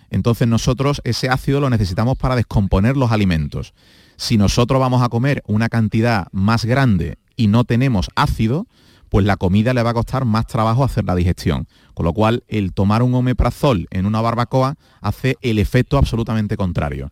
Entonces 0.10 0.48
nosotros 0.48 1.02
ese 1.04 1.30
ácido 1.30 1.60
lo 1.60 1.70
necesitamos 1.70 2.18
para 2.18 2.36
descomponer 2.36 2.96
los 2.98 3.12
alimentos. 3.12 3.74
Si 4.18 4.38
nosotros 4.38 4.80
vamos 4.80 5.02
a 5.02 5.10
comer 5.10 5.44
una 5.48 5.70
cantidad 5.70 6.28
más 6.32 6.66
grande 6.66 7.18
y 7.36 7.48
no 7.48 7.64
tenemos 7.64 8.10
ácido, 8.16 8.68
pues 9.10 9.26
la 9.26 9.38
comida 9.38 9.74
le 9.74 9.84
va 9.84 9.92
a 9.92 9.94
costar 9.94 10.26
más 10.26 10.48
trabajo 10.48 10.84
hacer 10.84 11.06
la 11.06 11.16
digestión. 11.16 11.68
Con 11.94 12.06
lo 12.06 12.14
cual, 12.14 12.44
el 12.48 12.74
tomar 12.74 13.04
un 13.04 13.14
omeprazol 13.14 13.88
en 13.92 14.06
una 14.06 14.22
barbacoa 14.22 14.76
hace 15.02 15.38
el 15.42 15.60
efecto 15.60 15.98
absolutamente 15.98 16.58
contrario. 16.58 17.12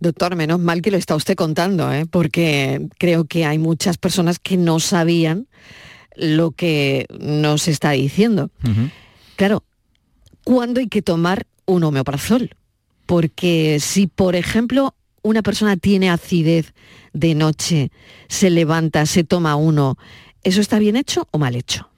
Doctor, 0.00 0.36
menos 0.36 0.60
mal 0.60 0.82
que 0.82 0.90
lo 0.90 0.96
está 0.96 1.16
usted 1.16 1.34
contando, 1.34 1.92
¿eh? 1.92 2.04
porque 2.06 2.88
creo 2.98 3.24
que 3.24 3.46
hay 3.46 3.58
muchas 3.58 3.96
personas 3.96 4.38
que 4.38 4.56
no 4.56 4.80
sabían 4.80 5.46
lo 6.16 6.50
que 6.50 7.06
nos 7.18 7.68
está 7.68 7.92
diciendo. 7.92 8.50
Claro, 9.36 9.64
¿cuándo 10.44 10.80
hay 10.80 10.88
que 10.88 11.02
tomar 11.02 11.46
un 11.64 11.84
omeprazol? 11.84 12.50
Porque 13.06 13.78
si, 13.80 14.06
por 14.06 14.36
ejemplo, 14.36 14.94
una 15.22 15.42
persona 15.42 15.76
tiene 15.76 16.10
acidez 16.10 16.74
de 17.12 17.34
noche, 17.34 17.90
se 18.28 18.50
levanta, 18.50 19.06
se 19.06 19.24
toma 19.24 19.56
uno, 19.56 19.96
¿Eso 20.44 20.60
está 20.60 20.78
bien 20.78 20.94
hecho 20.96 21.26
o 21.30 21.38
mal 21.38 21.56
hecho? 21.56 21.88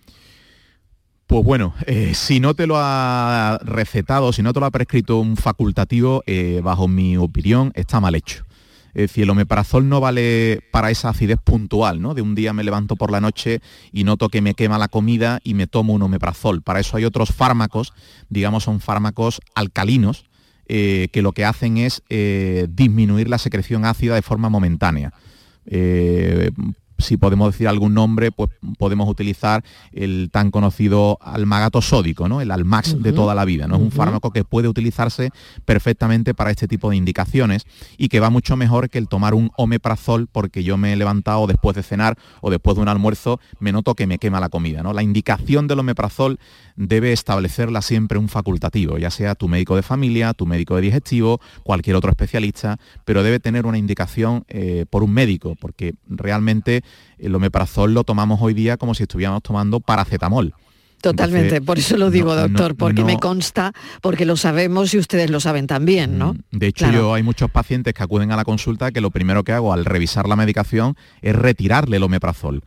Pues 1.26 1.44
bueno, 1.44 1.74
eh, 1.86 2.14
si 2.14 2.38
no 2.38 2.54
te 2.54 2.68
lo 2.68 2.76
ha 2.78 3.58
recetado, 3.64 4.32
si 4.32 4.42
no 4.42 4.52
te 4.52 4.60
lo 4.60 4.66
ha 4.66 4.70
prescrito 4.70 5.18
un 5.18 5.36
facultativo, 5.36 6.22
eh, 6.26 6.60
bajo 6.62 6.86
mi 6.86 7.16
opinión, 7.16 7.72
está 7.74 7.98
mal 7.98 8.14
hecho. 8.14 8.44
Es 8.94 9.10
decir, 9.10 9.24
el 9.24 9.30
omeprazol 9.30 9.88
no 9.88 10.00
vale 10.00 10.60
para 10.70 10.92
esa 10.92 11.08
acidez 11.08 11.38
puntual, 11.42 12.00
¿no? 12.00 12.14
De 12.14 12.22
un 12.22 12.36
día 12.36 12.52
me 12.52 12.62
levanto 12.62 12.94
por 12.94 13.10
la 13.10 13.20
noche 13.20 13.60
y 13.92 14.04
noto 14.04 14.28
que 14.28 14.40
me 14.40 14.54
quema 14.54 14.78
la 14.78 14.86
comida 14.86 15.40
y 15.42 15.54
me 15.54 15.66
tomo 15.66 15.92
un 15.92 16.02
omeprazol. 16.02 16.62
Para 16.62 16.78
eso 16.78 16.96
hay 16.96 17.04
otros 17.04 17.30
fármacos, 17.30 17.92
digamos, 18.30 18.62
son 18.62 18.80
fármacos 18.80 19.40
alcalinos, 19.56 20.26
eh, 20.68 21.08
que 21.12 21.22
lo 21.22 21.32
que 21.32 21.44
hacen 21.44 21.76
es 21.76 22.02
disminuir 22.08 23.28
la 23.28 23.38
secreción 23.38 23.84
ácida 23.84 24.14
de 24.14 24.22
forma 24.22 24.48
momentánea 24.48 25.12
si 26.98 27.16
podemos 27.16 27.52
decir 27.52 27.68
algún 27.68 27.94
nombre, 27.94 28.32
pues 28.32 28.50
podemos 28.78 29.08
utilizar 29.08 29.64
el 29.92 30.30
tan 30.32 30.50
conocido 30.50 31.18
almagato 31.20 31.82
sódico, 31.82 32.28
¿no? 32.28 32.40
el 32.40 32.50
Almax 32.50 33.02
de 33.02 33.12
toda 33.12 33.34
la 33.34 33.44
vida. 33.44 33.66
¿no? 33.66 33.76
Es 33.76 33.82
un 33.82 33.90
fármaco 33.90 34.30
que 34.30 34.44
puede 34.44 34.68
utilizarse 34.68 35.30
perfectamente 35.64 36.34
para 36.34 36.50
este 36.50 36.68
tipo 36.68 36.90
de 36.90 36.96
indicaciones 36.96 37.66
y 37.98 38.08
que 38.08 38.20
va 38.20 38.30
mucho 38.30 38.56
mejor 38.56 38.90
que 38.90 38.98
el 38.98 39.08
tomar 39.08 39.34
un 39.34 39.50
omeprazol 39.56 40.28
porque 40.30 40.64
yo 40.64 40.76
me 40.76 40.92
he 40.92 40.96
levantado 40.96 41.46
después 41.46 41.76
de 41.76 41.82
cenar 41.82 42.16
o 42.40 42.50
después 42.50 42.76
de 42.76 42.82
un 42.82 42.88
almuerzo, 42.88 43.40
me 43.60 43.72
noto 43.72 43.94
que 43.94 44.06
me 44.06 44.18
quema 44.18 44.40
la 44.40 44.48
comida. 44.48 44.82
¿no? 44.82 44.92
La 44.92 45.02
indicación 45.02 45.66
del 45.66 45.80
omeprazol 45.80 46.38
debe 46.76 47.12
establecerla 47.12 47.82
siempre 47.82 48.18
un 48.18 48.28
facultativo, 48.28 48.98
ya 48.98 49.10
sea 49.10 49.34
tu 49.34 49.48
médico 49.48 49.76
de 49.76 49.82
familia, 49.82 50.34
tu 50.34 50.46
médico 50.46 50.76
de 50.76 50.82
digestivo, 50.82 51.40
cualquier 51.62 51.96
otro 51.96 52.10
especialista, 52.10 52.78
pero 53.04 53.22
debe 53.22 53.40
tener 53.40 53.66
una 53.66 53.78
indicación 53.78 54.44
eh, 54.48 54.84
por 54.88 55.02
un 55.02 55.12
médico, 55.12 55.56
porque 55.60 55.94
realmente 56.08 56.82
el 57.18 57.34
omeprazol 57.34 57.94
lo 57.94 58.04
tomamos 58.04 58.40
hoy 58.42 58.54
día 58.54 58.76
como 58.76 58.94
si 58.94 59.04
estuviéramos 59.04 59.42
tomando 59.42 59.80
paracetamol. 59.80 60.54
Totalmente, 61.02 61.60
por 61.60 61.78
eso 61.78 61.96
lo 61.98 62.10
digo, 62.10 62.34
doctor, 62.34 62.74
porque 62.74 63.04
me 63.04 63.18
consta, 63.18 63.72
porque 64.00 64.24
lo 64.24 64.36
sabemos 64.36 64.92
y 64.94 64.98
ustedes 64.98 65.30
lo 65.30 65.40
saben 65.40 65.66
también, 65.66 66.18
¿no? 66.18 66.32
Mm, 66.32 66.58
de 66.58 66.66
hecho, 66.66 66.90
yo 66.90 67.14
hay 67.14 67.22
muchos 67.22 67.50
pacientes 67.50 67.94
que 67.94 68.02
acuden 68.02 68.32
a 68.32 68.36
la 68.36 68.44
consulta 68.44 68.90
que 68.90 69.00
lo 69.00 69.10
primero 69.10 69.44
que 69.44 69.52
hago 69.52 69.72
al 69.72 69.84
revisar 69.84 70.26
la 70.26 70.36
medicación 70.36 70.96
es 71.20 71.36
retirarle 71.36 71.98
el 71.98 72.02
omeprazol 72.02 72.62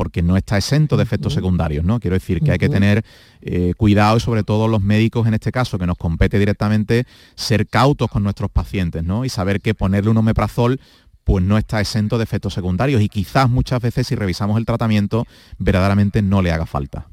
porque 0.00 0.22
no 0.22 0.38
está 0.38 0.56
exento 0.56 0.96
de 0.96 1.02
efectos 1.02 1.34
secundarios, 1.34 1.84
¿no? 1.84 2.00
Quiero 2.00 2.14
decir 2.14 2.40
que 2.40 2.52
hay 2.52 2.56
que 2.56 2.70
tener 2.70 3.04
eh, 3.42 3.74
cuidado 3.76 4.16
y 4.16 4.20
sobre 4.20 4.44
todo 4.44 4.66
los 4.66 4.80
médicos 4.80 5.26
en 5.26 5.34
este 5.34 5.52
caso 5.52 5.78
que 5.78 5.86
nos 5.86 5.98
compete 5.98 6.38
directamente 6.38 7.04
ser 7.34 7.66
cautos 7.66 8.10
con 8.10 8.22
nuestros 8.22 8.50
pacientes, 8.50 9.04
¿no? 9.04 9.26
Y 9.26 9.28
saber 9.28 9.60
que 9.60 9.74
ponerle 9.74 10.10
un 10.10 10.16
omeprazol 10.16 10.80
pues 11.22 11.44
no 11.44 11.58
está 11.58 11.82
exento 11.82 12.16
de 12.16 12.24
efectos 12.24 12.54
secundarios 12.54 13.02
y 13.02 13.10
quizás 13.10 13.50
muchas 13.50 13.82
veces 13.82 14.06
si 14.06 14.14
revisamos 14.14 14.56
el 14.56 14.64
tratamiento 14.64 15.26
verdaderamente 15.58 16.22
no 16.22 16.40
le 16.40 16.50
haga 16.50 16.64
falta. 16.64 17.06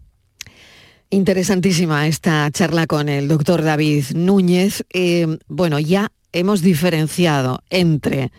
Interesantísima 1.09 2.07
esta 2.07 2.49
charla 2.51 2.87
con 2.87 3.09
el 3.09 3.27
doctor 3.27 3.63
David 3.63 4.05
Núñez. 4.15 4.85
Eh, 4.93 5.27
bueno, 5.49 5.77
ya 5.79 6.13
hemos 6.31 6.61
diferenciado 6.61 7.61
entre 7.69 8.31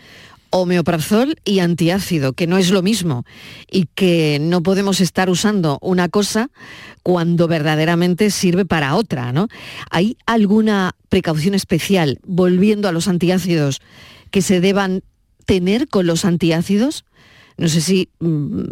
homeoprazol 0.50 1.36
y 1.44 1.60
antiácido, 1.60 2.32
que 2.32 2.46
no 2.46 2.58
es 2.58 2.70
lo 2.70 2.82
mismo 2.82 3.24
y 3.70 3.86
que 3.94 4.38
no 4.40 4.62
podemos 4.62 5.00
estar 5.00 5.30
usando 5.30 5.78
una 5.80 6.08
cosa 6.08 6.50
cuando 7.02 7.48
verdaderamente 7.48 8.30
sirve 8.30 8.64
para 8.64 8.94
otra, 8.94 9.32
¿no? 9.32 9.48
¿Hay 9.90 10.16
alguna 10.26 10.94
precaución 11.08 11.54
especial, 11.54 12.18
volviendo 12.24 12.88
a 12.88 12.92
los 12.92 13.08
antiácidos, 13.08 13.80
que 14.30 14.42
se 14.42 14.60
deban 14.60 15.02
tener 15.46 15.88
con 15.88 16.06
los 16.06 16.24
antiácidos? 16.24 17.04
No 17.56 17.68
sé 17.68 17.80
si 17.80 18.08
mm, 18.20 18.62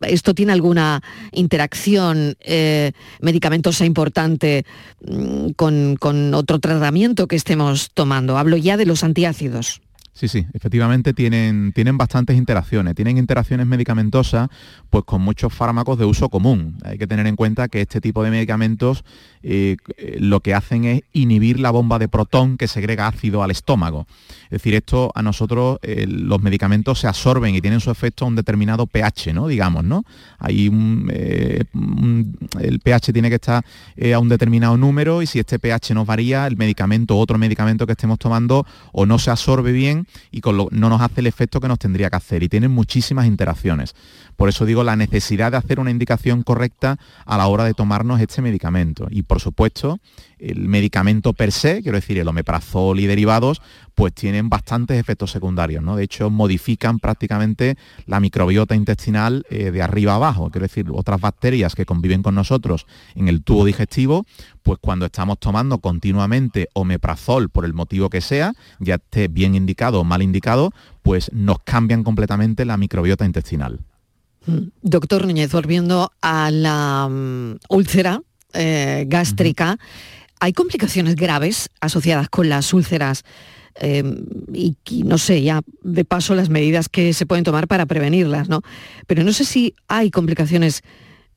esto 0.00 0.34
tiene 0.34 0.52
alguna 0.52 1.00
interacción 1.30 2.36
eh, 2.40 2.92
medicamentosa 3.20 3.84
importante 3.84 4.64
mm, 5.06 5.50
con, 5.50 5.96
con 5.96 6.34
otro 6.34 6.58
tratamiento 6.58 7.28
que 7.28 7.36
estemos 7.36 7.90
tomando. 7.94 8.38
Hablo 8.38 8.56
ya 8.56 8.76
de 8.76 8.86
los 8.86 9.04
antiácidos. 9.04 9.80
Sí, 10.14 10.28
sí, 10.28 10.46
efectivamente 10.52 11.14
tienen, 11.14 11.72
tienen 11.72 11.96
bastantes 11.96 12.36
interacciones. 12.36 12.94
Tienen 12.94 13.16
interacciones 13.16 13.66
medicamentosas 13.66 14.48
pues 14.90 15.04
con 15.04 15.22
muchos 15.22 15.54
fármacos 15.54 15.98
de 15.98 16.04
uso 16.04 16.28
común. 16.28 16.76
Hay 16.84 16.98
que 16.98 17.06
tener 17.06 17.26
en 17.26 17.34
cuenta 17.34 17.68
que 17.68 17.80
este 17.80 18.00
tipo 18.00 18.22
de 18.22 18.30
medicamentos 18.30 19.04
eh, 19.42 19.76
lo 20.18 20.40
que 20.40 20.54
hacen 20.54 20.84
es 20.84 21.02
inhibir 21.12 21.58
la 21.60 21.70
bomba 21.70 21.98
de 21.98 22.08
protón 22.08 22.56
que 22.56 22.68
segrega 22.68 23.06
ácido 23.06 23.42
al 23.42 23.50
estómago. 23.50 24.06
Es 24.44 24.50
decir, 24.50 24.74
esto 24.74 25.10
a 25.14 25.22
nosotros 25.22 25.78
eh, 25.82 26.06
los 26.08 26.42
medicamentos 26.42 27.00
se 27.00 27.06
absorben 27.06 27.54
y 27.54 27.60
tienen 27.60 27.80
su 27.80 27.90
efecto 27.90 28.24
a 28.24 28.28
un 28.28 28.36
determinado 28.36 28.86
pH, 28.86 29.32
¿no? 29.32 29.48
Digamos, 29.48 29.84
¿no? 29.84 30.04
Hay 30.38 30.70
eh, 31.10 31.64
el 32.60 32.80
pH 32.80 33.12
tiene 33.12 33.28
que 33.28 33.36
estar 33.36 33.64
a 34.14 34.18
un 34.18 34.28
determinado 34.28 34.76
número 34.76 35.22
y 35.22 35.26
si 35.26 35.38
este 35.38 35.58
pH 35.58 35.94
nos 35.94 36.06
varía, 36.06 36.46
el 36.46 36.56
medicamento, 36.56 37.16
otro 37.18 37.38
medicamento 37.38 37.86
que 37.86 37.92
estemos 37.92 38.18
tomando 38.18 38.66
o 38.92 39.06
no 39.06 39.18
se 39.18 39.30
absorbe 39.30 39.72
bien 39.72 40.06
y 40.30 40.40
no 40.42 40.68
nos 40.70 41.00
hace 41.00 41.20
el 41.20 41.26
efecto 41.26 41.60
que 41.60 41.68
nos 41.68 41.78
tendría 41.78 42.10
que 42.10 42.16
hacer 42.16 42.42
y 42.42 42.48
tienen 42.48 42.70
muchísimas 42.70 43.26
interacciones. 43.26 43.94
Por 44.36 44.48
eso 44.48 44.64
digo 44.64 44.82
la 44.82 44.96
necesidad 44.96 45.52
de 45.52 45.58
hacer 45.58 45.78
una 45.80 45.90
indicación 45.90 46.42
correcta 46.42 46.98
a 47.24 47.36
la 47.36 47.46
hora 47.46 47.64
de 47.64 47.74
tomarnos 47.74 48.20
este 48.20 48.42
medicamento. 48.42 49.06
Y 49.10 49.22
por 49.32 49.40
supuesto, 49.40 49.98
el 50.38 50.68
medicamento 50.68 51.32
per 51.32 51.52
se, 51.52 51.80
quiero 51.80 51.96
decir, 51.96 52.18
el 52.18 52.28
omeprazol 52.28 53.00
y 53.00 53.06
derivados, 53.06 53.62
pues 53.94 54.12
tienen 54.12 54.50
bastantes 54.50 55.00
efectos 55.00 55.30
secundarios, 55.30 55.82
¿no? 55.82 55.96
De 55.96 56.04
hecho, 56.04 56.28
modifican 56.28 56.98
prácticamente 56.98 57.78
la 58.04 58.20
microbiota 58.20 58.74
intestinal 58.74 59.46
eh, 59.48 59.70
de 59.70 59.80
arriba 59.80 60.16
abajo, 60.16 60.50
quiero 60.50 60.66
decir, 60.66 60.84
otras 60.92 61.18
bacterias 61.18 61.74
que 61.74 61.86
conviven 61.86 62.22
con 62.22 62.34
nosotros 62.34 62.84
en 63.14 63.28
el 63.28 63.42
tubo 63.42 63.64
digestivo, 63.64 64.26
pues 64.62 64.78
cuando 64.82 65.06
estamos 65.06 65.38
tomando 65.38 65.78
continuamente 65.78 66.68
omeprazol 66.74 67.48
por 67.48 67.64
el 67.64 67.72
motivo 67.72 68.10
que 68.10 68.20
sea, 68.20 68.52
ya 68.80 68.96
esté 68.96 69.28
bien 69.28 69.54
indicado 69.54 70.00
o 70.00 70.04
mal 70.04 70.20
indicado, 70.20 70.72
pues 71.00 71.32
nos 71.32 71.60
cambian 71.60 72.04
completamente 72.04 72.66
la 72.66 72.76
microbiota 72.76 73.24
intestinal. 73.24 73.80
Mm. 74.44 74.72
Doctor 74.82 75.24
Núñez, 75.24 75.50
volviendo 75.52 76.12
a 76.20 76.50
la 76.50 77.08
mm, 77.08 77.60
úlcera 77.70 78.20
eh, 78.54 79.04
gástrica, 79.06 79.78
¿hay 80.40 80.52
complicaciones 80.52 81.16
graves 81.16 81.70
asociadas 81.80 82.28
con 82.28 82.48
las 82.48 82.72
úlceras? 82.72 83.24
Em, 83.74 84.24
y, 84.52 84.76
no 85.04 85.16
sé, 85.16 85.42
ya 85.42 85.62
de 85.82 86.04
paso 86.04 86.34
las 86.34 86.50
medidas 86.50 86.88
que 86.88 87.14
se 87.14 87.26
pueden 87.26 87.44
tomar 87.44 87.68
para 87.68 87.86
prevenirlas, 87.86 88.48
¿no? 88.48 88.60
Pero 89.06 89.24
no 89.24 89.32
sé 89.32 89.44
si 89.44 89.74
hay 89.88 90.10
complicaciones 90.10 90.82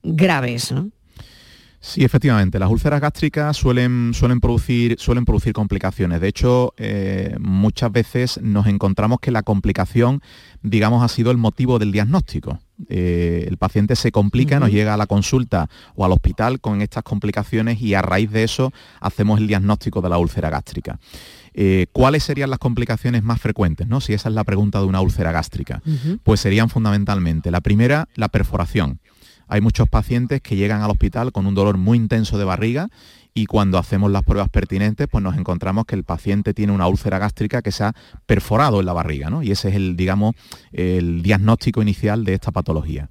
graves, 0.03 0.71
¿no? 0.71 0.89
Sí, 1.85 2.03
efectivamente, 2.03 2.57
las 2.57 2.71
úlceras 2.71 2.99
gástricas 2.99 3.55
suelen, 3.55 4.11
suelen, 4.15 4.39
producir, 4.39 4.95
suelen 4.97 5.23
producir 5.23 5.53
complicaciones. 5.53 6.19
De 6.19 6.27
hecho, 6.27 6.73
eh, 6.77 7.35
muchas 7.39 7.91
veces 7.91 8.39
nos 8.41 8.65
encontramos 8.65 9.19
que 9.19 9.29
la 9.29 9.43
complicación, 9.43 10.19
digamos, 10.63 11.03
ha 11.03 11.07
sido 11.07 11.29
el 11.29 11.37
motivo 11.37 11.77
del 11.77 11.91
diagnóstico. 11.91 12.57
Eh, 12.89 13.45
el 13.47 13.57
paciente 13.57 13.95
se 13.95 14.11
complica, 14.11 14.59
nos 14.59 14.71
llega 14.71 14.95
a 14.95 14.97
la 14.97 15.05
consulta 15.05 15.69
o 15.93 16.03
al 16.03 16.11
hospital 16.11 16.59
con 16.59 16.81
estas 16.81 17.03
complicaciones 17.03 17.79
y 17.79 17.93
a 17.93 18.01
raíz 18.01 18.31
de 18.31 18.43
eso 18.43 18.73
hacemos 18.99 19.39
el 19.39 19.45
diagnóstico 19.45 20.01
de 20.01 20.09
la 20.09 20.17
úlcera 20.17 20.49
gástrica. 20.49 20.99
Eh, 21.53 21.85
¿Cuáles 21.91 22.23
serían 22.23 22.49
las 22.49 22.59
complicaciones 22.59 23.21
más 23.21 23.39
frecuentes? 23.39 23.87
¿no? 23.87 24.01
Si 24.01 24.11
esa 24.11 24.29
es 24.29 24.35
la 24.35 24.43
pregunta 24.43 24.79
de 24.79 24.85
una 24.85 25.01
úlcera 25.01 25.31
gástrica. 25.31 25.83
Pues 26.23 26.39
serían 26.39 26.69
fundamentalmente, 26.69 27.51
la 27.51 27.61
primera, 27.61 28.09
la 28.15 28.29
perforación. 28.29 28.99
Hay 29.47 29.61
muchos 29.61 29.87
pacientes 29.87 30.41
que 30.41 30.55
llegan 30.55 30.81
al 30.81 30.91
hospital 30.91 31.31
con 31.31 31.45
un 31.45 31.55
dolor 31.55 31.77
muy 31.77 31.97
intenso 31.97 32.37
de 32.37 32.45
barriga 32.45 32.89
y 33.33 33.47
cuando 33.47 33.77
hacemos 33.77 34.09
las 34.11 34.23
pruebas 34.23 34.49
pertinentes, 34.49 35.07
pues 35.11 35.23
nos 35.23 35.37
encontramos 35.37 35.85
que 35.85 35.95
el 35.95 36.03
paciente 36.03 36.53
tiene 36.53 36.71
una 36.71 36.87
úlcera 36.87 37.19
gástrica 37.19 37.61
que 37.61 37.71
se 37.71 37.83
ha 37.83 37.93
perforado 38.25 38.79
en 38.79 38.85
la 38.85 38.93
barriga, 38.93 39.29
¿no? 39.29 39.43
Y 39.43 39.51
ese 39.51 39.69
es 39.69 39.75
el, 39.75 39.97
digamos, 39.97 40.35
el 40.71 41.21
diagnóstico 41.21 41.81
inicial 41.81 42.23
de 42.23 42.33
esta 42.33 42.51
patología. 42.51 43.09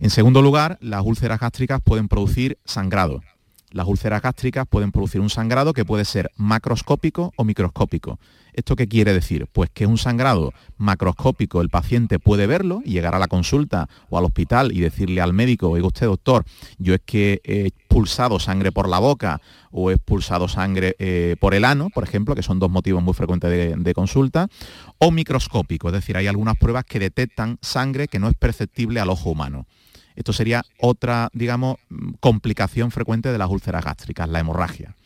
En 0.00 0.10
segundo 0.10 0.42
lugar, 0.42 0.78
las 0.80 1.02
úlceras 1.04 1.38
gástricas 1.38 1.80
pueden 1.80 2.08
producir 2.08 2.58
sangrado. 2.64 3.22
Las 3.70 3.86
úlceras 3.86 4.20
gástricas 4.20 4.66
pueden 4.66 4.90
producir 4.90 5.20
un 5.20 5.30
sangrado 5.30 5.72
que 5.72 5.84
puede 5.84 6.04
ser 6.04 6.30
macroscópico 6.36 7.32
o 7.36 7.44
microscópico. 7.44 8.18
¿Esto 8.56 8.74
qué 8.74 8.88
quiere 8.88 9.12
decir? 9.12 9.46
Pues 9.52 9.68
que 9.68 9.86
un 9.86 9.98
sangrado 9.98 10.54
macroscópico 10.78 11.60
el 11.60 11.68
paciente 11.68 12.18
puede 12.18 12.46
verlo 12.46 12.80
y 12.84 12.92
llegar 12.92 13.14
a 13.14 13.18
la 13.18 13.28
consulta 13.28 13.86
o 14.08 14.16
al 14.16 14.24
hospital 14.24 14.72
y 14.72 14.80
decirle 14.80 15.20
al 15.20 15.34
médico, 15.34 15.68
oiga 15.68 15.86
usted 15.86 16.06
doctor, 16.06 16.46
yo 16.78 16.94
es 16.94 17.02
que 17.04 17.42
he 17.44 17.66
expulsado 17.66 18.40
sangre 18.40 18.72
por 18.72 18.88
la 18.88 18.98
boca 18.98 19.42
o 19.70 19.90
he 19.90 19.94
expulsado 19.94 20.48
sangre 20.48 20.96
eh, 20.98 21.36
por 21.38 21.52
el 21.54 21.66
ano, 21.66 21.90
por 21.90 22.02
ejemplo, 22.02 22.34
que 22.34 22.42
son 22.42 22.58
dos 22.58 22.70
motivos 22.70 23.02
muy 23.02 23.12
frecuentes 23.12 23.50
de, 23.50 23.74
de 23.76 23.94
consulta, 23.94 24.48
o 24.96 25.10
microscópico, 25.10 25.88
es 25.88 25.94
decir, 25.94 26.16
hay 26.16 26.26
algunas 26.26 26.56
pruebas 26.56 26.84
que 26.84 26.98
detectan 26.98 27.58
sangre 27.60 28.08
que 28.08 28.18
no 28.18 28.28
es 28.28 28.34
perceptible 28.34 29.00
al 29.00 29.10
ojo 29.10 29.28
humano. 29.28 29.66
Esto 30.14 30.32
sería 30.32 30.64
otra, 30.80 31.28
digamos, 31.34 31.76
complicación 32.20 32.90
frecuente 32.90 33.30
de 33.30 33.36
las 33.36 33.50
úlceras 33.50 33.84
gástricas, 33.84 34.30
la 34.30 34.40
hemorragia. 34.40 34.96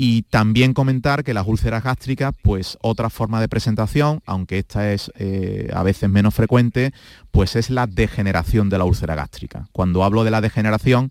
Y 0.00 0.22
también 0.22 0.74
comentar 0.74 1.24
que 1.24 1.34
las 1.34 1.48
úlceras 1.48 1.82
gástricas, 1.82 2.32
pues 2.42 2.78
otra 2.82 3.10
forma 3.10 3.40
de 3.40 3.48
presentación, 3.48 4.22
aunque 4.26 4.58
esta 4.58 4.92
es 4.92 5.10
eh, 5.16 5.70
a 5.74 5.82
veces 5.82 6.08
menos 6.08 6.34
frecuente, 6.34 6.92
pues 7.32 7.56
es 7.56 7.68
la 7.68 7.88
degeneración 7.88 8.68
de 8.68 8.78
la 8.78 8.84
úlcera 8.84 9.16
gástrica. 9.16 9.66
Cuando 9.72 10.04
hablo 10.04 10.22
de 10.22 10.30
la 10.30 10.40
degeneración, 10.40 11.10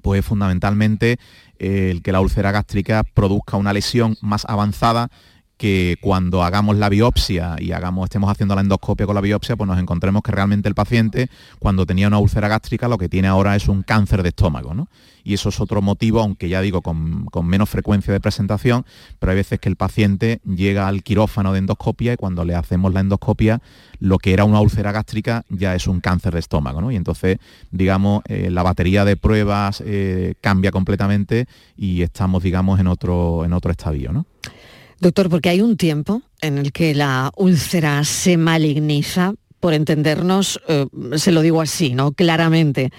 pues 0.00 0.24
fundamentalmente 0.24 1.18
eh, 1.58 1.90
el 1.90 2.00
que 2.00 2.12
la 2.12 2.22
úlcera 2.22 2.50
gástrica 2.50 3.04
produzca 3.04 3.58
una 3.58 3.74
lesión 3.74 4.16
más 4.22 4.46
avanzada 4.48 5.10
que 5.58 5.98
cuando 6.00 6.44
hagamos 6.44 6.76
la 6.76 6.88
biopsia 6.88 7.56
y 7.58 7.72
hagamos, 7.72 8.04
estemos 8.04 8.30
haciendo 8.30 8.54
la 8.54 8.62
endoscopia 8.62 9.04
con 9.04 9.14
la 9.16 9.20
biopsia, 9.20 9.56
pues 9.56 9.68
nos 9.68 9.78
encontremos 9.78 10.22
que 10.22 10.32
realmente 10.32 10.68
el 10.68 10.74
paciente, 10.74 11.28
cuando 11.58 11.84
tenía 11.84 12.06
una 12.06 12.18
úlcera 12.18 12.48
gástrica, 12.48 12.88
lo 12.88 12.96
que 12.96 13.08
tiene 13.08 13.28
ahora 13.28 13.56
es 13.56 13.68
un 13.68 13.82
cáncer 13.82 14.22
de 14.22 14.30
estómago, 14.30 14.72
¿no? 14.72 14.88
Y 15.24 15.34
eso 15.34 15.50
es 15.50 15.60
otro 15.60 15.82
motivo, 15.82 16.20
aunque 16.20 16.48
ya 16.48 16.62
digo, 16.62 16.80
con, 16.80 17.28
menos 17.42 17.68
frecuencia 17.68 18.14
de 18.14 18.20
presentación, 18.20 18.86
pero 19.18 19.32
hay 19.32 19.36
veces 19.36 19.58
que 19.58 19.68
el 19.68 19.76
paciente 19.76 20.40
llega 20.46 20.88
al 20.88 21.02
quirófano 21.02 21.52
de 21.52 21.58
endoscopia 21.58 22.14
y 22.14 22.16
cuando 22.16 22.46
le 22.46 22.54
hacemos 22.54 22.94
la 22.94 23.00
endoscopia, 23.00 23.60
lo 23.98 24.18
que 24.18 24.32
era 24.32 24.44
una 24.44 24.60
úlcera 24.60 24.92
gástrica 24.92 25.44
ya 25.50 25.74
es 25.74 25.86
un 25.86 26.00
cáncer 26.00 26.32
de 26.32 26.40
estómago, 26.40 26.80
¿no? 26.80 26.90
Y 26.92 26.96
entonces, 26.96 27.38
digamos, 27.72 28.22
eh, 28.26 28.48
la 28.50 28.62
batería 28.62 29.04
de 29.04 29.16
pruebas 29.16 29.82
eh, 29.84 30.34
cambia 30.40 30.70
completamente 30.70 31.46
y 31.76 32.00
estamos, 32.00 32.42
digamos, 32.42 32.80
en 32.80 32.86
otro, 32.86 33.44
en 33.44 33.52
otro 33.52 33.70
estadio, 33.70 34.12
¿no? 34.12 34.24
Doctor, 35.00 35.28
porque 35.30 35.48
hay 35.48 35.60
un 35.60 35.76
tiempo 35.76 36.22
en 36.40 36.58
el 36.58 36.72
que 36.72 36.94
la 36.94 37.30
úlcera 37.36 38.02
se 38.04 38.36
maligniza, 38.36 39.34
por 39.60 39.74
entendernos, 39.74 40.60
eh, 40.68 40.86
se 41.16 41.32
lo 41.32 41.40
digo 41.40 41.60
así, 41.60 41.94
¿no? 41.94 42.12
Claramente. 42.12 42.90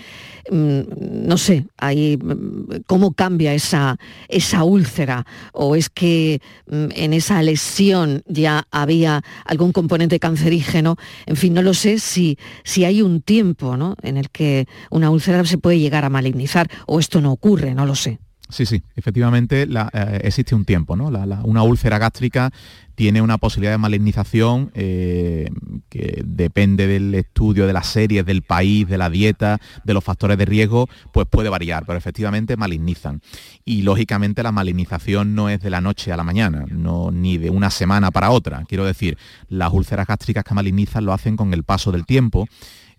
Mm, 0.49 0.81
no 1.27 1.37
sé, 1.37 1.67
mm, 1.81 2.81
¿cómo 2.87 3.13
cambia 3.13 3.53
esa, 3.53 3.97
esa 4.27 4.63
úlcera? 4.63 5.25
¿O 5.53 5.75
es 5.75 5.89
que 5.89 6.41
mm, 6.67 6.87
en 6.95 7.13
esa 7.13 7.41
lesión 7.43 8.23
ya 8.27 8.65
había 8.71 9.21
algún 9.45 9.71
componente 9.71 10.19
cancerígeno? 10.19 10.95
En 11.25 11.35
fin, 11.35 11.53
no 11.53 11.61
lo 11.61 11.73
sé 11.73 11.99
si, 11.99 12.37
si 12.63 12.85
hay 12.85 13.01
un 13.01 13.21
tiempo 13.21 13.77
¿no? 13.77 13.95
en 14.01 14.17
el 14.17 14.29
que 14.29 14.67
una 14.89 15.09
úlcera 15.09 15.45
se 15.45 15.57
puede 15.57 15.79
llegar 15.79 16.05
a 16.05 16.09
malignizar 16.09 16.69
o 16.87 16.99
esto 16.99 17.21
no 17.21 17.31
ocurre, 17.31 17.75
no 17.75 17.85
lo 17.85 17.95
sé. 17.95 18.19
Sí, 18.49 18.65
sí, 18.65 18.81
efectivamente 18.95 19.67
eh, 19.69 20.21
existe 20.23 20.55
un 20.55 20.65
tiempo, 20.65 20.95
¿no? 20.95 21.11
una 21.43 21.61
úlcera 21.61 21.99
gástrica 21.99 22.51
tiene 22.99 23.21
una 23.21 23.37
posibilidad 23.37 23.71
de 23.71 23.77
malignización 23.77 24.71
eh, 24.73 25.47
que 25.87 26.21
depende 26.25 26.85
del 26.85 27.15
estudio, 27.15 27.65
de 27.65 27.71
las 27.71 27.87
series, 27.87 28.25
del 28.25 28.41
país, 28.41 28.89
de 28.89 28.97
la 28.97 29.09
dieta, 29.09 29.57
de 29.85 29.93
los 29.93 30.03
factores 30.03 30.37
de 30.37 30.43
riesgo, 30.43 30.89
pues 31.13 31.25
puede 31.25 31.47
variar, 31.47 31.85
pero 31.85 31.97
efectivamente 31.97 32.57
malignizan. 32.57 33.21
Y 33.63 33.83
lógicamente 33.83 34.43
la 34.43 34.51
malignización 34.51 35.33
no 35.33 35.47
es 35.47 35.61
de 35.61 35.69
la 35.69 35.79
noche 35.79 36.11
a 36.11 36.17
la 36.17 36.25
mañana, 36.25 36.65
no, 36.69 37.09
ni 37.09 37.37
de 37.37 37.49
una 37.51 37.69
semana 37.69 38.11
para 38.11 38.31
otra. 38.31 38.65
Quiero 38.67 38.83
decir, 38.83 39.17
las 39.47 39.71
úlceras 39.71 40.05
gástricas 40.05 40.43
que 40.43 40.53
malignizan 40.53 41.05
lo 41.05 41.13
hacen 41.13 41.37
con 41.37 41.53
el 41.53 41.63
paso 41.63 41.93
del 41.93 42.05
tiempo 42.05 42.49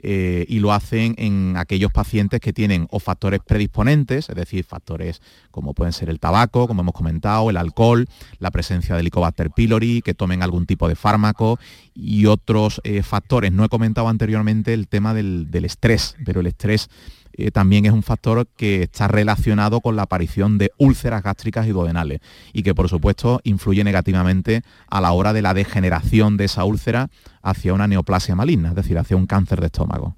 eh, 0.02 0.44
y 0.48 0.60
lo 0.60 0.72
hacen 0.72 1.14
en 1.18 1.56
aquellos 1.56 1.92
pacientes 1.92 2.40
que 2.40 2.52
tienen 2.52 2.86
o 2.90 3.00
factores 3.00 3.40
predisponentes, 3.46 4.28
es 4.28 4.34
decir, 4.36 4.64
factores 4.64 5.20
como 5.50 5.74
pueden 5.74 5.92
ser 5.92 6.08
el 6.08 6.20
tabaco, 6.20 6.66
como 6.66 6.82
hemos 6.82 6.94
comentado, 6.94 7.50
el 7.50 7.56
alcohol, 7.56 8.08
la 8.38 8.50
presencia 8.50 8.94
de 8.94 9.02
Helicobacter 9.02 9.50
pylori, 9.50 10.02
que 10.02 10.14
tomen 10.14 10.42
algún 10.42 10.66
tipo 10.66 10.88
de 10.88 10.96
fármaco 10.96 11.58
y 11.94 12.26
otros 12.26 12.80
eh, 12.84 13.02
factores. 13.02 13.52
No 13.52 13.64
he 13.64 13.68
comentado 13.68 14.08
anteriormente 14.08 14.74
el 14.74 14.88
tema 14.88 15.14
del 15.14 15.64
estrés, 15.64 16.16
pero 16.24 16.40
el 16.40 16.46
estrés 16.46 16.88
eh, 17.32 17.50
también 17.50 17.86
es 17.86 17.92
un 17.92 18.02
factor 18.02 18.46
que 18.56 18.82
está 18.82 19.08
relacionado 19.08 19.80
con 19.80 19.96
la 19.96 20.02
aparición 20.02 20.58
de 20.58 20.72
úlceras 20.78 21.22
gástricas 21.22 21.66
y 21.66 21.70
duodenales 21.70 22.20
y 22.52 22.62
que 22.62 22.74
por 22.74 22.88
supuesto 22.88 23.40
influye 23.44 23.84
negativamente 23.84 24.62
a 24.88 25.00
la 25.00 25.12
hora 25.12 25.32
de 25.32 25.42
la 25.42 25.54
degeneración 25.54 26.36
de 26.36 26.44
esa 26.44 26.64
úlcera 26.64 27.08
hacia 27.42 27.74
una 27.74 27.86
neoplasia 27.86 28.34
maligna, 28.34 28.70
es 28.70 28.74
decir, 28.74 28.98
hacia 28.98 29.16
un 29.16 29.26
cáncer 29.26 29.60
de 29.60 29.66
estómago. 29.66 30.16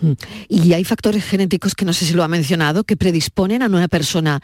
Mm. 0.00 0.12
Y 0.48 0.72
hay 0.72 0.84
factores 0.84 1.24
genéticos 1.24 1.74
que 1.74 1.84
no 1.84 1.92
sé 1.92 2.04
si 2.04 2.14
lo 2.14 2.24
ha 2.24 2.28
mencionado, 2.28 2.84
que 2.84 2.96
predisponen 2.96 3.62
a 3.62 3.66
una 3.66 3.88
persona 3.88 4.40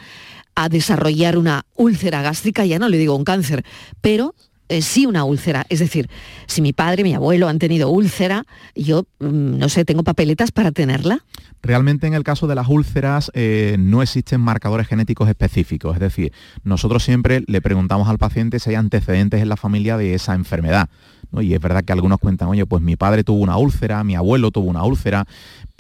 a 0.55 0.69
desarrollar 0.69 1.39
una 1.39 1.65
úlcera 1.77 2.23
gástrica, 2.23 2.65
ya 2.65 2.79
no 2.79 2.89
le 2.89 2.99
digo 2.99 3.17
un 3.17 3.25
cáncer, 3.25 3.65
pero 4.01 4.35
eh, 4.73 4.81
sí 4.81 5.05
una 5.05 5.25
úlcera. 5.25 5.67
Es 5.69 5.81
decir, 5.81 6.09
si 6.47 6.63
mi 6.63 6.73
padre, 6.73 7.03
mi 7.03 7.15
abuelo 7.15 7.49
han 7.49 7.59
tenido 7.59 7.91
úlcera, 7.91 8.47
yo, 8.75 9.05
mm, 9.21 9.59
no 9.59 9.69
sé, 9.69 9.85
¿tengo 9.85 10.03
papeletas 10.03 10.51
para 10.51 10.73
tenerla? 10.73 11.25
Realmente 11.63 12.07
en 12.07 12.15
el 12.15 12.25
caso 12.25 12.47
de 12.47 12.55
las 12.55 12.69
úlceras 12.69 13.31
eh, 13.35 13.77
no 13.79 14.03
existen 14.03 14.41
marcadores 14.41 14.89
genéticos 14.89 15.29
específicos, 15.29 15.95
es 15.95 16.01
decir, 16.01 16.33
nosotros 16.65 17.05
siempre 17.05 17.45
le 17.47 17.61
preguntamos 17.61 18.09
al 18.09 18.19
paciente 18.19 18.59
si 18.59 18.71
hay 18.71 18.77
antecedentes 18.77 19.43
en 19.43 19.49
la 19.49 19.57
familia 19.57 19.97
de 19.97 20.15
esa 20.15 20.35
enfermedad. 20.35 20.89
Y 21.41 21.55
es 21.55 21.61
verdad 21.61 21.83
que 21.85 21.93
algunos 21.93 22.19
cuentan, 22.19 22.49
oye, 22.49 22.67
pues 22.67 22.83
mi 22.83 22.97
padre 22.97 23.25
tuvo 23.25 23.43
una 23.43 23.57
úlcera, 23.57 24.05
mi 24.05 24.15
abuelo 24.15 24.51
tuvo 24.51 24.69
una 24.69 24.85
úlcera, 24.85 25.27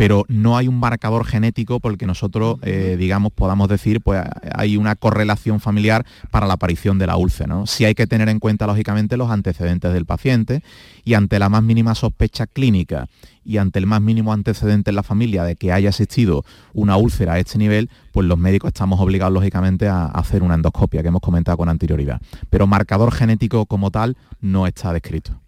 pero 0.03 0.24
no 0.26 0.57
hay 0.57 0.66
un 0.66 0.80
marcador 0.80 1.24
genético 1.24 1.78
porque 1.78 2.09
nosotros, 2.09 2.59
eh, 2.62 2.96
digamos, 2.98 3.32
podamos 3.32 3.68
decir, 3.68 4.00
pues 4.00 4.20
hay 4.53 4.76
una 4.76 4.96
correlación 4.96 5.61
familiar 5.61 6.05
para 6.32 6.48
la 6.48 6.55
aparición 6.55 6.98
de 6.98 7.07
la 7.07 7.16
úlcera. 7.16 7.55
¿no? 7.55 7.68
Sí 7.68 7.84
hay 7.84 7.94
que 7.94 8.09
tener 8.09 8.28
en 8.28 8.40
cuenta, 8.40 8.66
lógicamente, 8.66 9.16
los 9.16 9.30
antecedentes 9.30 9.92
del 9.92 10.05
paciente 10.05 10.64
y 11.05 11.14
ante 11.14 11.38
la 11.38 11.48
más 11.48 11.62
mínima 11.62 11.94
sospecha 11.94 12.48
clínica 12.48 13.07
y 13.44 13.59
ante 13.59 13.78
el 13.78 13.86
más 13.86 14.00
mínimo 14.00 14.32
antecedente 14.32 14.90
en 14.90 14.96
la 14.96 15.05
familia 15.05 15.44
de 15.44 15.55
que 15.55 15.70
haya 15.70 15.90
existido 15.90 16.44
una 16.72 16.96
úlcera 16.96 17.34
a 17.34 17.38
este 17.38 17.59
nivel, 17.59 17.88
pues 18.11 18.26
los 18.26 18.38
médicos 18.38 18.70
estamos 18.70 18.98
obligados 18.98 19.32
lógicamente 19.32 19.86
a 19.86 20.07
hacer 20.07 20.42
una 20.42 20.57
endoscopia 20.57 21.03
que 21.03 21.09
hemos 21.09 21.22
comentado 21.22 21.57
con 21.59 21.68
anterioridad. 21.68 22.20
Pero 22.50 22.66
marcador 22.66 23.12
genético 23.12 23.66
como 23.66 23.92
tal 23.92 24.16
no 24.40 24.66
está 24.66 24.92
descrito. 24.92 25.41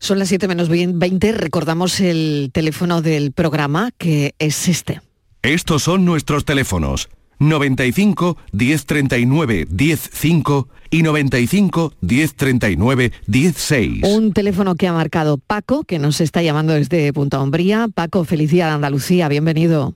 Son 0.00 0.18
las 0.18 0.28
7 0.28 0.48
menos 0.48 0.68
20, 0.68 1.32
recordamos 1.32 2.00
el 2.00 2.50
teléfono 2.52 3.02
del 3.02 3.32
programa 3.32 3.90
que 3.96 4.34
es 4.38 4.68
este. 4.68 5.00
Estos 5.42 5.82
son 5.82 6.04
nuestros 6.04 6.44
teléfonos. 6.44 7.08
95 7.40 8.36
1039 8.52 9.66
105 9.76 10.68
y 10.90 11.02
95 11.02 11.92
1039 12.00 13.12
16. 13.26 14.02
Un 14.04 14.32
teléfono 14.32 14.74
que 14.74 14.88
ha 14.88 14.92
marcado 14.92 15.38
Paco, 15.38 15.84
que 15.84 15.98
nos 15.98 16.20
está 16.20 16.42
llamando 16.42 16.72
desde 16.72 17.12
Punta 17.12 17.40
Umbría. 17.40 17.88
Paco, 17.94 18.24
felicidad 18.24 18.72
Andalucía, 18.72 19.28
bienvenido. 19.28 19.94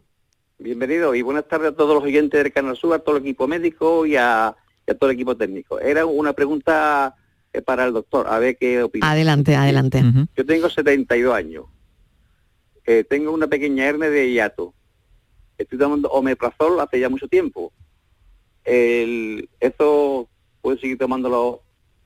Bienvenido 0.59 1.13
y 1.17 1.23
buenas 1.23 1.49
tardes 1.49 1.73
a 1.73 1.75
todos 1.75 1.95
los 1.97 2.05
oyentes 2.05 2.41
del 2.41 2.53
Canal 2.53 2.77
Sur, 2.77 2.95
a 2.95 3.01
todo 3.01 3.17
el 3.17 3.23
equipo 3.23 3.49
médico 3.49 4.07
y 4.07 4.15
a, 4.15 4.55
todo 4.99 5.11
el 5.11 5.17
equipo 5.17 5.37
técnico. 5.37 5.81
Era 5.81 6.07
una 6.07 6.35
pregunta 6.35 7.17
para 7.61 7.85
el 7.85 7.93
doctor, 7.93 8.27
a 8.29 8.39
ver 8.39 8.57
qué 8.57 8.83
opina. 8.83 9.11
Adelante, 9.11 9.55
adelante. 9.55 10.03
Yo 10.37 10.47
tengo 10.47 10.71
72 10.71 11.35
años. 11.35 11.67
Eh, 12.87 13.05
tengo 13.05 13.33
una 13.33 13.47
pequeña 13.47 13.85
hernia 13.85 14.09
de 14.09 14.33
hiato 14.33 14.75
estoy 15.63 15.79
tomando 15.79 16.09
omeprazol 16.11 16.81
hace 16.81 17.01
ya 17.01 17.09
mucho 17.09 17.29
tiempo. 17.29 17.73
El, 18.65 19.49
¿Eso 19.61 20.29
puedo 20.61 20.79
seguir 20.79 20.99
tomándolo 20.99 21.63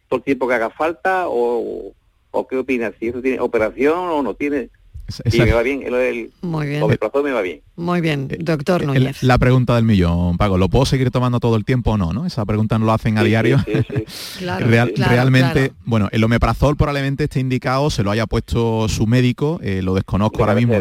todo 0.09 0.19
el 0.19 0.25
tiempo 0.25 0.49
que 0.49 0.55
haga 0.55 0.71
falta 0.71 1.29
o, 1.29 1.93
o 2.31 2.47
qué 2.47 2.57
opinas? 2.57 2.95
¿Si 2.99 3.09
eso 3.09 3.21
tiene 3.21 3.41
operación 3.41 3.99
o 3.99 4.23
no 4.23 4.35
tiene? 4.35 4.71
Sí, 5.09 5.39
me 5.39 5.53
va 5.53 5.63
bien. 5.63 5.83
El, 5.83 6.31
Muy 6.43 6.67
bien. 6.67 6.83
me 7.25 7.33
va 7.33 7.43
bien. 7.43 7.61
Muy 7.77 8.01
bien, 8.01 8.29
eh, 8.31 8.39
doctor 8.41 8.85
Núñez. 8.85 9.23
La, 9.23 9.39
pregunta 9.39 9.75
del 9.75 9.85
millón, 9.85 10.39
Pago, 10.39 10.57
¿lo 10.57 10.69
puedo 10.69 10.87
seguir 10.87 11.11
tomando 11.11 11.41
todo 11.41 11.57
el 11.57 11.65
tiempo 11.65 11.93
o 11.93 11.99
no? 11.99 12.13
¿no? 12.13 12.25
Esa 12.27 12.45
pregunta 12.45 12.79
no 12.79 12.87
lo 12.87 12.93
hacen 12.93 13.19
a 13.19 13.23
diario. 13.23 13.63
realmente, 14.41 15.73
bueno, 15.85 16.09
el 16.11 16.25
omeprazol 16.25 16.77
probablemente 16.77 17.25
esté 17.25 17.41
indicado, 17.41 17.91
se 17.91 18.03
lo 18.03 18.11
haya 18.11 18.27
puesto 18.27 18.89
su 18.89 19.07
médico, 19.07 19.61
eh, 19.63 19.83
lo 19.83 19.95
desconozco 19.95 20.41
ahora 20.41 20.55
mismo. 20.55 20.75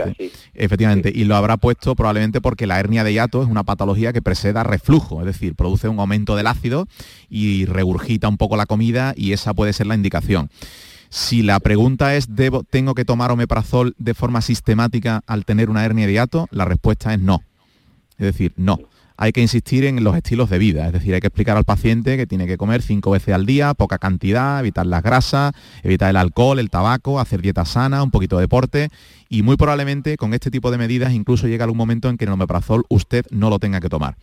Efectivamente, 0.54 1.12
y 1.14 1.26
lo 1.26 1.36
habrá 1.36 1.58
puesto 1.58 1.96
probablemente 1.96 2.40
porque 2.40 2.66
la 2.66 2.80
hernia 2.80 3.04
de 3.04 3.14
hiato 3.14 3.44
es 3.44 3.50
una 3.50 3.64
patología 3.64 4.14
que 4.14 4.22
precede 4.22 4.58
a 4.58 4.64
reflujo, 4.64 5.20
es 5.20 5.26
decir, 5.26 5.56
produce 5.56 5.90
un 5.90 6.00
aumento 6.00 6.36
del 6.36 6.48
ácido 6.48 6.88
y 7.30 7.66
regurgita 7.66 8.30
un 8.30 8.38
poco 8.38 8.56
la 8.56 8.66
comida 8.66 9.14
y 9.18 9.34
esa 9.34 9.54
puede 9.54 9.74
ser 9.74 9.88
la 9.88 9.96
indicación. 9.96 10.50
Si 11.10 11.42
la 11.42 11.60
pregunta 11.60 12.16
es, 12.16 12.36
¿debo, 12.36 12.64
¿tengo 12.64 12.94
que 12.96 13.06
tomar 13.06 13.32
omeprazol 13.32 13.96
de 13.98 14.14
forma 14.14 14.42
sistemática 14.42 15.22
al 15.28 15.46
tener 15.46 15.70
una 15.70 15.86
hernia 15.86 16.08
de 16.08 16.14
hiato? 16.14 16.48
La 16.52 16.66
respuesta 16.66 17.14
es 17.14 17.20
no. 17.20 17.42
Es 18.18 18.26
decir, 18.26 18.54
no. 18.58 18.80
Hay 19.18 19.32
que 19.32 19.42
insistir 19.42 19.86
en 19.86 20.04
los 20.04 20.16
estilos 20.18 20.50
de 20.50 20.58
vida, 20.58 20.88
es 20.88 20.92
decir, 20.92 21.14
hay 21.14 21.22
que 21.22 21.28
explicar 21.28 21.56
al 21.56 21.64
paciente 21.64 22.18
que 22.18 22.28
tiene 22.28 22.48
que 22.48 22.58
comer 22.58 22.82
cinco 22.82 23.12
veces 23.12 23.34
al 23.34 23.46
día, 23.46 23.74
poca 23.74 23.98
cantidad, 23.98 24.60
evitar 24.60 24.86
las 24.86 25.02
grasas, 25.04 25.54
evitar 25.84 26.10
el 26.10 26.18
alcohol, 26.18 26.60
el 26.60 26.70
tabaco, 26.70 27.22
hacer 27.22 27.42
dieta 27.42 27.64
sana, 27.64 28.04
un 28.04 28.12
poquito 28.12 28.36
de 28.36 28.42
deporte 28.42 28.90
y 29.30 29.42
muy 29.42 29.56
probablemente 29.56 30.18
con 30.18 30.34
este 30.34 30.52
tipo 30.52 30.70
de 30.70 30.78
medidas 30.78 31.14
incluso 31.14 31.48
llega 31.48 31.64
algún 31.64 31.78
momento 31.78 32.10
en 32.10 32.18
que 32.18 32.26
el 32.26 32.32
omeprazol 32.32 32.84
usted 32.90 33.26
no 33.30 33.50
lo 33.50 33.58
tenga 33.58 33.80
que 33.80 33.88
tomar. 33.88 34.18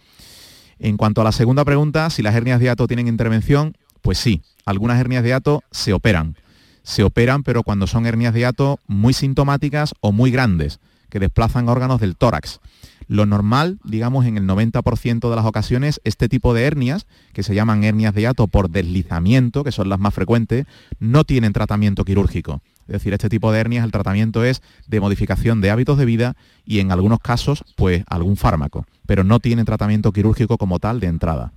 En 0.78 0.99
cuanto 0.99 1.22
a 1.22 1.24
la 1.24 1.33
segunda 1.33 1.64
pregunta, 1.64 2.11
si 2.11 2.22
las 2.22 2.35
hernias 2.35 2.61
de 2.61 2.66
hiato 2.66 2.87
tienen 2.87 3.09
intervención, 3.09 3.74
pues 4.03 4.18
sí, 4.18 4.43
algunas 4.66 5.01
hernias 5.01 5.22
de 5.22 5.30
hiato 5.30 5.62
se 5.70 5.95
operan 5.95 6.37
se 6.83 7.03
operan, 7.05 7.43
pero 7.43 7.62
cuando 7.62 7.87
son 7.87 8.07
hernias 8.07 8.35
de 8.35 8.41
hiato 8.41 8.78
muy 8.87 9.12
sintomáticas 9.12 9.95
o 10.01 10.12
muy 10.12 10.30
grandes, 10.30 10.80
que 11.09 11.20
desplazan 11.20 11.68
órganos 11.68 12.01
del 12.01 12.16
tórax. 12.16 12.61
Lo 13.09 13.26
normal, 13.26 13.78
digamos, 13.85 14.24
en 14.24 14.39
el 14.39 14.47
90% 14.47 15.28
de 15.28 15.37
las 15.37 15.45
ocasiones, 15.45 16.01
este 16.05 16.28
tipo 16.28 16.55
de 16.55 16.62
hernias, 16.62 17.07
que 17.33 17.43
se 17.43 17.55
llaman 17.55 17.85
hernias 17.85 18.14
de 18.14 18.22
hiato 18.22 18.47
por 18.47 18.70
deslizamiento, 18.70 19.64
que 19.64 19.72
son 19.72 19.89
las 19.89 19.99
más 19.99 20.14
frecuentes, 20.14 20.66
no 20.99 21.24
tienen 21.24 21.53
tratamiento 21.53 22.05
quirúrgico. 22.05 22.62
Es 22.87 22.95
decir, 22.95 23.12
este 23.12 23.28
tipo 23.28 23.53
de 23.53 23.61
hernias, 23.61 23.85
el 23.85 23.93
tratamiento 23.93 24.45
es 24.45 24.62
de 24.89 25.01
modificación 25.01 25.61
de 25.61 25.70
hábitos 25.70 25.99
de 25.99 26.05
vida 26.05 26.37
y 26.64 26.80
en 26.80 26.91
algunos 26.91 27.20
casos, 27.20 27.64
pues 27.76 28.05
algún 28.09 28.37
fármaco, 28.37 28.87
pero 29.07 29.24
no 29.24 29.41
tienen 29.41 29.64
tratamiento 29.64 30.12
quirúrgico 30.12 30.59
como 30.59 30.78
tal 30.78 31.01
de 31.01 31.09
entrada. 31.09 31.53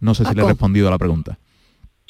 No 0.00 0.14
sé 0.14 0.24
si 0.24 0.34
le 0.34 0.42
he 0.42 0.46
respondido 0.46 0.88
a 0.88 0.90
la 0.90 0.98
pregunta. 0.98 1.38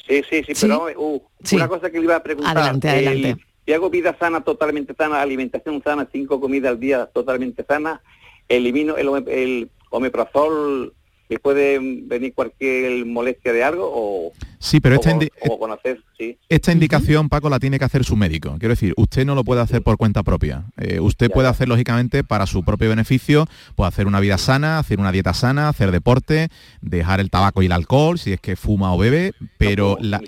Sí, 0.07 0.23
sí, 0.29 0.43
sí, 0.43 0.53
pero 0.61 0.87
uh, 0.95 1.21
una 1.53 1.67
cosa 1.67 1.89
que 1.89 1.97
le 1.99 2.05
iba 2.05 2.15
a 2.15 2.23
preguntar. 2.23 2.57
Adelante, 2.57 2.89
adelante. 2.89 3.45
si 3.65 3.73
hago 3.73 3.89
vida 3.89 4.15
sana, 4.17 4.41
totalmente 4.41 4.93
sana, 4.95 5.21
alimentación 5.21 5.81
sana, 5.83 6.07
cinco 6.11 6.39
comidas 6.39 6.71
al 6.71 6.79
día 6.79 7.07
totalmente 7.07 7.65
sana, 7.65 8.01
elimino 8.47 8.95
el, 8.95 9.09
el 9.27 9.71
omeprazol 9.89 10.93
¿Y 11.29 11.37
puede 11.37 11.79
venir 11.79 12.33
cualquier 12.33 13.05
molestia 13.05 13.51
de 13.51 13.63
algo 13.63 13.89
o, 13.93 14.31
sí, 14.59 14.79
pero 14.79 14.95
esta, 14.95 15.17
conocer, 15.59 16.01
sí. 16.17 16.37
esta 16.47 16.71
indicación, 16.71 17.27
Paco, 17.27 17.49
la 17.49 17.59
tiene 17.59 17.79
que 17.79 17.85
hacer 17.85 18.05
su 18.05 18.15
médico. 18.15 18.55
Quiero 18.59 18.73
decir, 18.73 18.93
usted 18.95 19.25
no 19.25 19.35
lo 19.35 19.43
puede 19.43 19.61
hacer 19.61 19.81
por 19.81 19.97
cuenta 19.97 20.23
propia. 20.23 20.65
Eh, 20.77 21.01
usted 21.01 21.29
puede 21.29 21.49
hacer, 21.49 21.67
lógicamente, 21.67 22.23
para 22.23 22.45
su 22.45 22.63
propio 22.63 22.89
beneficio, 22.89 23.45
puede 23.75 23.89
hacer 23.89 24.07
una 24.07 24.21
vida 24.21 24.37
sana, 24.37 24.79
hacer 24.79 24.99
una 24.99 25.11
dieta 25.11 25.33
sana, 25.33 25.67
hacer 25.67 25.91
deporte, 25.91 26.47
dejar 26.81 27.19
el 27.19 27.29
tabaco 27.29 27.61
y 27.61 27.65
el 27.65 27.73
alcohol, 27.73 28.17
si 28.17 28.31
es 28.31 28.39
que 28.39 28.55
fuma 28.55 28.93
o 28.93 28.97
bebe, 28.97 29.33
pero 29.57 29.97
la... 29.99 30.21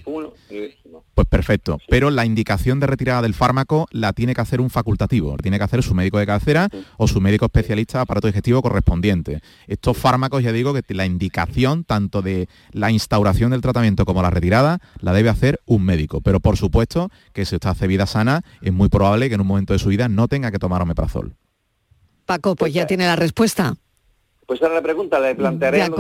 Pues 1.20 1.28
perfecto, 1.28 1.80
pero 1.90 2.12
la 2.12 2.26
indicación 2.26 2.80
de 2.80 2.88
retirada 2.88 3.22
del 3.22 3.34
fármaco 3.34 3.88
la 3.92 4.14
tiene 4.14 4.34
que 4.34 4.40
hacer 4.40 4.62
un 4.62 4.70
facultativo, 4.70 5.36
tiene 5.36 5.58
que 5.58 5.66
hacer 5.66 5.84
su 5.84 5.94
médico 5.94 6.18
de 6.18 6.26
cabecera 6.26 6.70
o 6.96 7.10
su 7.10 7.20
médico 7.20 7.44
especialista 7.44 7.98
de 7.98 8.04
aparato 8.04 8.28
digestivo 8.28 8.62
correspondiente. 8.62 9.42
Estos 9.68 9.98
fármacos, 9.98 10.42
ya 10.44 10.54
digo, 10.54 10.74
que 10.74 10.94
la 10.94 11.06
indicación 11.06 11.84
tanto 11.84 12.22
de 12.22 12.48
la 12.72 12.90
instauración 12.90 13.52
del 13.52 13.60
tratamiento 13.60 14.06
como 14.06 14.22
la 14.22 14.30
retirada 14.30 14.80
la 15.02 15.12
debe 15.12 15.28
hacer 15.28 15.60
un 15.66 15.84
médico, 15.84 16.22
pero 16.22 16.40
por 16.40 16.56
supuesto 16.56 17.12
que 17.34 17.44
si 17.44 17.56
usted 17.56 17.68
hace 17.68 17.88
vida 17.88 18.06
sana, 18.06 18.46
es 18.62 18.72
muy 18.72 18.88
probable 18.88 19.28
que 19.28 19.36
en 19.36 19.42
un 19.42 19.48
momento 19.48 19.74
de 19.74 19.80
su 19.80 19.90
vida 19.90 20.08
no 20.08 20.30
tenga 20.30 20.52
que 20.52 20.58
tomar 20.58 20.82
omeprazol. 20.82 21.36
Paco, 22.26 22.56
pues 22.56 22.74
ya 22.74 22.88
tiene 22.88 23.06
la 23.06 23.18
respuesta. 23.18 23.76
Pues 24.50 24.64
ahora 24.64 24.74
la 24.74 24.82
pregunta, 24.82 25.20
le 25.20 25.36
plantearé 25.36 25.84
al, 25.84 25.92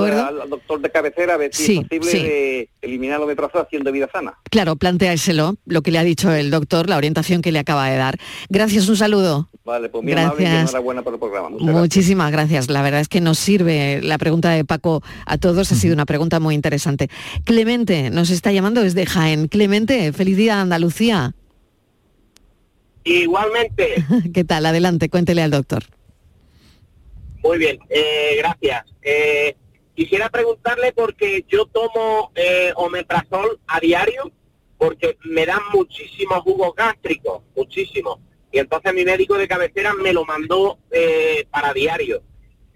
doctor 0.49 0.81
de 0.81 0.89
cabecera 0.89 1.35
a 1.35 1.37
ver 1.37 1.53
si 1.53 1.77
es 1.77 1.87
posible 1.87 2.71
eliminar 2.81 3.17
el 3.17 3.25
omeprazol 3.25 3.61
haciendo 3.61 3.91
vida 3.91 4.09
sana. 4.11 4.39
Claro, 4.49 4.75
planteárselo, 4.75 5.57
lo 5.67 5.83
que 5.83 5.91
le 5.91 5.99
ha 5.99 6.03
dicho 6.03 6.33
el 6.33 6.49
doctor, 6.49 6.89
la 6.89 6.97
orientación 6.97 7.43
que 7.43 7.51
le 7.51 7.59
acaba 7.59 7.87
de 7.91 7.97
dar. 7.97 8.17
Gracias, 8.49 8.89
un 8.89 8.97
saludo. 8.97 9.49
Vale, 9.63 9.89
pues 9.89 10.03
muy 10.03 10.13
gracias. 10.13 10.31
amable 10.31 10.45
y 10.45 10.61
enhorabuena 10.61 11.03
por 11.03 11.13
el 11.13 11.19
programa. 11.19 11.49
Muchísimas 11.59 12.31
gracias. 12.31 12.71
La 12.71 12.81
verdad 12.81 13.01
es 13.01 13.07
que 13.07 13.21
nos 13.21 13.37
sirve 13.37 14.01
la 14.01 14.17
pregunta 14.17 14.49
de 14.49 14.65
Paco 14.65 15.03
a 15.27 15.37
todos, 15.37 15.71
ha 15.71 15.75
sido 15.75 15.93
una 15.93 16.07
pregunta 16.07 16.39
muy 16.39 16.55
interesante. 16.55 17.07
Clemente 17.43 18.09
nos 18.09 18.31
está 18.31 18.51
llamando 18.51 18.81
desde 18.81 19.05
Jaén. 19.05 19.47
Clemente, 19.47 20.11
feliz 20.11 20.37
día 20.37 20.59
Andalucía. 20.59 21.35
Igualmente. 23.03 24.03
¿Qué 24.33 24.43
tal? 24.43 24.65
Adelante, 24.65 25.07
cuéntele 25.07 25.43
al 25.43 25.51
doctor. 25.51 25.83
Muy 27.43 27.57
bien, 27.57 27.79
eh, 27.89 28.35
gracias. 28.37 28.85
Eh, 29.01 29.55
quisiera 29.95 30.29
preguntarle 30.29 30.91
porque 30.93 31.45
yo 31.47 31.65
tomo 31.65 32.31
eh, 32.35 32.71
omeprazol 32.75 33.59
a 33.67 33.79
diario 33.79 34.31
porque 34.77 35.17
me 35.23 35.45
dan 35.45 35.61
muchísimos 35.73 36.39
jugos 36.41 36.73
gástricos, 36.75 37.41
muchísimos. 37.55 38.19
Y 38.51 38.59
entonces 38.59 38.93
mi 38.93 39.03
médico 39.03 39.37
de 39.37 39.47
cabecera 39.47 39.93
me 39.93 40.13
lo 40.13 40.25
mandó 40.25 40.79
para 41.51 41.73
diario. 41.73 42.23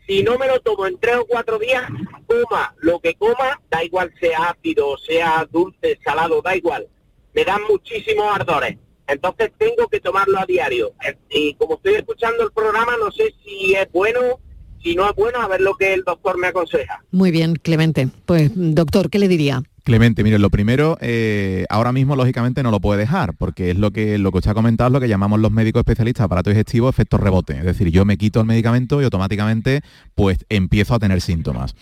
Si 0.06 0.22
no 0.22 0.38
me 0.38 0.48
lo 0.48 0.60
tomo 0.60 0.86
en 0.86 1.00
tres 1.00 1.16
o 1.16 1.26
cuatro 1.26 1.58
días, 1.58 1.84
coma 2.28 2.76
lo 2.80 3.00
que 3.00 3.16
coma, 3.16 3.62
da 3.70 3.84
igual 3.84 4.14
sea 4.20 4.50
ácido, 4.50 4.98
sea 4.98 5.48
dulce, 5.50 5.98
salado, 6.04 6.42
da 6.42 6.58
igual. 6.58 6.90
Me 7.34 7.46
dan 7.46 7.64
muchísimos 7.64 8.36
ardores. 8.36 8.78
Entonces 9.08 9.52
tengo 9.58 9.88
que 9.88 10.02
tomarlo 10.02 10.40
a 10.40 10.46
diario. 10.46 10.94
Y 11.30 11.56
como 11.56 11.76
estoy 11.76 11.96
escuchando 11.96 12.44
el 12.44 12.52
programa, 12.52 12.98
no 12.98 13.12
sé 13.12 13.34
si 13.44 13.76
es 13.76 13.90
bueno 13.92 14.40
si 14.84 14.96
no 14.96 15.10
es 15.10 15.16
bueno, 15.16 15.42
a 15.42 15.48
ver 15.48 15.62
lo 15.62 15.76
que 15.76 15.94
el 15.94 16.04
doctor 16.04 16.38
me 16.38 16.48
aconseja. 16.48 17.04
Muy 17.12 17.32
bien, 17.32 17.56
Clemente. 17.56 18.10
Pues, 18.26 18.52
doctor, 18.54 19.10
¿qué 19.10 19.20
le 19.20 19.28
diría? 19.28 19.64
Clemente, 19.84 20.24
mire, 20.24 20.40
lo 20.40 20.50
primero, 20.50 20.98
eh, 21.02 21.66
ahora 21.70 21.92
mismo 21.92 22.16
lógicamente 22.16 22.64
no 22.64 22.72
lo 22.72 22.80
puede 22.80 23.02
dejar, 23.02 23.36
porque 23.36 23.72
es 23.72 23.78
lo 23.78 23.92
que 23.92 24.18
lo 24.18 24.32
que 24.32 24.38
usted 24.38 24.52
ha 24.52 24.54
comentado, 24.54 24.88
es 24.88 24.94
lo 24.94 25.00
que 25.02 25.10
llamamos 25.10 25.42
los 25.42 25.52
médicos 25.52 25.82
especialistas 25.82 26.24
aparato 26.24 26.50
digestivo 26.50 26.88
efecto 26.88 27.18
rebote. 27.18 27.58
Es 27.58 27.66
decir, 27.66 27.90
yo 27.90 28.06
me 28.06 28.18
quito 28.18 28.40
el 28.40 28.46
medicamento 28.46 29.02
y 29.02 29.04
automáticamente 29.04 29.82
pues 30.16 30.38
empiezo 30.48 30.96
a 30.96 31.00
tener 31.00 31.20
síntomas. 31.20 31.76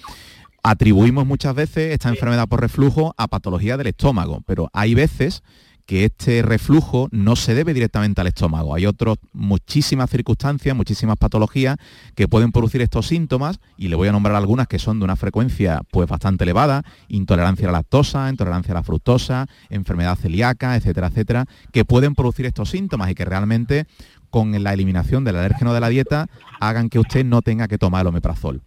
Atribuimos 0.63 1.27
muchas 1.27 1.53
veces 1.53 1.93
esta 1.93 2.09
enfermedad 2.09 2.47
por 2.47 2.61
reflujo 2.61 3.13
a 3.17 3.27
patología 3.27 3.77
del 3.77 3.87
estómago, 3.87 4.41
pero 4.47 4.69
hay 4.73 4.95
veces 4.95 5.43
que 5.91 6.05
este 6.05 6.41
reflujo 6.41 7.09
no 7.11 7.35
se 7.35 7.53
debe 7.53 7.73
directamente 7.73 8.21
al 8.21 8.27
estómago. 8.27 8.73
Hay 8.73 8.85
otras 8.85 9.17
muchísimas 9.33 10.09
circunstancias, 10.09 10.73
muchísimas 10.73 11.17
patologías 11.17 11.75
que 12.15 12.29
pueden 12.29 12.53
producir 12.53 12.81
estos 12.81 13.07
síntomas 13.07 13.59
y 13.75 13.89
le 13.89 13.97
voy 13.97 14.07
a 14.07 14.13
nombrar 14.13 14.37
algunas 14.37 14.69
que 14.69 14.79
son 14.79 14.99
de 14.99 15.03
una 15.03 15.17
frecuencia 15.17 15.81
pues 15.91 16.07
bastante 16.07 16.45
elevada, 16.45 16.83
intolerancia 17.09 17.67
a 17.67 17.73
la 17.73 17.79
lactosa, 17.79 18.29
intolerancia 18.29 18.71
a 18.71 18.75
la 18.75 18.83
fructosa, 18.83 19.47
enfermedad 19.69 20.15
celíaca, 20.15 20.77
etcétera, 20.77 21.07
etcétera, 21.07 21.45
que 21.73 21.83
pueden 21.83 22.15
producir 22.15 22.45
estos 22.45 22.69
síntomas 22.69 23.11
y 23.11 23.13
que 23.13 23.25
realmente 23.25 23.85
con 24.29 24.63
la 24.63 24.71
eliminación 24.71 25.25
del 25.25 25.35
alérgeno 25.35 25.73
de 25.73 25.81
la 25.81 25.89
dieta 25.89 26.27
hagan 26.61 26.87
que 26.87 26.99
usted 26.99 27.25
no 27.25 27.41
tenga 27.41 27.67
que 27.67 27.77
tomar 27.77 28.03
el 28.03 28.07
omeprazol. 28.07 28.61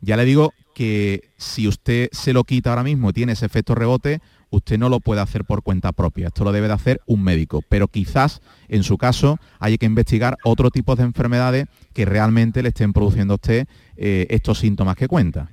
Ya 0.00 0.16
le 0.16 0.24
digo 0.24 0.52
que 0.76 1.32
si 1.38 1.66
usted 1.66 2.08
se 2.12 2.32
lo 2.32 2.44
quita 2.44 2.70
ahora 2.70 2.84
mismo 2.84 3.10
y 3.10 3.14
tiene 3.14 3.32
ese 3.32 3.46
efecto 3.46 3.74
rebote, 3.74 4.20
usted 4.50 4.78
no 4.78 4.88
lo 4.88 5.00
puede 5.00 5.20
hacer 5.20 5.44
por 5.44 5.62
cuenta 5.62 5.92
propia, 5.92 6.28
esto 6.28 6.44
lo 6.44 6.52
debe 6.52 6.68
de 6.68 6.74
hacer 6.74 7.00
un 7.06 7.22
médico, 7.22 7.62
pero 7.68 7.88
quizás 7.88 8.40
en 8.68 8.82
su 8.82 8.98
caso 8.98 9.38
haya 9.58 9.76
que 9.76 9.86
investigar 9.86 10.36
otro 10.44 10.70
tipo 10.70 10.96
de 10.96 11.04
enfermedades 11.04 11.66
que 11.92 12.04
realmente 12.04 12.62
le 12.62 12.70
estén 12.70 12.92
produciendo 12.92 13.34
a 13.34 13.36
usted 13.36 13.66
eh, 13.96 14.26
estos 14.30 14.58
síntomas 14.58 14.96
que 14.96 15.08
cuenta. 15.08 15.50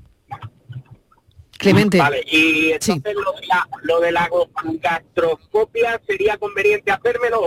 Clemente. 1.57 1.97
Vale, 1.97 2.21
y 2.29 2.71
entonces 2.71 3.15
lo, 3.83 3.99
de 4.01 4.11
la, 4.11 4.29
gastroscopia 4.81 6.01
sería 6.05 6.37
conveniente 6.37 6.91
hacérmelo 6.91 7.39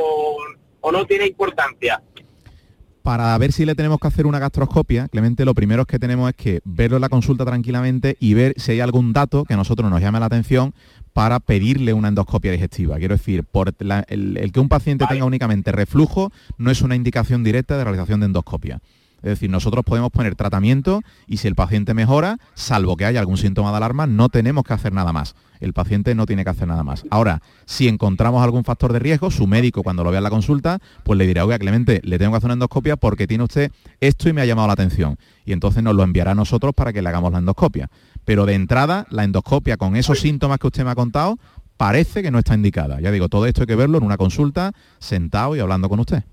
o 0.81 0.93
no 0.93 1.05
tiene 1.05 1.27
importancia 1.27 2.03
para 3.09 3.39
ver 3.39 3.53
si 3.53 3.65
le 3.65 3.75
tenemos 3.75 3.99
que 3.99 4.07
hacer 4.07 4.27
una 4.27 4.39
gastroscopia, 4.39 5.09
Clemente, 5.09 5.47
lo 5.47 5.55
primero 5.55 5.87
que 5.87 5.99
tenemos 5.99 6.29
es 6.29 6.37
que 6.37 6.61
verlo 6.67 6.99
en 6.99 7.01
la 7.01 7.09
consulta 7.09 7.47
tranquilamente 7.47 8.19
y 8.21 8.35
ver 8.35 8.53
si 8.59 8.73
hay 8.73 8.81
algún 8.81 9.15
dato 9.15 9.47
que 9.47 9.55
a 9.55 9.57
nosotros 9.57 9.91
nos 9.91 10.03
llame 10.03 10.21
la 10.21 10.27
atención 10.27 10.75
para 11.19 11.41
pedirle 11.41 11.95
una 11.95 12.07
endoscopia 12.07 12.53
digestiva. 12.53 12.97
Quiero 12.97 13.17
decir, 13.17 13.43
por 13.43 13.75
el, 13.81 14.53
que 14.53 14.61
un 14.61 14.69
paciente 14.69 15.05
tenga 15.09 15.25
únicamente 15.25 15.73
reflujo 15.73 16.31
no 16.59 16.71
es 16.71 16.81
una 16.81 16.95
indicación 16.95 17.43
directa 17.43 17.77
de 17.77 17.83
realización 17.83 18.21
de 18.21 18.27
endoscopia. 18.27 18.81
Es 19.17 19.31
decir, 19.31 19.51
nosotros 19.51 19.85
podemos 19.85 20.13
poner 20.13 20.37
tratamiento 20.37 21.03
y 21.27 21.39
si 21.39 21.49
el 21.49 21.57
paciente 21.57 21.93
mejora, 21.93 22.39
salvo 22.55 22.97
que 22.97 23.05
haya 23.05 23.19
algún 23.19 23.37
síntoma 23.37 23.73
de 23.73 23.79
alarma, 23.79 24.07
no 24.07 24.29
tenemos 24.29 24.63
que 24.63 24.75
hacer 24.75 24.93
nada 24.93 25.13
más. 25.13 25.35
El 25.59 25.73
paciente 25.73 26.15
no 26.15 26.25
tiene 26.25 26.45
que 26.45 26.51
hacer 26.51 26.69
nada 26.69 26.85
más. 26.85 27.05
Ahora, 27.11 27.43
si 27.67 27.89
encontramos 27.89 28.45
algún 28.45 28.63
factor 28.63 28.93
de 28.93 29.01
riesgo, 29.01 29.33
su 29.33 29.49
médico 29.49 29.83
cuando 29.83 30.05
lo 30.05 30.11
vea 30.11 30.19
en 30.19 30.25
la 30.25 30.31
consulta, 30.31 30.79
pues 31.03 31.19
le 31.19 31.27
dirá, 31.27 31.45
oiga 31.45 31.59
Clemente, 31.59 32.01
le 32.05 32.17
tengo 32.19 32.31
que 32.31 32.37
hacer 32.37 32.47
una 32.47 32.55
endoscopia 32.55 32.97
porque 32.97 33.27
tiene 33.27 33.43
usted 33.43 33.73
esto 33.99 34.29
y 34.29 34.33
me 34.33 34.41
ha 34.41 34.47
llamado 34.47 34.69
la 34.69 34.75
atención. 34.75 35.19
Y 35.45 35.51
entonces 35.51 35.83
nos 35.83 35.97
lo 35.97 36.05
enviará 36.05 36.31
a 36.31 36.37
nosotros 36.37 36.75
para 36.77 36.93
que 36.93 37.03
le 37.03 37.09
hagamos 37.09 37.33
la 37.33 37.39
endoscopia. 37.39 37.91
Pero 38.29 38.45
de 38.45 38.53
entrada, 38.53 39.07
la 39.09 39.25
endoscopia 39.25 39.79
con 39.79 39.97
esos 39.97 40.21
síntomas 40.21 40.59
que 40.59 40.67
usted 40.67 40.85
me 40.85 40.91
ha 40.91 40.95
contado, 40.95 41.39
parece 41.79 42.23
que 42.23 42.31
no 42.31 42.39
está 42.39 42.55
indicada. 42.55 43.01
Ya 43.01 43.11
digo, 43.11 43.31
todo 43.31 43.47
esto 43.47 43.63
hay 43.63 43.67
que 43.67 43.75
verlo 43.75 43.97
en 43.97 44.05
una 44.05 44.19
consulta, 44.19 44.73
sentado 44.99 45.57
y 45.57 45.61
hablando 45.61 45.89
con 45.89 45.99
usted. 45.99 46.25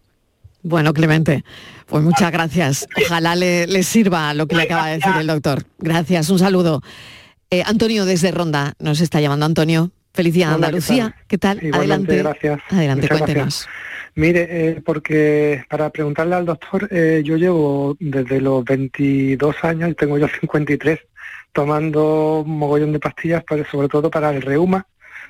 Bueno, 0.62 0.94
Clemente, 0.94 1.46
pues 1.86 2.04
muchas 2.04 2.34
gracias. 2.34 2.86
Ojalá 3.02 3.38
le, 3.38 3.82
sirva 3.84 4.34
lo 4.34 4.46
que 4.46 4.58
le 4.58 4.64
acaba 4.64 4.88
de 4.88 4.96
decir 4.96 5.14
el 5.18 5.28
doctor. 5.28 5.64
Gracias, 5.80 6.30
un 6.30 6.40
saludo. 6.40 6.82
Eh, 7.50 7.64
Antonio 7.66 8.04
desde 8.04 8.30
Ronda 8.32 8.74
nos 8.78 9.00
está 9.00 9.22
llamando. 9.22 9.46
Antonio, 9.46 9.92
felicidad 10.14 10.54
Andalucía. 10.54 11.16
¿Qué 11.30 11.38
tal? 11.38 11.62
Adelante. 11.72 12.18
Gracias. 12.18 12.60
Adelante, 12.72 13.08
cuéntenos. 13.08 13.70
Mire, 14.16 14.48
eh, 14.50 14.82
porque 14.84 15.64
para 15.70 15.90
preguntarle 15.92 16.36
al 16.36 16.46
doctor, 16.46 16.90
eh, 16.92 17.22
yo 17.24 17.38
llevo 17.38 17.96
desde 18.02 18.42
los 18.42 18.66
22 18.66 19.56
años, 19.64 19.92
y 19.92 19.94
tengo 19.94 20.18
yo 20.18 20.28
53, 20.28 21.00
tomando 21.56 22.42
un 22.46 22.60
mogollón 22.60 22.92
de 22.92 23.00
pastillas, 23.00 23.44
sobre 23.72 23.88
todo 23.88 24.12
para 24.12 24.30
el 24.30 24.44
reuma. 24.44 24.86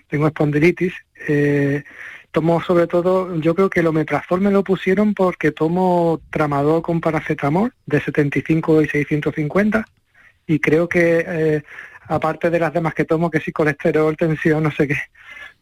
Tengo 0.09 0.27
espondilitis 0.27 0.93
tomo 2.35 2.61
sobre 2.61 2.85
todo, 2.85 3.33
yo 3.37 3.55
creo 3.55 3.69
que 3.69 3.79
el 3.79 3.87
omeprazol 3.87 4.41
me 4.41 4.51
lo 4.51 4.61
pusieron 4.61 5.13
porque 5.13 5.51
tomo 5.51 6.19
tramador 6.29 6.81
con 6.81 6.99
paracetamol 6.99 7.71
de 7.85 8.01
75 8.01 8.81
y 8.81 8.89
650 8.89 9.85
y 10.45 10.59
creo 10.59 10.89
que 10.89 11.23
eh, 11.25 11.63
aparte 12.09 12.49
de 12.49 12.59
las 12.59 12.73
demás 12.73 12.93
que 12.93 13.05
tomo, 13.05 13.31
que 13.31 13.39
si 13.39 13.53
colesterol, 13.53 14.17
tensión, 14.17 14.63
no 14.63 14.71
sé 14.71 14.85
qué, 14.85 14.97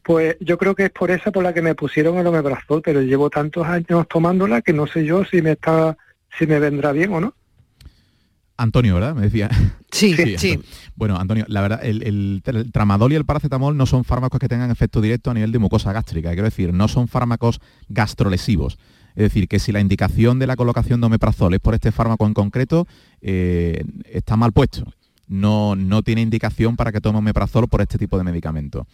pues 0.02 0.36
yo 0.40 0.58
creo 0.58 0.74
que 0.74 0.86
es 0.86 0.90
por 0.90 1.12
esa 1.12 1.32
por 1.32 1.44
la 1.44 1.54
que 1.54 1.62
me 1.62 1.76
pusieron 1.76 2.18
el 2.18 2.26
omeprazol, 2.26 2.82
pero 2.82 3.02
llevo 3.02 3.30
tantos 3.30 3.68
años 3.68 4.08
tomándola 4.08 4.64
que 4.64 4.74
no 4.74 4.88
sé 4.88 5.06
yo 5.06 5.24
si 5.26 5.44
me 5.44 5.52
está, 5.52 5.96
si 6.40 6.48
me 6.48 6.58
vendrá 6.58 6.92
bien 6.92 7.14
o 7.14 7.22
no. 7.22 7.36
Antonio, 8.58 8.96
¿verdad? 8.96 9.16
Me 9.16 9.24
decía. 9.24 9.50
Sí, 9.92 10.16
sí. 10.38 10.60
Bueno, 10.96 11.18
Antonio, 11.18 11.46
la 11.48 11.62
verdad, 11.62 11.80
el, 11.84 12.42
tramadol 12.72 13.12
y 13.14 13.16
el 13.16 13.26
paracetamol 13.26 13.76
no 13.76 13.86
son 13.86 14.04
fármacos 14.04 14.40
que 14.40 14.48
tengan 14.48 14.72
efecto 14.72 15.02
directo 15.02 15.32
a 15.32 15.34
nivel 15.34 15.52
de 15.52 15.60
mucosa 15.60 15.92
gástrica, 15.92 16.30
quiero 16.32 16.46
decir, 16.46 16.74
no 16.74 16.88
son 16.88 17.08
fármacos 17.08 17.60
gastrolesivos. 17.90 18.78
Es 19.16 19.24
decir, 19.24 19.48
que 19.48 19.60
si 19.60 19.72
la 19.72 19.80
indicación 19.80 20.40
de 20.40 20.48
la 20.48 20.56
colocación 20.56 21.00
de 21.00 21.06
omeprazol 21.06 21.54
es 21.54 21.60
por 21.60 21.76
este 21.76 21.92
fármaco 21.92 22.26
en 22.26 22.34
concreto, 22.34 22.88
eh, 23.22 23.84
está 24.06 24.36
mal 24.36 24.52
puesto. 24.54 24.92
No, 25.28 25.76
no 25.76 26.04
tiene 26.04 26.22
indicación 26.22 26.76
para 26.76 26.92
que 26.92 27.02
tome 27.02 27.20
omeprazol 27.20 27.68
por 27.68 27.82
este 27.82 27.98
tipo 27.98 28.18
de 28.18 28.24
medicamento. 28.24 28.88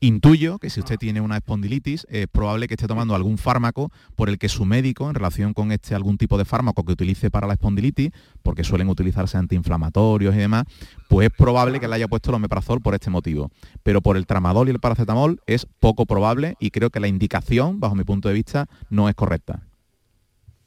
Intuyo 0.00 0.58
que 0.58 0.70
si 0.70 0.80
usted 0.80 0.96
tiene 0.98 1.20
una 1.20 1.36
espondilitis, 1.36 2.06
es 2.10 2.26
probable 2.26 2.68
que 2.68 2.74
esté 2.74 2.86
tomando 2.86 3.14
algún 3.14 3.38
fármaco 3.38 3.90
por 4.14 4.28
el 4.28 4.38
que 4.38 4.48
su 4.48 4.64
médico, 4.64 5.08
en 5.08 5.14
relación 5.14 5.54
con 5.54 5.72
este 5.72 5.94
algún 5.94 6.18
tipo 6.18 6.38
de 6.38 6.44
fármaco 6.44 6.84
que 6.84 6.92
utilice 6.92 7.30
para 7.30 7.46
la 7.46 7.54
espondilitis, 7.54 8.10
porque 8.42 8.64
suelen 8.64 8.88
utilizarse 8.88 9.38
antiinflamatorios 9.38 10.34
y 10.34 10.38
demás, 10.38 10.64
pues 11.08 11.28
es 11.28 11.32
probable 11.36 11.80
que 11.80 11.88
le 11.88 11.94
haya 11.94 12.08
puesto 12.08 12.30
el 12.30 12.36
omeprazol 12.36 12.80
por 12.80 12.94
este 12.94 13.10
motivo. 13.10 13.50
Pero 13.82 14.02
por 14.02 14.16
el 14.16 14.26
tramadol 14.26 14.68
y 14.68 14.72
el 14.72 14.80
paracetamol 14.80 15.40
es 15.46 15.66
poco 15.66 16.06
probable 16.06 16.56
y 16.60 16.70
creo 16.70 16.90
que 16.90 17.00
la 17.00 17.08
indicación, 17.08 17.80
bajo 17.80 17.94
mi 17.94 18.04
punto 18.04 18.28
de 18.28 18.34
vista, 18.34 18.66
no 18.90 19.08
es 19.08 19.14
correcta. 19.14 19.65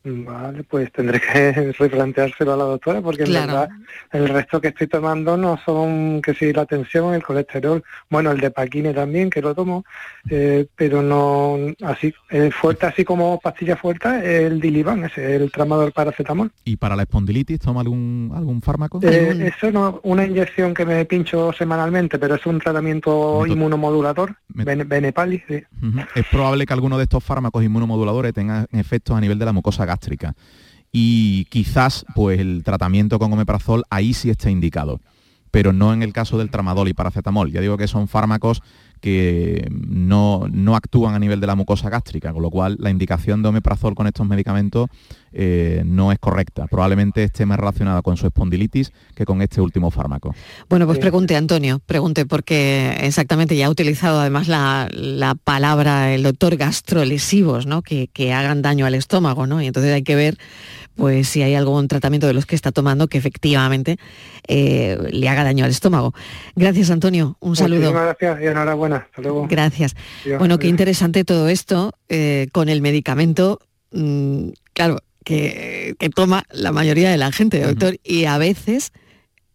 Vale, 0.04 0.64
pues 0.64 0.92
tendré 0.94 1.20
que 1.20 1.74
replanteárselo 1.78 2.54
a 2.54 2.58
la 2.58 2.64
doctora 2.64 3.02
porque 3.02 3.24
en 3.24 3.34
verdad 3.34 3.70
el 4.12 4.30
resto 4.30 4.62
que 4.62 4.70
estoy 4.70 4.88
tomando 4.88 5.36
no 5.36 5.60
son 5.66 6.22
que 6.22 6.34
si 6.34 6.54
la 6.54 6.66
tensión, 6.66 7.14
el 7.14 7.24
colesterol, 7.24 7.84
bueno, 8.10 8.32
el 8.32 8.40
de 8.40 8.50
paquine 8.50 8.94
también 8.94 9.30
que 9.30 9.42
lo 9.42 9.54
tomo, 9.54 9.84
eh, 10.30 10.68
pero 10.76 11.02
no 11.02 11.58
así 11.84 12.14
eh, 12.30 12.50
fuerte 12.52 12.86
así 12.86 13.04
como 13.04 13.40
pastilla 13.42 13.76
fuerte 13.76 14.46
el 14.46 14.62
Diliban, 14.62 15.04
ese 15.04 15.36
el 15.36 15.52
tramador 15.52 15.92
paracetamol. 15.92 16.52
¿Y 16.64 16.78
para 16.78 16.96
la 16.96 17.04
espondilitis 17.04 17.60
toma 17.60 17.82
algún 17.82 18.32
algún 18.34 18.62
fármaco? 18.62 19.02
Eh, 19.04 19.52
eso 19.54 19.70
no, 19.70 20.00
una 20.04 20.26
inyección 20.26 20.74
que 20.74 20.86
me 20.86 21.04
pincho 21.04 21.52
semanalmente, 21.52 22.18
pero 22.18 22.36
es 22.36 22.46
un 22.46 22.60
tratamiento 22.60 23.46
inmunomodulador, 23.46 24.36
Benepalis. 24.48 25.44
Es 25.50 26.26
probable 26.32 26.66
que 26.66 26.74
alguno 26.74 26.98
de 26.98 27.04
estos 27.04 27.24
fármacos 27.24 27.64
inmunomoduladores 27.66 28.34
tengan 28.34 28.66
efectos 28.72 29.18
a 29.18 29.20
nivel 29.20 29.38
de 29.38 29.46
la 29.46 29.52
mucosa 29.52 29.89
gástrica. 29.90 30.36
Y 30.92 31.46
quizás 31.46 32.06
pues 32.16 32.40
el 32.40 32.64
tratamiento 32.64 33.20
con 33.20 33.34
omeprazol 33.34 33.84
ahí 33.90 34.14
sí 34.14 34.30
esté 34.30 34.50
indicado, 34.50 35.00
pero 35.52 35.74
no 35.74 35.94
en 35.94 36.02
el 36.02 36.14
caso 36.14 36.38
del 36.38 36.50
tramadol 36.50 36.88
y 36.88 36.94
paracetamol. 36.94 37.52
Ya 37.52 37.62
digo 37.62 37.78
que 37.78 37.88
son 37.88 38.08
fármacos 38.08 38.62
que 39.00 39.68
no, 39.72 40.48
actúan 40.76 41.16
a 41.16 41.20
nivel 41.20 41.40
de 41.40 41.48
la 41.48 41.56
mucosa 41.56 41.90
gástrica, 41.90 42.32
con 42.34 42.42
lo 42.42 42.50
cual 42.50 42.78
la 42.80 42.90
indicación 42.90 43.42
de 43.42 43.50
omeprazol 43.50 43.96
con 43.96 44.08
estos 44.08 44.28
medicamentos 44.28 44.88
eh, 45.32 45.84
no 45.86 46.12
es 46.12 46.20
correcta. 46.20 46.68
Probablemente 46.68 47.24
esté 47.24 47.46
más 47.46 47.60
relacionada 47.60 48.02
con 48.02 48.18
su 48.18 48.28
espondilitis 48.28 48.92
que 49.16 49.26
con 49.26 49.42
este 49.42 49.62
último 49.62 49.92
fármaco. 49.92 50.34
Bueno, 50.70 50.86
pues 50.86 51.00
pregunte, 51.00 51.36
Antonio, 51.36 51.80
pregunte, 51.86 52.26
porque 52.26 52.98
exactamente 53.02 53.56
ya 53.56 53.68
ha 53.68 53.70
utilizado 53.70 54.20
además 54.20 54.48
la, 54.48 54.88
palabra 55.44 56.14
el 56.14 56.24
doctor 56.24 56.56
gastrolesivos, 56.58 57.66
¿no? 57.66 57.82
Que, 57.82 58.08
que 58.08 58.34
hagan 58.34 58.62
daño 58.62 58.86
al 58.86 58.96
estómago, 58.96 59.48
¿no? 59.48 59.62
Y 59.62 59.68
entonces 59.68 59.94
hay 59.94 60.04
que 60.04 60.16
ver 60.16 60.38
pues 61.00 61.30
si 61.30 61.42
hay 61.42 61.56
algún 61.56 61.88
tratamiento 61.88 62.28
de 62.28 62.34
los 62.34 62.46
que 62.46 62.56
está 62.56 62.72
tomando 62.72 63.08
que 63.08 63.18
efectivamente 63.18 63.98
eh, 64.48 64.98
le 65.12 65.30
haga 65.30 65.44
daño 65.44 65.64
al 65.64 65.72
estómago. 65.72 66.14
Gracias, 66.56 66.92
Antonio. 66.92 67.38
Un 67.40 67.56
saludo. 67.56 67.92
gracias 67.92 68.42
y 68.42 68.48
enhorabuena. 68.48 68.89
Hasta 68.98 69.22
luego. 69.22 69.48
Gracias. 69.48 69.96
bueno, 70.38 70.60
qué 70.60 70.68
interesante 70.68 71.24
todo 71.24 71.48
esto 71.50 71.94
eh, 72.10 72.48
con 72.52 72.70
el 72.70 72.82
medicamento, 72.82 73.60
mm, 73.92 74.50
claro, 74.74 75.00
que, 75.24 75.96
toma 76.16 76.44
la 76.52 76.72
mayoría 76.72 77.12
de 77.12 77.18
la 77.18 77.32
gente, 77.32 77.62
doctor, 77.62 77.98
y 78.04 78.26
a 78.26 78.38
veces 78.38 78.92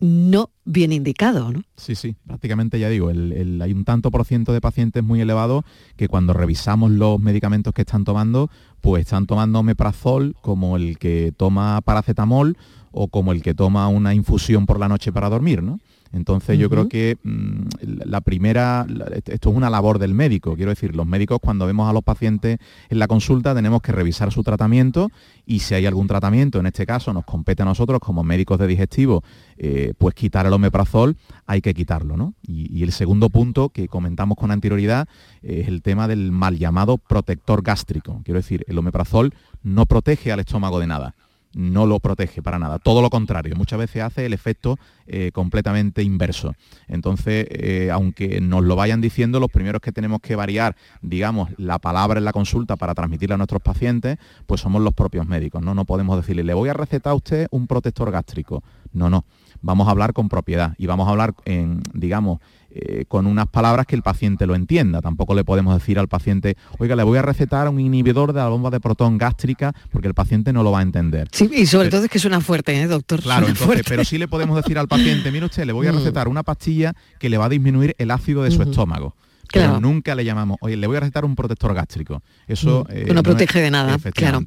no 0.01 0.51
bien 0.64 0.93
indicado, 0.93 1.51
¿no? 1.51 1.62
Sí, 1.76 1.95
sí, 1.95 2.14
prácticamente 2.26 2.78
ya 2.78 2.89
digo, 2.89 3.09
hay 3.09 3.72
un 3.72 3.85
tanto 3.85 4.11
por 4.11 4.24
ciento 4.24 4.53
de 4.53 4.61
pacientes 4.61 5.03
muy 5.03 5.20
elevados 5.20 5.64
que 5.97 6.09
cuando 6.09 6.32
revisamos 6.32 6.91
los 6.91 7.18
medicamentos 7.20 7.72
que 7.72 7.82
están 7.82 8.05
tomando, 8.05 8.51
pues 8.80 9.05
están 9.05 9.26
tomando 9.26 9.62
meprazol 9.62 10.37
como 10.43 10.76
el 10.76 10.99
que 10.99 11.32
toma 11.37 11.80
paracetamol 11.80 12.57
o 12.93 13.09
como 13.09 13.32
el 13.32 13.43
que 13.43 13.55
toma 13.55 13.89
una 13.89 14.14
infusión 14.14 14.66
por 14.66 14.78
la 14.78 14.89
noche 14.89 15.12
para 15.12 15.28
dormir, 15.28 15.62
¿no? 15.62 15.80
Entonces 16.14 16.58
yo 16.58 16.70
creo 16.70 16.88
que 16.88 17.18
mm, 17.22 17.62
la 18.06 18.20
primera, 18.20 18.86
esto 19.26 19.50
es 19.50 19.56
una 19.56 19.68
labor 19.68 19.98
del 19.98 20.14
médico, 20.14 20.54
quiero 20.54 20.70
decir, 20.70 20.94
los 20.94 21.06
médicos 21.06 21.40
cuando 21.42 21.66
vemos 21.66 21.90
a 21.90 21.92
los 21.92 22.04
pacientes 22.04 22.58
en 22.88 22.98
la 23.00 23.08
consulta 23.08 23.52
tenemos 23.52 23.82
que 23.82 23.90
revisar 23.90 24.32
su 24.32 24.44
tratamiento 24.44 25.10
y 25.44 25.58
si 25.58 25.74
hay 25.74 25.86
algún 25.86 26.06
tratamiento, 26.06 26.60
en 26.60 26.66
este 26.66 26.86
caso 26.86 27.12
nos 27.12 27.24
compete 27.24 27.62
a 27.62 27.66
nosotros 27.66 27.98
como 27.98 28.22
médicos 28.22 28.60
de 28.60 28.68
digestivo, 28.68 29.24
eh, 29.56 29.92
pues 29.98 30.14
quitar 30.14 30.46
el 30.46 30.52
omeprazol, 30.52 31.16
hay 31.46 31.60
que 31.60 31.74
quitarlo, 31.74 32.16
¿no? 32.16 32.34
Y, 32.42 32.72
y, 32.72 32.84
el 32.84 32.92
segundo 32.92 33.28
punto 33.28 33.70
que 33.70 33.88
comentamos 33.88 34.38
con 34.38 34.52
anterioridad 34.52 35.08
es 35.42 35.66
el 35.66 35.82
tema 35.82 36.06
del 36.06 36.30
mal 36.30 36.58
llamado 36.58 36.96
protector 36.96 37.62
gástrico. 37.62 38.22
Quiero 38.24 38.38
decir, 38.38 38.64
el 38.68 38.78
omeprazol 38.78 39.34
no 39.62 39.84
protege 39.86 40.30
al 40.32 40.40
estómago 40.40 40.78
de 40.78 40.86
nada 40.86 41.14
no 41.55 41.86
lo 41.86 42.00
protege 42.00 42.42
para 42.42 42.59
nada. 42.59 42.78
Todo 42.78 43.02
lo 43.02 43.11
contrario, 43.11 43.55
muchas 43.57 43.78
veces 43.78 44.02
hace 44.02 44.26
el 44.26 44.32
efecto 44.32 44.78
eh, 45.07 45.30
completamente 45.32 46.02
inverso. 46.02 46.55
Entonces, 46.88 47.46
eh, 47.50 47.90
aunque 47.92 48.40
nos 48.40 48.64
lo 48.64 48.76
vayan 48.76 49.00
diciendo, 49.00 49.40
los 49.40 49.50
primeros 49.50 49.80
que 49.80 49.92
tenemos 49.92 50.20
que 50.20 50.36
variar, 50.36 50.76
digamos, 51.02 51.50
la 51.57 51.78
palabra 51.78 52.18
en 52.18 52.24
la 52.24 52.32
consulta 52.32 52.76
para 52.76 52.94
transmitirla 52.94 53.34
a 53.34 53.38
nuestros 53.38 53.62
pacientes, 53.62 54.18
pues 54.46 54.61
somos 54.61 54.82
los 54.82 54.94
propios 54.94 55.26
médicos. 55.26 55.62
No, 55.62 55.74
no 55.74 55.84
podemos 55.84 56.16
decirle, 56.16 56.44
le 56.44 56.55
voy 56.55 56.68
a 56.68 56.74
recetar 56.74 57.12
a 57.12 57.14
usted 57.14 57.48
un 57.50 57.66
protector 57.66 58.11
gástrico. 58.11 58.62
No, 58.92 59.11
no. 59.11 59.24
Vamos 59.61 59.88
a 59.88 59.92
hablar 59.92 60.12
con 60.12 60.28
propiedad 60.28 60.74
y 60.76 60.86
vamos 60.86 61.09
a 61.09 61.11
hablar 61.11 61.34
en, 61.46 61.80
digamos, 61.94 62.40
eh, 62.76 63.04
con 63.06 63.26
unas 63.26 63.46
palabras 63.46 63.86
que 63.86 63.94
el 63.94 64.02
paciente 64.02 64.46
lo 64.46 64.56
entienda. 64.56 65.00
Tampoco 65.00 65.36
le 65.36 65.44
podemos 65.44 65.78
decir 65.78 65.96
al 65.96 66.08
paciente, 66.08 66.56
oiga, 66.78 66.96
le 66.96 67.04
voy 67.04 67.18
a 67.18 67.22
recetar 67.22 67.68
un 67.68 67.78
inhibidor 67.78 68.32
de 68.32 68.40
la 68.40 68.48
bomba 68.48 68.70
de 68.70 68.80
protón 68.80 69.16
gástrica, 69.16 69.72
porque 69.92 70.08
el 70.08 70.14
paciente 70.14 70.52
no 70.52 70.64
lo 70.64 70.72
va 70.72 70.80
a 70.80 70.82
entender. 70.82 71.28
Sí, 71.30 71.48
y 71.54 71.66
sobre 71.66 71.88
todo 71.88 72.02
es 72.02 72.10
que 72.10 72.18
suena 72.18 72.40
fuerte, 72.40 72.76
¿eh, 72.80 72.88
doctor? 72.88 73.22
Claro, 73.22 73.46
pero 73.86 74.04
sí 74.04 74.18
le 74.18 74.26
podemos 74.26 74.56
decir 74.56 74.76
al 74.76 74.88
paciente, 74.88 75.30
mire 75.30 75.46
usted, 75.46 75.64
le 75.66 75.72
voy 75.72 75.86
a 75.86 75.92
mm. 75.92 75.96
recetar 75.98 76.26
una 76.26 76.42
pastilla 76.42 76.94
que 77.20 77.28
le 77.28 77.38
va 77.38 77.44
a 77.44 77.48
disminuir 77.48 77.94
el 77.98 78.10
ácido 78.10 78.42
de 78.42 78.50
su 78.50 78.60
estómago. 78.62 79.14
Pero 79.61 79.80
nunca 79.80 80.14
le 80.14 80.24
llamamos, 80.24 80.59
oye, 80.61 80.76
le 80.76 80.86
voy 80.86 80.96
a 80.96 81.00
recetar 81.00 81.24
un 81.24 81.34
protector 81.34 81.74
gástrico. 81.74 82.22
Eso 82.46 82.86
mm. 82.88 82.92
eh, 82.92 83.14
no, 83.14 83.22
protege 83.22 83.61
de 83.61 83.70
nada, 83.70 83.98
claro. 84.14 84.42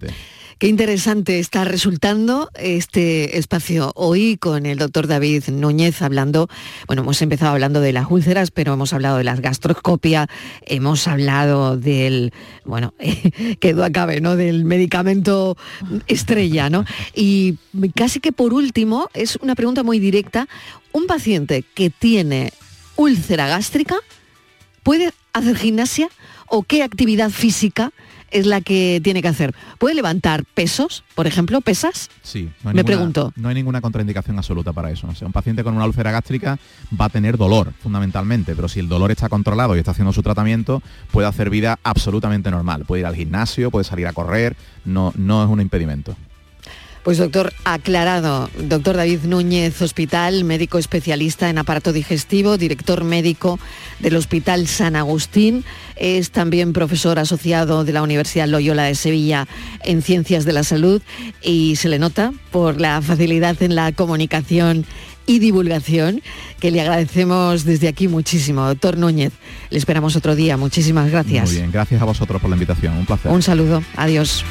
Qué 0.60 0.68
interesante 0.68 1.38
está 1.38 1.66
resultando 1.66 2.49
este 2.55 3.38
espacio 3.38 3.91
hoy 3.93 4.38
con 4.38 4.66
el 4.66 4.80
doctor 4.80 5.05
David 5.05 5.43
Núñez 5.49 6.01
hablando, 6.01 6.49
bueno, 6.88 7.03
hemos 7.03 7.22
empezado 7.22 7.51
hablando 7.51 7.80
de 7.80 7.93
las 7.93 8.10
úlceras, 8.10 8.49
pero 8.49 8.74
hemos 8.74 8.91
hablado 8.91 9.20
de 9.20 9.24
las 9.24 9.39
gastroscopia, 9.39 10.28
hemos 10.66 11.08
hablado 11.08 11.78
del, 11.78 12.34
bueno, 12.66 12.95
que 13.60 13.76
acabe, 13.84 14.20
¿no? 14.20 14.36
Del 14.36 14.66
medicamento 14.66 15.55
estrella, 16.08 16.72
¿no? 16.72 16.86
Y 17.14 17.60
casi 17.93 18.20
que 18.20 18.32
por 18.32 18.51
último, 18.51 19.10
es 19.14 19.36
una 19.36 19.53
pregunta 19.53 19.84
muy 19.84 19.99
directa, 19.99 20.47
un 20.91 21.05
paciente 21.05 21.66
que 21.76 21.91
tiene 21.91 22.51
úlcera 22.95 23.47
gástrica, 23.47 23.97
¿puede 24.88 25.12
hacer 25.34 25.58
gimnasia 25.58 26.08
o 26.48 26.64
qué 26.64 26.82
actividad 26.82 27.30
física? 27.30 27.92
es 28.30 28.46
la 28.46 28.60
que 28.60 29.00
tiene 29.02 29.22
que 29.22 29.30
hacer. 29.30 29.56
¿Puede 29.80 29.96
levantar 29.96 30.44
pesos, 30.44 31.06
por 31.16 31.28
ejemplo, 31.28 31.62
pesas? 31.62 32.10
Sí, 32.24 32.50
no 32.62 32.72
hay 32.72 32.76
me 32.76 32.84
pregunto. 32.84 33.32
No 33.38 33.48
hay 33.48 33.56
ninguna 33.56 33.80
contraindicación 33.80 34.38
absoluta 34.38 34.74
para 34.74 34.92
eso. 34.92 35.08
O 35.08 35.16
sea, 35.16 35.28
un 35.28 35.32
paciente 35.32 35.64
con 35.64 35.78
una 35.78 35.86
úlcera 35.86 36.12
gástrica 36.12 36.60
va 37.00 37.06
a 37.06 37.10
tener 37.10 37.38
dolor, 37.38 37.72
fundamentalmente, 37.82 38.54
pero 38.54 38.68
si 38.68 38.82
el 38.82 38.90
dolor 38.90 39.12
está 39.12 39.30
controlado 39.30 39.78
y 39.78 39.80
está 39.80 39.92
haciendo 39.92 40.12
su 40.12 40.24
tratamiento, 40.24 40.84
puede 41.12 41.26
hacer 41.26 41.50
vida 41.50 41.80
absolutamente 41.84 42.52
normal. 42.52 42.84
Puede 42.86 43.00
ir 43.00 43.06
al 43.06 43.16
gimnasio, 43.16 43.72
puede 43.72 43.86
salir 43.86 44.08
a 44.08 44.12
correr, 44.12 44.58
no, 44.84 45.14
no 45.16 45.42
es 45.42 45.50
un 45.50 45.62
impedimento. 45.62 46.18
Pues 47.08 47.20
doctor, 47.20 47.53
aclarado, 47.64 48.49
doctor 48.60 48.97
David 48.97 49.22
Núñez 49.24 49.82
Hospital, 49.82 50.43
médico 50.43 50.78
especialista 50.78 51.49
en 51.49 51.58
aparato 51.58 51.93
digestivo, 51.93 52.58
director 52.58 53.05
médico 53.05 53.62
del 53.99 54.18
Hospital 54.18 54.68
San 54.68 54.97
Agustín, 54.97 55.64
es 55.95 56.32
también 56.32 56.74
profesor 56.74 57.18
asociado 57.18 57.86
de 57.86 57.93
la 57.93 58.03
Universidad 58.03 58.49
Loyola 58.49 58.84
de 58.84 58.95
Sevilla 58.95 59.47
en 59.86 60.01
Ciencias 60.01 60.43
de 60.43 60.51
la 60.51 60.66
Salud 60.66 61.01
y 61.41 61.78
se 61.78 61.88
le 61.88 61.97
nota 61.97 62.34
por 62.51 62.82
la 62.82 63.01
facilidad 63.01 63.55
en 63.64 63.76
la 63.76 63.93
comunicación 63.93 64.86
y 65.26 65.39
divulgación, 65.39 66.22
que 66.60 66.72
le 66.72 66.82
agradecemos 66.82 67.64
desde 67.64 67.88
aquí 67.88 68.10
muchísimo. 68.10 68.66
Doctor 68.66 68.97
Núñez, 68.97 69.32
le 69.70 69.78
esperamos 69.78 70.18
otro 70.18 70.36
día. 70.36 70.58
Muchísimas 70.58 71.10
gracias. 71.10 71.51
Muy 71.51 71.60
bien, 71.60 71.72
gracias 71.72 72.01
a 72.01 72.05
vosotros 72.05 72.41
por 72.41 72.49
la 72.49 72.58
invitación. 72.58 72.97
Un 72.97 73.05
placer. 73.05 73.32
Un 73.32 73.41
saludo. 73.41 73.82
Adiós. 73.95 74.43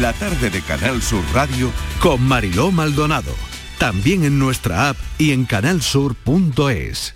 La 0.00 0.14
tarde 0.14 0.48
de 0.48 0.62
Canal 0.62 1.02
Sur 1.02 1.22
Radio 1.34 1.70
con 2.00 2.22
Mariló 2.22 2.72
Maldonado. 2.72 3.32
También 3.78 4.24
en 4.24 4.38
nuestra 4.38 4.88
app 4.88 4.96
y 5.18 5.32
en 5.32 5.44
canalsur.es. 5.44 7.14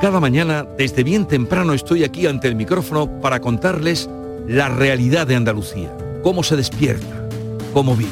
Cada 0.00 0.18
mañana, 0.18 0.66
desde 0.76 1.04
bien 1.04 1.28
temprano, 1.28 1.72
estoy 1.72 2.02
aquí 2.02 2.26
ante 2.26 2.48
el 2.48 2.56
micrófono 2.56 3.20
para 3.20 3.38
contarles 3.38 4.10
la 4.48 4.70
realidad 4.70 5.24
de 5.28 5.36
Andalucía, 5.36 5.96
cómo 6.24 6.42
se 6.42 6.56
despierta, 6.56 7.28
cómo 7.72 7.94
vive, 7.94 8.10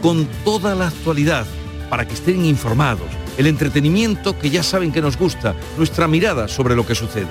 con 0.00 0.26
toda 0.42 0.74
la 0.74 0.88
actualidad, 0.88 1.44
para 1.90 2.08
que 2.08 2.14
estén 2.14 2.46
informados, 2.46 3.08
el 3.36 3.48
entretenimiento 3.48 4.38
que 4.38 4.48
ya 4.48 4.62
saben 4.62 4.92
que 4.92 5.02
nos 5.02 5.18
gusta, 5.18 5.54
nuestra 5.76 6.08
mirada 6.08 6.48
sobre 6.48 6.74
lo 6.74 6.86
que 6.86 6.94
sucede. 6.94 7.28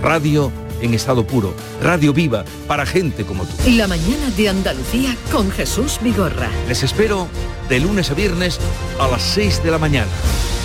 Radio 0.00 0.52
en 0.82 0.94
estado 0.94 1.26
puro. 1.26 1.54
Radio 1.82 2.12
Viva 2.12 2.44
para 2.66 2.84
gente 2.84 3.24
como 3.24 3.44
tú. 3.44 3.52
La 3.70 3.88
mañana 3.88 4.30
de 4.36 4.48
Andalucía 4.48 5.16
con 5.30 5.50
Jesús 5.50 5.98
Vigorra. 6.02 6.48
Les 6.68 6.82
espero 6.82 7.28
de 7.68 7.80
lunes 7.80 8.10
a 8.10 8.14
viernes 8.14 8.58
a 8.98 9.08
las 9.08 9.22
6 9.22 9.62
de 9.62 9.70
la 9.70 9.78
mañana. 9.78 10.10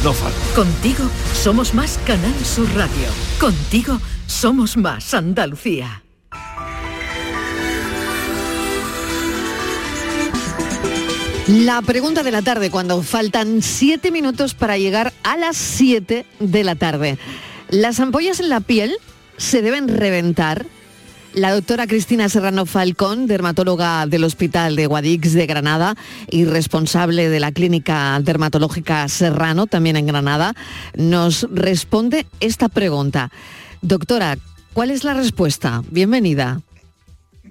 No 0.04 0.14
falta. 0.14 0.38
Contigo 0.56 1.06
somos 1.34 1.74
más 1.74 2.00
Canal 2.06 2.34
Sur 2.46 2.68
Radio. 2.76 3.08
Contigo 3.40 4.00
somos 4.28 4.78
más 4.78 5.14
Andalucía. 5.14 6.04
La 11.48 11.82
pregunta 11.82 12.24
de 12.24 12.32
la 12.32 12.42
tarde, 12.42 12.70
cuando 12.70 13.02
faltan 13.02 13.62
siete 13.62 14.12
minutos 14.12 14.54
para 14.54 14.78
llegar 14.78 15.14
a 15.24 15.38
las 15.38 15.56
7 15.56 16.26
de 16.42 16.64
la 16.66 16.76
tarde. 16.76 17.18
¿Las 17.70 18.02
ampollas 18.02 18.42
en 18.42 18.50
la 18.50 18.60
piel 18.60 18.98
se 19.38 19.62
deben 19.62 19.88
reventar? 19.88 20.66
La 21.34 21.54
doctora 21.54 21.86
Cristina 21.86 22.30
Serrano 22.30 22.66
Falcón, 22.66 23.28
dermatóloga 23.28 24.08
del 24.08 24.24
Hospital 24.24 24.76
de 24.76 24.88
Guadix 24.88 25.34
de 25.34 25.46
Granada 25.46 25.96
y 26.32 26.46
responsable 26.46 27.30
de 27.30 27.40
la 27.40 27.52
Clínica 27.52 28.20
Dermatológica 28.22 29.08
Serrano, 29.08 29.68
también 29.68 29.98
en 29.98 30.08
Granada, 30.08 30.54
nos 30.96 31.48
responde 31.52 32.26
esta 32.40 32.70
pregunta. 32.70 33.30
Doctora, 33.82 34.38
¿cuál 34.74 34.90
es 34.90 35.04
la 35.04 35.14
respuesta? 35.14 35.84
Bienvenida. 35.92 36.62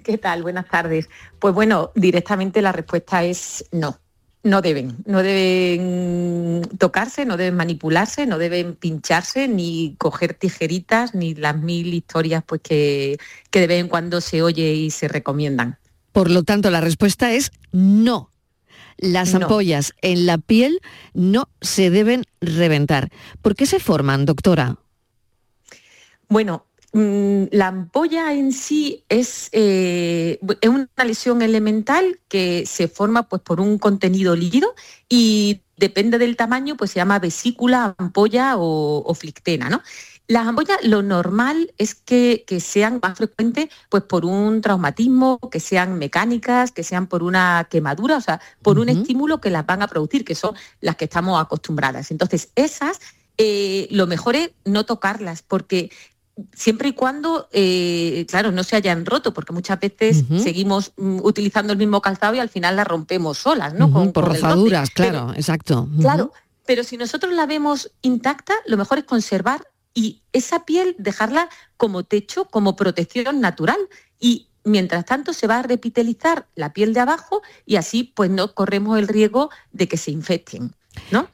¿Qué 0.03 0.17
tal? 0.17 0.43
Buenas 0.43 0.67
tardes. 0.67 1.09
Pues 1.39 1.53
bueno, 1.53 1.91
directamente 1.95 2.61
la 2.61 2.73
respuesta 2.73 3.23
es 3.23 3.65
no. 3.71 3.97
No 4.47 4.61
deben, 4.61 4.95
no 5.05 5.21
deben 5.23 6.61
tocarse, 6.77 7.25
no 7.25 7.35
deben 7.35 7.55
manipularse, 7.57 8.25
no 8.25 8.37
deben 8.37 8.75
pincharse, 8.75 9.49
ni 9.49 9.95
coger 9.97 10.33
tijeritas, 10.33 11.13
ni 11.13 11.35
las 11.35 11.57
mil 11.57 11.93
historias 11.93 12.43
pues, 12.45 12.61
que, 12.61 13.17
que 13.51 13.59
de 13.59 13.67
vez 13.67 13.81
en 13.81 13.89
cuando 13.89 14.21
se 14.21 14.41
oye 14.41 14.73
y 14.73 14.89
se 14.91 15.09
recomiendan. 15.09 15.77
Por 16.13 16.31
lo 16.31 16.43
tanto, 16.43 16.71
la 16.71 16.79
respuesta 16.79 17.33
es 17.33 17.51
no. 17.73 18.31
Las 18.97 19.33
No. 19.33 19.41
ampollas 19.45 19.93
en 20.01 20.25
la 20.25 20.37
piel 20.37 20.79
no 21.13 21.49
se 21.61 21.89
deben 21.89 22.23
reventar. 22.39 23.09
¿Por 23.41 23.53
qué 23.55 23.65
se 23.65 23.79
forman, 23.79 24.25
doctora? 24.25 24.77
Bueno, 26.29 26.65
la 26.97 27.67
ampolla 27.67 28.33
en 28.33 28.51
sí 28.51 29.03
es, 29.09 29.49
eh, 29.51 30.39
es 30.61 30.69
una 30.69 30.87
lesión 31.05 31.41
elemental 31.41 32.19
que 32.27 32.65
se 32.65 32.87
forma 32.87 33.23
pues, 33.23 33.41
por 33.41 33.59
un 33.61 33.77
contenido 33.77 34.35
líquido 34.35 34.73
y 35.09 35.61
depende 35.77 36.17
del 36.17 36.35
tamaño, 36.35 36.75
pues 36.75 36.91
se 36.91 36.97
llama 36.97 37.19
vesícula, 37.19 37.95
ampolla 37.97 38.57
o, 38.57 39.03
o 39.05 39.13
flictena, 39.13 39.69
¿no? 39.69 39.81
Las 40.29 40.45
ampollas, 40.45 40.79
lo 40.83 41.03
normal 41.03 41.73
es 41.77 41.95
que, 41.95 42.43
que 42.45 42.59
sean 42.59 42.99
más 43.01 43.17
frecuentes 43.17 43.69
pues, 43.89 44.03
por 44.03 44.25
un 44.25 44.59
traumatismo, 44.59 45.39
que 45.49 45.61
sean 45.61 45.97
mecánicas, 45.97 46.73
que 46.73 46.83
sean 46.83 47.07
por 47.07 47.23
una 47.23 47.67
quemadura, 47.69 48.17
o 48.17 48.21
sea, 48.21 48.41
por 48.61 48.77
un 48.77 48.89
estímulo 48.89 49.39
que 49.39 49.49
las 49.49 49.65
van 49.65 49.81
a 49.81 49.87
producir, 49.87 50.25
que 50.25 50.35
son 50.35 50.53
las 50.81 50.97
que 50.97 51.05
estamos 51.05 51.41
acostumbradas. 51.41 52.11
Entonces, 52.11 52.49
esas, 52.55 52.99
eh, 53.37 53.87
lo 53.89 54.05
mejor 54.05 54.35
es 54.35 54.51
no 54.65 54.85
tocarlas, 54.85 55.43
porque 55.43 55.91
siempre 56.53 56.89
y 56.89 56.93
cuando, 56.93 57.47
eh, 57.51 58.25
claro, 58.29 58.51
no 58.51 58.63
se 58.63 58.75
hayan 58.75 59.05
roto, 59.05 59.33
porque 59.33 59.53
muchas 59.53 59.79
veces 59.79 60.23
seguimos 60.41 60.93
mm, 60.97 61.19
utilizando 61.23 61.73
el 61.73 61.79
mismo 61.79 62.01
calzado 62.01 62.35
y 62.35 62.39
al 62.39 62.49
final 62.49 62.75
la 62.75 62.83
rompemos 62.83 63.37
solas, 63.39 63.73
¿no? 63.73 63.91
Con- 63.91 64.11
por 64.11 64.25
con 64.25 64.33
rozaduras, 64.35 64.89
Pero- 64.95 65.09
claro, 65.09 65.33
exacto. 65.35 65.89
Claro, 65.99 66.33
pero 66.65 66.83
si 66.83 66.97
nosotros 66.97 67.33
la 67.33 67.45
vemos 67.45 67.91
intacta, 68.01 68.53
lo 68.65 68.77
mejor 68.77 68.99
es 68.99 69.05
conservar 69.05 69.67
y 69.93 70.21
esa 70.33 70.65
piel 70.65 70.95
dejarla 70.99 71.49
como 71.75 72.03
techo, 72.03 72.45
como 72.45 72.75
protección 72.75 73.39
natural. 73.41 73.79
Y 74.19 74.47
mientras 74.63 75.05
tanto 75.05 75.33
se 75.33 75.47
va 75.47 75.59
a 75.59 75.63
repitelizar 75.63 76.45
la 76.55 76.73
piel 76.73 76.93
de 76.93 76.99
abajo 76.99 77.41
y 77.65 77.77
así 77.77 78.03
pues 78.03 78.29
no 78.29 78.53
corremos 78.53 78.99
el 78.99 79.07
riesgo 79.07 79.49
de 79.71 79.87
que 79.87 79.97
se 79.97 80.11
infecten, 80.11 80.75
¿no? 81.09 81.29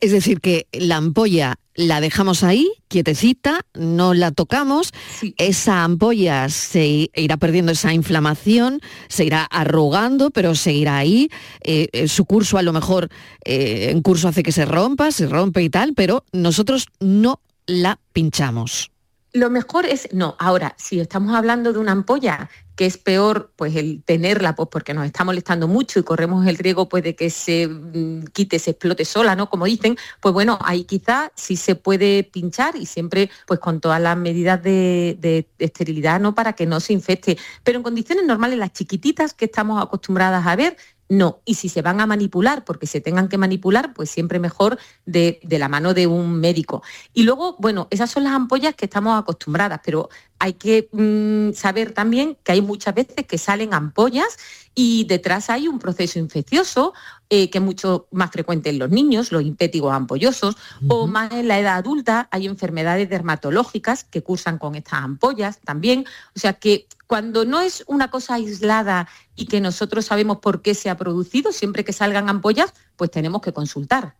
Es 0.00 0.12
decir, 0.12 0.40
que 0.40 0.66
la 0.72 0.96
ampolla 0.96 1.56
la 1.78 2.00
dejamos 2.00 2.42
ahí, 2.42 2.68
quietecita, 2.88 3.60
no 3.74 4.12
la 4.12 4.32
tocamos, 4.32 4.92
esa 5.36 5.84
ampolla 5.84 6.48
se 6.48 7.08
irá 7.14 7.36
perdiendo 7.36 7.70
esa 7.70 7.94
inflamación, 7.94 8.80
se 9.06 9.24
irá 9.24 9.44
arrugando, 9.44 10.30
pero 10.30 10.56
seguirá 10.56 10.96
ahí. 10.96 11.30
eh, 11.62 11.88
eh, 11.92 12.08
su 12.08 12.24
curso 12.24 12.58
a 12.58 12.62
lo 12.62 12.72
mejor 12.72 13.10
eh, 13.44 13.90
en 13.90 14.02
curso 14.02 14.26
hace 14.26 14.42
que 14.42 14.50
se 14.50 14.64
rompa, 14.64 15.12
se 15.12 15.28
rompe 15.28 15.62
y 15.62 15.70
tal, 15.70 15.94
pero 15.94 16.24
nosotros 16.32 16.88
no 16.98 17.40
la 17.66 18.00
pinchamos. 18.12 18.90
Lo 19.32 19.50
mejor 19.50 19.84
es, 19.84 20.08
no, 20.12 20.36
ahora, 20.38 20.74
si 20.78 21.00
estamos 21.00 21.34
hablando 21.34 21.72
de 21.72 21.78
una 21.78 21.92
ampolla 21.92 22.48
que 22.78 22.86
es 22.86 22.96
peor 22.96 23.52
pues 23.56 23.74
el 23.74 24.04
tenerla 24.04 24.54
pues 24.54 24.68
porque 24.70 24.94
nos 24.94 25.04
está 25.04 25.24
molestando 25.24 25.66
mucho 25.66 25.98
y 25.98 26.04
corremos 26.04 26.46
el 26.46 26.56
riesgo 26.56 26.88
pues 26.88 27.02
de 27.02 27.16
que 27.16 27.28
se 27.28 27.66
mm, 27.66 28.26
quite, 28.32 28.60
se 28.60 28.70
explote 28.70 29.04
sola, 29.04 29.34
¿no? 29.34 29.50
Como 29.50 29.64
dicen, 29.64 29.96
pues 30.20 30.32
bueno, 30.32 30.58
ahí 30.62 30.84
quizá 30.84 31.32
sí 31.34 31.56
se 31.56 31.74
puede 31.74 32.22
pinchar 32.22 32.76
y 32.76 32.86
siempre 32.86 33.30
pues 33.48 33.58
con 33.58 33.80
todas 33.80 34.00
las 34.00 34.16
medidas 34.16 34.62
de, 34.62 35.16
de 35.18 35.48
esterilidad, 35.58 36.20
¿no? 36.20 36.36
Para 36.36 36.52
que 36.52 36.66
no 36.66 36.78
se 36.78 36.92
infecte. 36.92 37.36
Pero 37.64 37.78
en 37.78 37.82
condiciones 37.82 38.24
normales, 38.24 38.58
las 38.58 38.72
chiquititas 38.72 39.34
que 39.34 39.46
estamos 39.46 39.82
acostumbradas 39.82 40.46
a 40.46 40.54
ver, 40.54 40.76
no. 41.08 41.40
Y 41.44 41.54
si 41.54 41.68
se 41.68 41.82
van 41.82 42.00
a 42.00 42.06
manipular, 42.06 42.64
porque 42.64 42.86
se 42.86 43.00
tengan 43.00 43.28
que 43.28 43.38
manipular, 43.38 43.94
pues 43.94 44.10
siempre 44.10 44.38
mejor 44.38 44.78
de, 45.06 45.40
de 45.42 45.58
la 45.58 45.68
mano 45.68 45.94
de 45.94 46.06
un 46.06 46.40
médico. 46.40 46.82
Y 47.14 47.22
luego, 47.22 47.56
bueno, 47.58 47.88
esas 47.90 48.10
son 48.10 48.24
las 48.24 48.32
ampollas 48.32 48.74
que 48.74 48.84
estamos 48.84 49.18
acostumbradas, 49.18 49.80
pero 49.84 50.08
hay 50.38 50.54
que 50.54 50.88
mm, 50.92 51.52
saber 51.54 51.92
también 51.92 52.36
que 52.44 52.52
hay 52.52 52.62
muchas 52.62 52.94
veces 52.94 53.26
que 53.26 53.38
salen 53.38 53.74
ampollas 53.74 54.38
y 54.74 55.04
detrás 55.04 55.50
hay 55.50 55.66
un 55.66 55.78
proceso 55.80 56.18
infeccioso 56.20 56.94
eh, 57.30 57.50
que 57.50 57.58
es 57.58 57.64
mucho 57.64 58.06
más 58.12 58.30
frecuente 58.30 58.70
en 58.70 58.78
los 58.78 58.90
niños, 58.90 59.32
los 59.32 59.42
impétigos 59.42 59.92
ampollosos, 59.92 60.56
o 60.86 61.06
más 61.08 61.32
en 61.32 61.48
la 61.48 61.58
edad 61.58 61.76
adulta 61.76 62.28
hay 62.30 62.46
enfermedades 62.46 63.10
dermatológicas 63.10 64.04
que 64.04 64.22
cursan 64.22 64.58
con 64.58 64.76
estas 64.76 65.02
ampollas 65.02 65.58
también. 65.58 66.06
O 66.36 66.38
sea 66.38 66.52
que 66.52 66.86
cuando 67.08 67.44
no 67.44 67.60
es 67.60 67.82
una 67.86 68.10
cosa 68.10 68.34
aislada 68.34 69.08
y 69.34 69.46
que 69.46 69.60
nosotros 69.60 70.06
sabemos 70.06 70.38
por 70.38 70.62
qué 70.62 70.74
se 70.74 70.90
ha 70.90 70.96
producido, 70.96 71.52
siempre 71.52 71.84
que 71.84 71.92
salgan 71.92 72.28
ampollas, 72.28 72.72
pues 72.96 73.10
tenemos 73.10 73.42
que 73.42 73.52
consultar. 73.52 74.14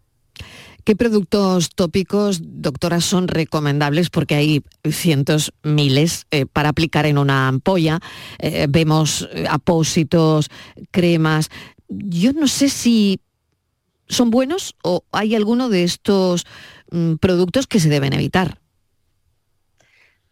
¿Qué 0.88 0.96
productos 0.96 1.68
tópicos, 1.74 2.40
doctora, 2.42 3.02
son 3.02 3.28
recomendables? 3.28 4.08
Porque 4.08 4.36
hay 4.36 4.64
cientos, 4.90 5.52
miles 5.62 6.26
eh, 6.30 6.46
para 6.46 6.70
aplicar 6.70 7.04
en 7.04 7.18
una 7.18 7.46
ampolla. 7.46 8.00
Eh, 8.38 8.66
vemos 8.70 9.28
eh, 9.34 9.44
apósitos, 9.50 10.48
cremas. 10.90 11.50
Yo 11.90 12.32
no 12.32 12.48
sé 12.48 12.70
si 12.70 13.20
son 14.08 14.30
buenos 14.30 14.76
o 14.82 15.04
hay 15.12 15.34
alguno 15.34 15.68
de 15.68 15.84
estos 15.84 16.46
mm, 16.90 17.16
productos 17.16 17.66
que 17.66 17.80
se 17.80 17.90
deben 17.90 18.14
evitar. 18.14 18.58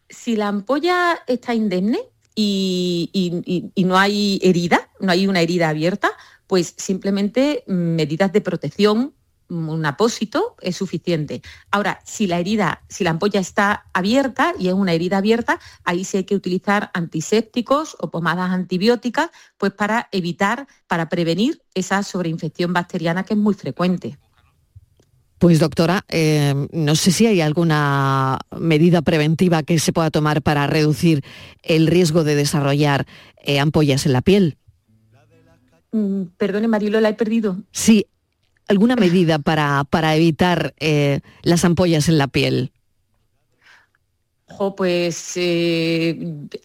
si 0.08 0.36
la 0.36 0.48
ampolla 0.48 1.18
está 1.26 1.54
indemne 1.54 1.98
y, 2.34 3.74
no 3.76 3.98
hay 3.98 4.40
herida, 4.42 4.88
no 5.00 5.12
hay 5.12 5.26
una 5.26 5.42
herida 5.42 5.68
abierta, 5.68 6.12
pues 6.46 6.72
simplemente 6.78 7.62
mm, 7.66 7.72
medidas 7.74 8.32
de 8.32 8.40
protección, 8.40 9.12
un 9.48 9.84
apósito 9.86 10.56
es 10.60 10.76
suficiente. 10.76 11.42
Ahora, 11.70 12.00
si 12.04 12.26
la 12.26 12.38
herida, 12.38 12.82
si 12.88 13.04
la 13.04 13.10
ampolla 13.10 13.40
está 13.40 13.86
abierta 13.92 14.54
y 14.58 14.68
es 14.68 14.74
una 14.74 14.92
herida 14.92 15.18
abierta, 15.18 15.60
ahí 15.84 16.04
sí 16.04 16.18
hay 16.18 16.24
que 16.24 16.34
utilizar 16.34 16.90
antisépticos 16.94 17.96
o 18.00 18.10
pomadas 18.10 18.50
antibióticas, 18.50 19.30
pues 19.58 19.72
para 19.72 20.08
evitar, 20.12 20.66
para 20.86 21.08
prevenir 21.08 21.62
esa 21.74 22.02
sobreinfección 22.02 22.72
bacteriana 22.72 23.24
que 23.24 23.34
es 23.34 23.40
muy 23.40 23.54
frecuente. 23.54 24.18
Pues 25.38 25.60
doctora, 25.60 26.04
eh, 26.08 26.54
no 26.72 26.96
sé 26.96 27.12
si 27.12 27.26
hay 27.26 27.42
alguna 27.42 28.38
medida 28.58 29.02
preventiva 29.02 29.62
que 29.62 29.78
se 29.78 29.92
pueda 29.92 30.10
tomar 30.10 30.40
para 30.40 30.66
reducir 30.66 31.22
el 31.62 31.86
riesgo 31.86 32.24
de 32.24 32.34
desarrollar 32.34 33.06
eh, 33.44 33.60
ampollas 33.60 34.06
en 34.06 34.14
la 34.14 34.22
piel. 34.22 34.56
Mm, 35.92 36.22
Perdone, 36.38 36.68
Marilo, 36.68 37.00
la 37.00 37.10
he 37.10 37.14
perdido. 37.14 37.58
Sí, 37.70 38.06
alguna 38.68 38.96
medida 38.96 39.38
para, 39.38 39.84
para 39.84 40.16
evitar 40.16 40.74
eh, 40.78 41.20
las 41.42 41.64
ampollas 41.64 42.08
en 42.08 42.18
la 42.18 42.28
piel. 42.28 42.72
Jo, 44.48 44.76
pues 44.76 45.32
eh, 45.34 46.16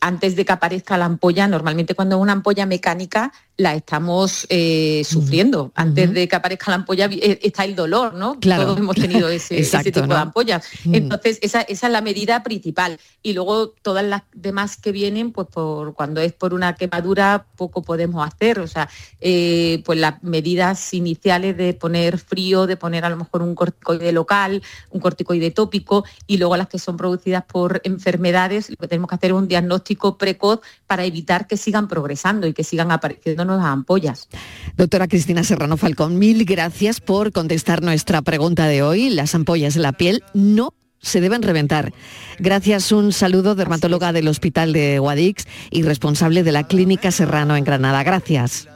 antes 0.02 0.36
de 0.36 0.46
que 0.46 0.52
aparezca 0.52 1.00
la 1.00 1.06
ampolla, 1.06 1.48
normalmente 1.48 1.96
cuando 1.96 2.16
es 2.16 2.22
una 2.22 2.34
ampolla 2.34 2.68
mecánica 2.68 3.34
la 3.58 3.76
estamos 3.76 4.46
eh, 4.50 5.04
sufriendo. 5.04 5.72
Antes 5.76 6.14
de 6.14 6.28
que 6.28 6.36
aparezca 6.36 6.72
la 6.72 6.76
ampolla 6.76 7.08
eh, 7.12 7.40
está 7.42 7.64
el 7.64 7.76
dolor, 7.76 8.14
¿no? 8.14 8.40
Claro. 8.40 8.64
Todos 8.64 8.80
hemos 8.80 8.96
tenido 8.96 9.30
ese, 9.30 9.64
tipo 9.84 10.02
¿no? 10.02 10.16
de 10.16 10.16
ampollas. 10.16 10.66
Entonces, 10.86 11.40
esa, 11.42 11.62
esa 11.62 11.88
es 11.88 11.94
la 11.94 12.02
medida 12.02 12.44
principal. 12.44 13.00
Y 13.24 13.34
luego 13.34 13.70
todas 13.70 14.06
las 14.06 14.24
demás 14.34 14.78
que 14.78 14.92
vienen, 14.92 15.32
pues 15.32 15.48
por 15.48 15.94
cuando 15.94 16.22
es 16.22 16.34
por 16.34 16.54
una 16.54 16.76
quemadura, 16.76 17.46
poco 17.56 17.84
podemos 17.84 18.26
hacer. 18.26 18.60
O 18.60 18.68
sea, 18.68 18.90
pues 19.20 20.00
las 20.00 20.24
medidas 20.24 20.94
iniciales 20.94 21.58
de 21.58 21.74
poner 21.74 22.18
frío, 22.18 22.68
de 22.68 22.78
poner 22.78 23.06
a 23.06 23.10
lo 23.10 23.18
mejor 23.18 23.42
un 23.42 23.54
corticoide 23.54 24.12
local, 24.12 24.64
un 24.90 25.02
corticoide 25.02 25.52
tópico, 25.52 26.04
y 26.26 26.38
luego 26.38 26.58
las 26.58 26.68
que 26.68 26.80
son 26.80 26.98
producidas 26.98 27.44
por 27.46 27.71
por 27.72 27.82
enfermedades, 27.86 28.70
lo 28.70 28.76
que 28.76 28.88
tenemos 28.90 29.08
que 29.08 29.16
hacer 29.16 29.32
es 29.32 29.38
un 29.38 29.48
diagnóstico 29.48 30.18
precoz 30.18 30.60
para 30.88 31.06
evitar 31.06 31.48
que 31.48 31.56
sigan 31.56 31.88
progresando 31.88 32.48
y 32.48 32.54
que 32.54 32.66
sigan 32.66 32.92
apareciendo 32.92 33.46
nuevas 33.46 33.66
ampollas. 33.66 34.28
Doctora 34.76 35.08
Cristina 35.08 35.42
Serrano 35.46 35.78
Falcón, 35.78 36.20
mil 36.20 36.44
gracias 36.44 37.00
por 37.00 37.32
contestar 37.32 37.82
nuestra 37.82 38.22
pregunta 38.22 38.68
de 38.68 38.84
hoy. 38.84 39.10
Las 39.10 39.36
ampollas 39.36 39.74
de 39.74 39.80
la 39.80 39.94
piel 39.94 40.22
no 40.34 40.74
se 41.00 41.22
deben 41.22 41.44
reventar. 41.44 41.94
Gracias, 42.40 42.92
un 42.92 43.14
saludo, 43.14 43.56
dermatóloga 43.56 44.12
del 44.12 44.28
Hospital 44.28 44.74
de 44.74 45.00
Guadix 45.00 45.46
y 45.70 45.84
responsable 45.84 46.44
de 46.44 46.52
la 46.52 46.68
Clínica 46.68 47.10
Serrano 47.12 47.56
en 47.56 47.64
Granada. 47.64 48.04
Gracias. 48.04 48.68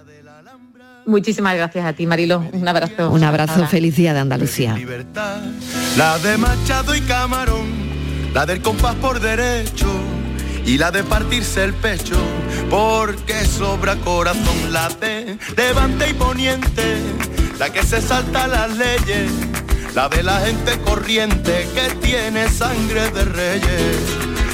Muchísimas 1.06 1.56
gracias 1.56 1.86
a 1.86 1.94
ti, 1.94 2.08
Marilo. 2.08 2.44
Un 2.54 2.68
abrazo. 2.68 3.12
Un 3.12 3.24
abrazo, 3.24 3.68
feliz 3.68 3.96
día 3.96 4.14
de 4.14 4.22
Andalucía. 4.22 4.78
La 5.98 6.18
de 6.20 6.38
Machado 6.38 6.96
y 6.96 7.02
Camarón, 7.02 7.95
la 8.36 8.46
del 8.46 8.62
compás 8.62 8.94
por 8.96 9.20
derecho 9.20 9.88
y 10.66 10.78
la 10.78 10.92
de 10.92 11.04
partirse 11.04 11.64
el 11.64 11.74
pecho, 11.74 12.18
porque 12.70 13.46
sobra 13.46 13.96
corazón 13.96 14.74
la 14.74 14.90
de 14.90 15.38
levante 15.56 16.10
y 16.10 16.14
poniente, 16.14 16.98
la 17.58 17.72
que 17.72 17.82
se 17.82 18.02
salta 18.02 18.46
las 18.48 18.78
leyes 18.78 19.32
la 19.96 20.10
de 20.10 20.24
la 20.24 20.42
gente 20.42 20.78
corriente 20.82 21.66
que 21.74 21.96
tiene 22.06 22.50
sangre 22.50 23.10
de 23.12 23.24
reyes, 23.24 23.98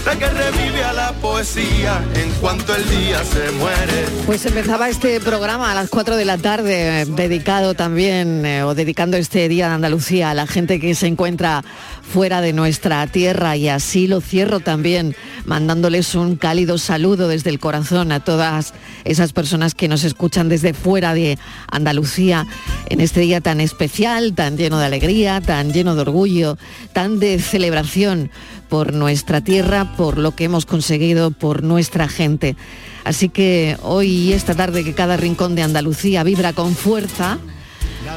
la 0.05 0.17
que 0.17 0.27
revive 0.27 0.83
a 0.83 0.93
la 0.93 1.13
poesía 1.13 2.03
en 2.15 2.31
cuanto 2.39 2.75
el 2.75 2.89
día 2.89 3.23
se 3.23 3.51
muere. 3.51 4.05
Pues 4.25 4.45
empezaba 4.45 4.89
este 4.89 5.19
programa 5.19 5.71
a 5.71 5.75
las 5.75 5.89
4 5.89 6.15
de 6.15 6.25
la 6.25 6.37
tarde, 6.37 7.05
dedicado 7.05 7.73
también, 7.73 8.45
eh, 8.45 8.63
o 8.63 8.73
dedicando 8.73 9.17
este 9.17 9.47
Día 9.47 9.67
de 9.67 9.75
Andalucía 9.75 10.31
a 10.31 10.33
la 10.33 10.47
gente 10.47 10.79
que 10.79 10.95
se 10.95 11.07
encuentra 11.07 11.63
fuera 12.01 12.41
de 12.41 12.51
nuestra 12.53 13.05
tierra 13.07 13.55
y 13.55 13.69
así 13.69 14.07
lo 14.07 14.21
cierro 14.21 14.59
también 14.59 15.15
mandándoles 15.45 16.13
un 16.15 16.35
cálido 16.35 16.77
saludo 16.77 17.27
desde 17.27 17.49
el 17.49 17.59
corazón 17.59 18.11
a 18.11 18.19
todas 18.19 18.73
esas 19.05 19.31
personas 19.33 19.75
que 19.75 19.87
nos 19.87 20.03
escuchan 20.03 20.49
desde 20.49 20.73
fuera 20.73 21.13
de 21.13 21.37
Andalucía 21.71 22.47
en 22.89 23.01
este 23.01 23.21
día 23.21 23.39
tan 23.39 23.61
especial, 23.61 24.33
tan 24.33 24.57
lleno 24.57 24.79
de 24.79 24.85
alegría, 24.85 25.41
tan 25.41 25.71
lleno 25.71 25.95
de 25.95 26.01
orgullo, 26.01 26.57
tan 26.91 27.19
de 27.19 27.39
celebración 27.39 28.29
por 28.71 28.93
nuestra 28.93 29.41
tierra, 29.41 29.97
por 29.97 30.17
lo 30.17 30.33
que 30.33 30.45
hemos 30.45 30.65
conseguido, 30.65 31.31
por 31.31 31.61
nuestra 31.61 32.07
gente. 32.07 32.55
Así 33.03 33.27
que 33.27 33.75
hoy 33.81 34.07
y 34.07 34.33
esta 34.33 34.55
tarde 34.55 34.85
que 34.85 34.93
cada 34.93 35.17
rincón 35.17 35.55
de 35.55 35.61
Andalucía 35.61 36.23
vibra 36.23 36.53
con 36.53 36.73
fuerza, 36.73 37.37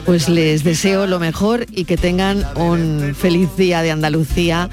pues 0.07 0.29
les 0.29 0.63
deseo 0.63 1.09
lo 1.09 1.19
mejor 1.19 1.67
y 1.73 1.87
que 1.87 1.97
tengan 1.97 2.47
un 2.55 3.17
feliz 3.17 3.49
día 3.57 3.83
de 3.83 3.91
Andalucía, 3.91 4.71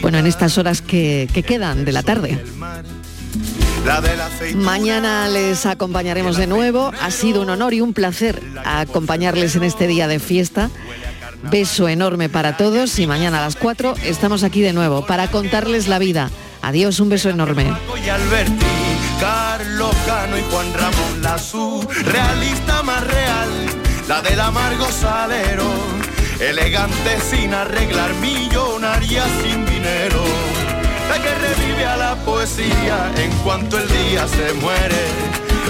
bueno, 0.00 0.16
en 0.16 0.26
estas 0.26 0.56
horas 0.56 0.80
que, 0.80 1.28
que 1.34 1.42
quedan 1.42 1.84
de 1.84 1.92
la 1.92 2.02
tarde. 2.02 2.42
Mañana 4.54 5.28
les 5.28 5.66
acompañaremos 5.66 6.38
de 6.38 6.46
nuevo. 6.46 6.92
Ha 6.98 7.10
sido 7.10 7.42
un 7.42 7.50
honor 7.50 7.74
y 7.74 7.82
un 7.82 7.92
placer 7.92 8.40
acompañarles 8.64 9.54
en 9.54 9.64
este 9.64 9.86
día 9.86 10.08
de 10.08 10.18
fiesta. 10.18 10.70
Beso 11.42 11.88
enorme 11.88 12.28
para 12.28 12.56
todos 12.56 12.98
y 12.98 13.06
mañana 13.06 13.38
a 13.38 13.42
las 13.42 13.56
4 13.56 13.94
estamos 14.04 14.42
aquí 14.42 14.60
de 14.60 14.72
nuevo 14.72 15.06
para 15.06 15.30
contarles 15.30 15.88
la 15.88 15.98
vida. 15.98 16.30
Adiós, 16.62 17.00
un 17.00 17.08
beso 17.08 17.30
enorme. 17.30 17.64
La 31.08 31.20
que 31.20 31.34
revive 31.34 31.86
a 31.86 31.96
la 31.96 32.14
poesía 32.16 33.12
en 33.16 33.30
cuanto 33.42 33.78
el 33.78 33.88
día 33.88 34.28
se 34.28 34.52
muere. 34.54 35.04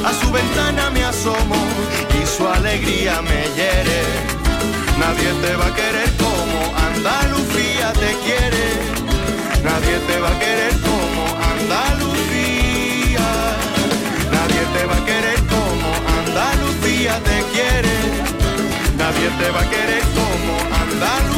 A 0.04 0.12
su 0.12 0.30
ventana 0.32 0.90
me 0.90 1.04
asomo 1.04 1.56
y 2.22 2.26
su 2.26 2.46
alegría 2.46 3.22
me 3.22 3.42
hiere. 3.54 4.39
Nadie 4.98 5.32
te 5.42 5.56
va 5.56 5.66
a 5.66 5.74
querer 5.74 6.10
como 6.16 6.58
Andalucía 6.88 7.92
te 7.92 8.10
quiere. 8.24 8.64
Nadie 9.64 9.96
te 10.08 10.20
va 10.20 10.28
a 10.28 10.38
querer 10.38 10.74
como 10.88 11.22
Andalucía. 11.54 13.28
Nadie 14.32 14.62
te 14.74 14.86
va 14.86 14.96
a 14.96 15.04
querer 15.04 15.38
como 15.54 15.88
Andalucía 16.20 17.20
te 17.28 17.38
quiere. 17.52 17.96
Nadie 18.96 19.28
te 19.38 19.50
va 19.50 19.60
a 19.60 19.70
querer 19.70 20.02
como 20.18 20.52
Andalucía. 20.82 21.29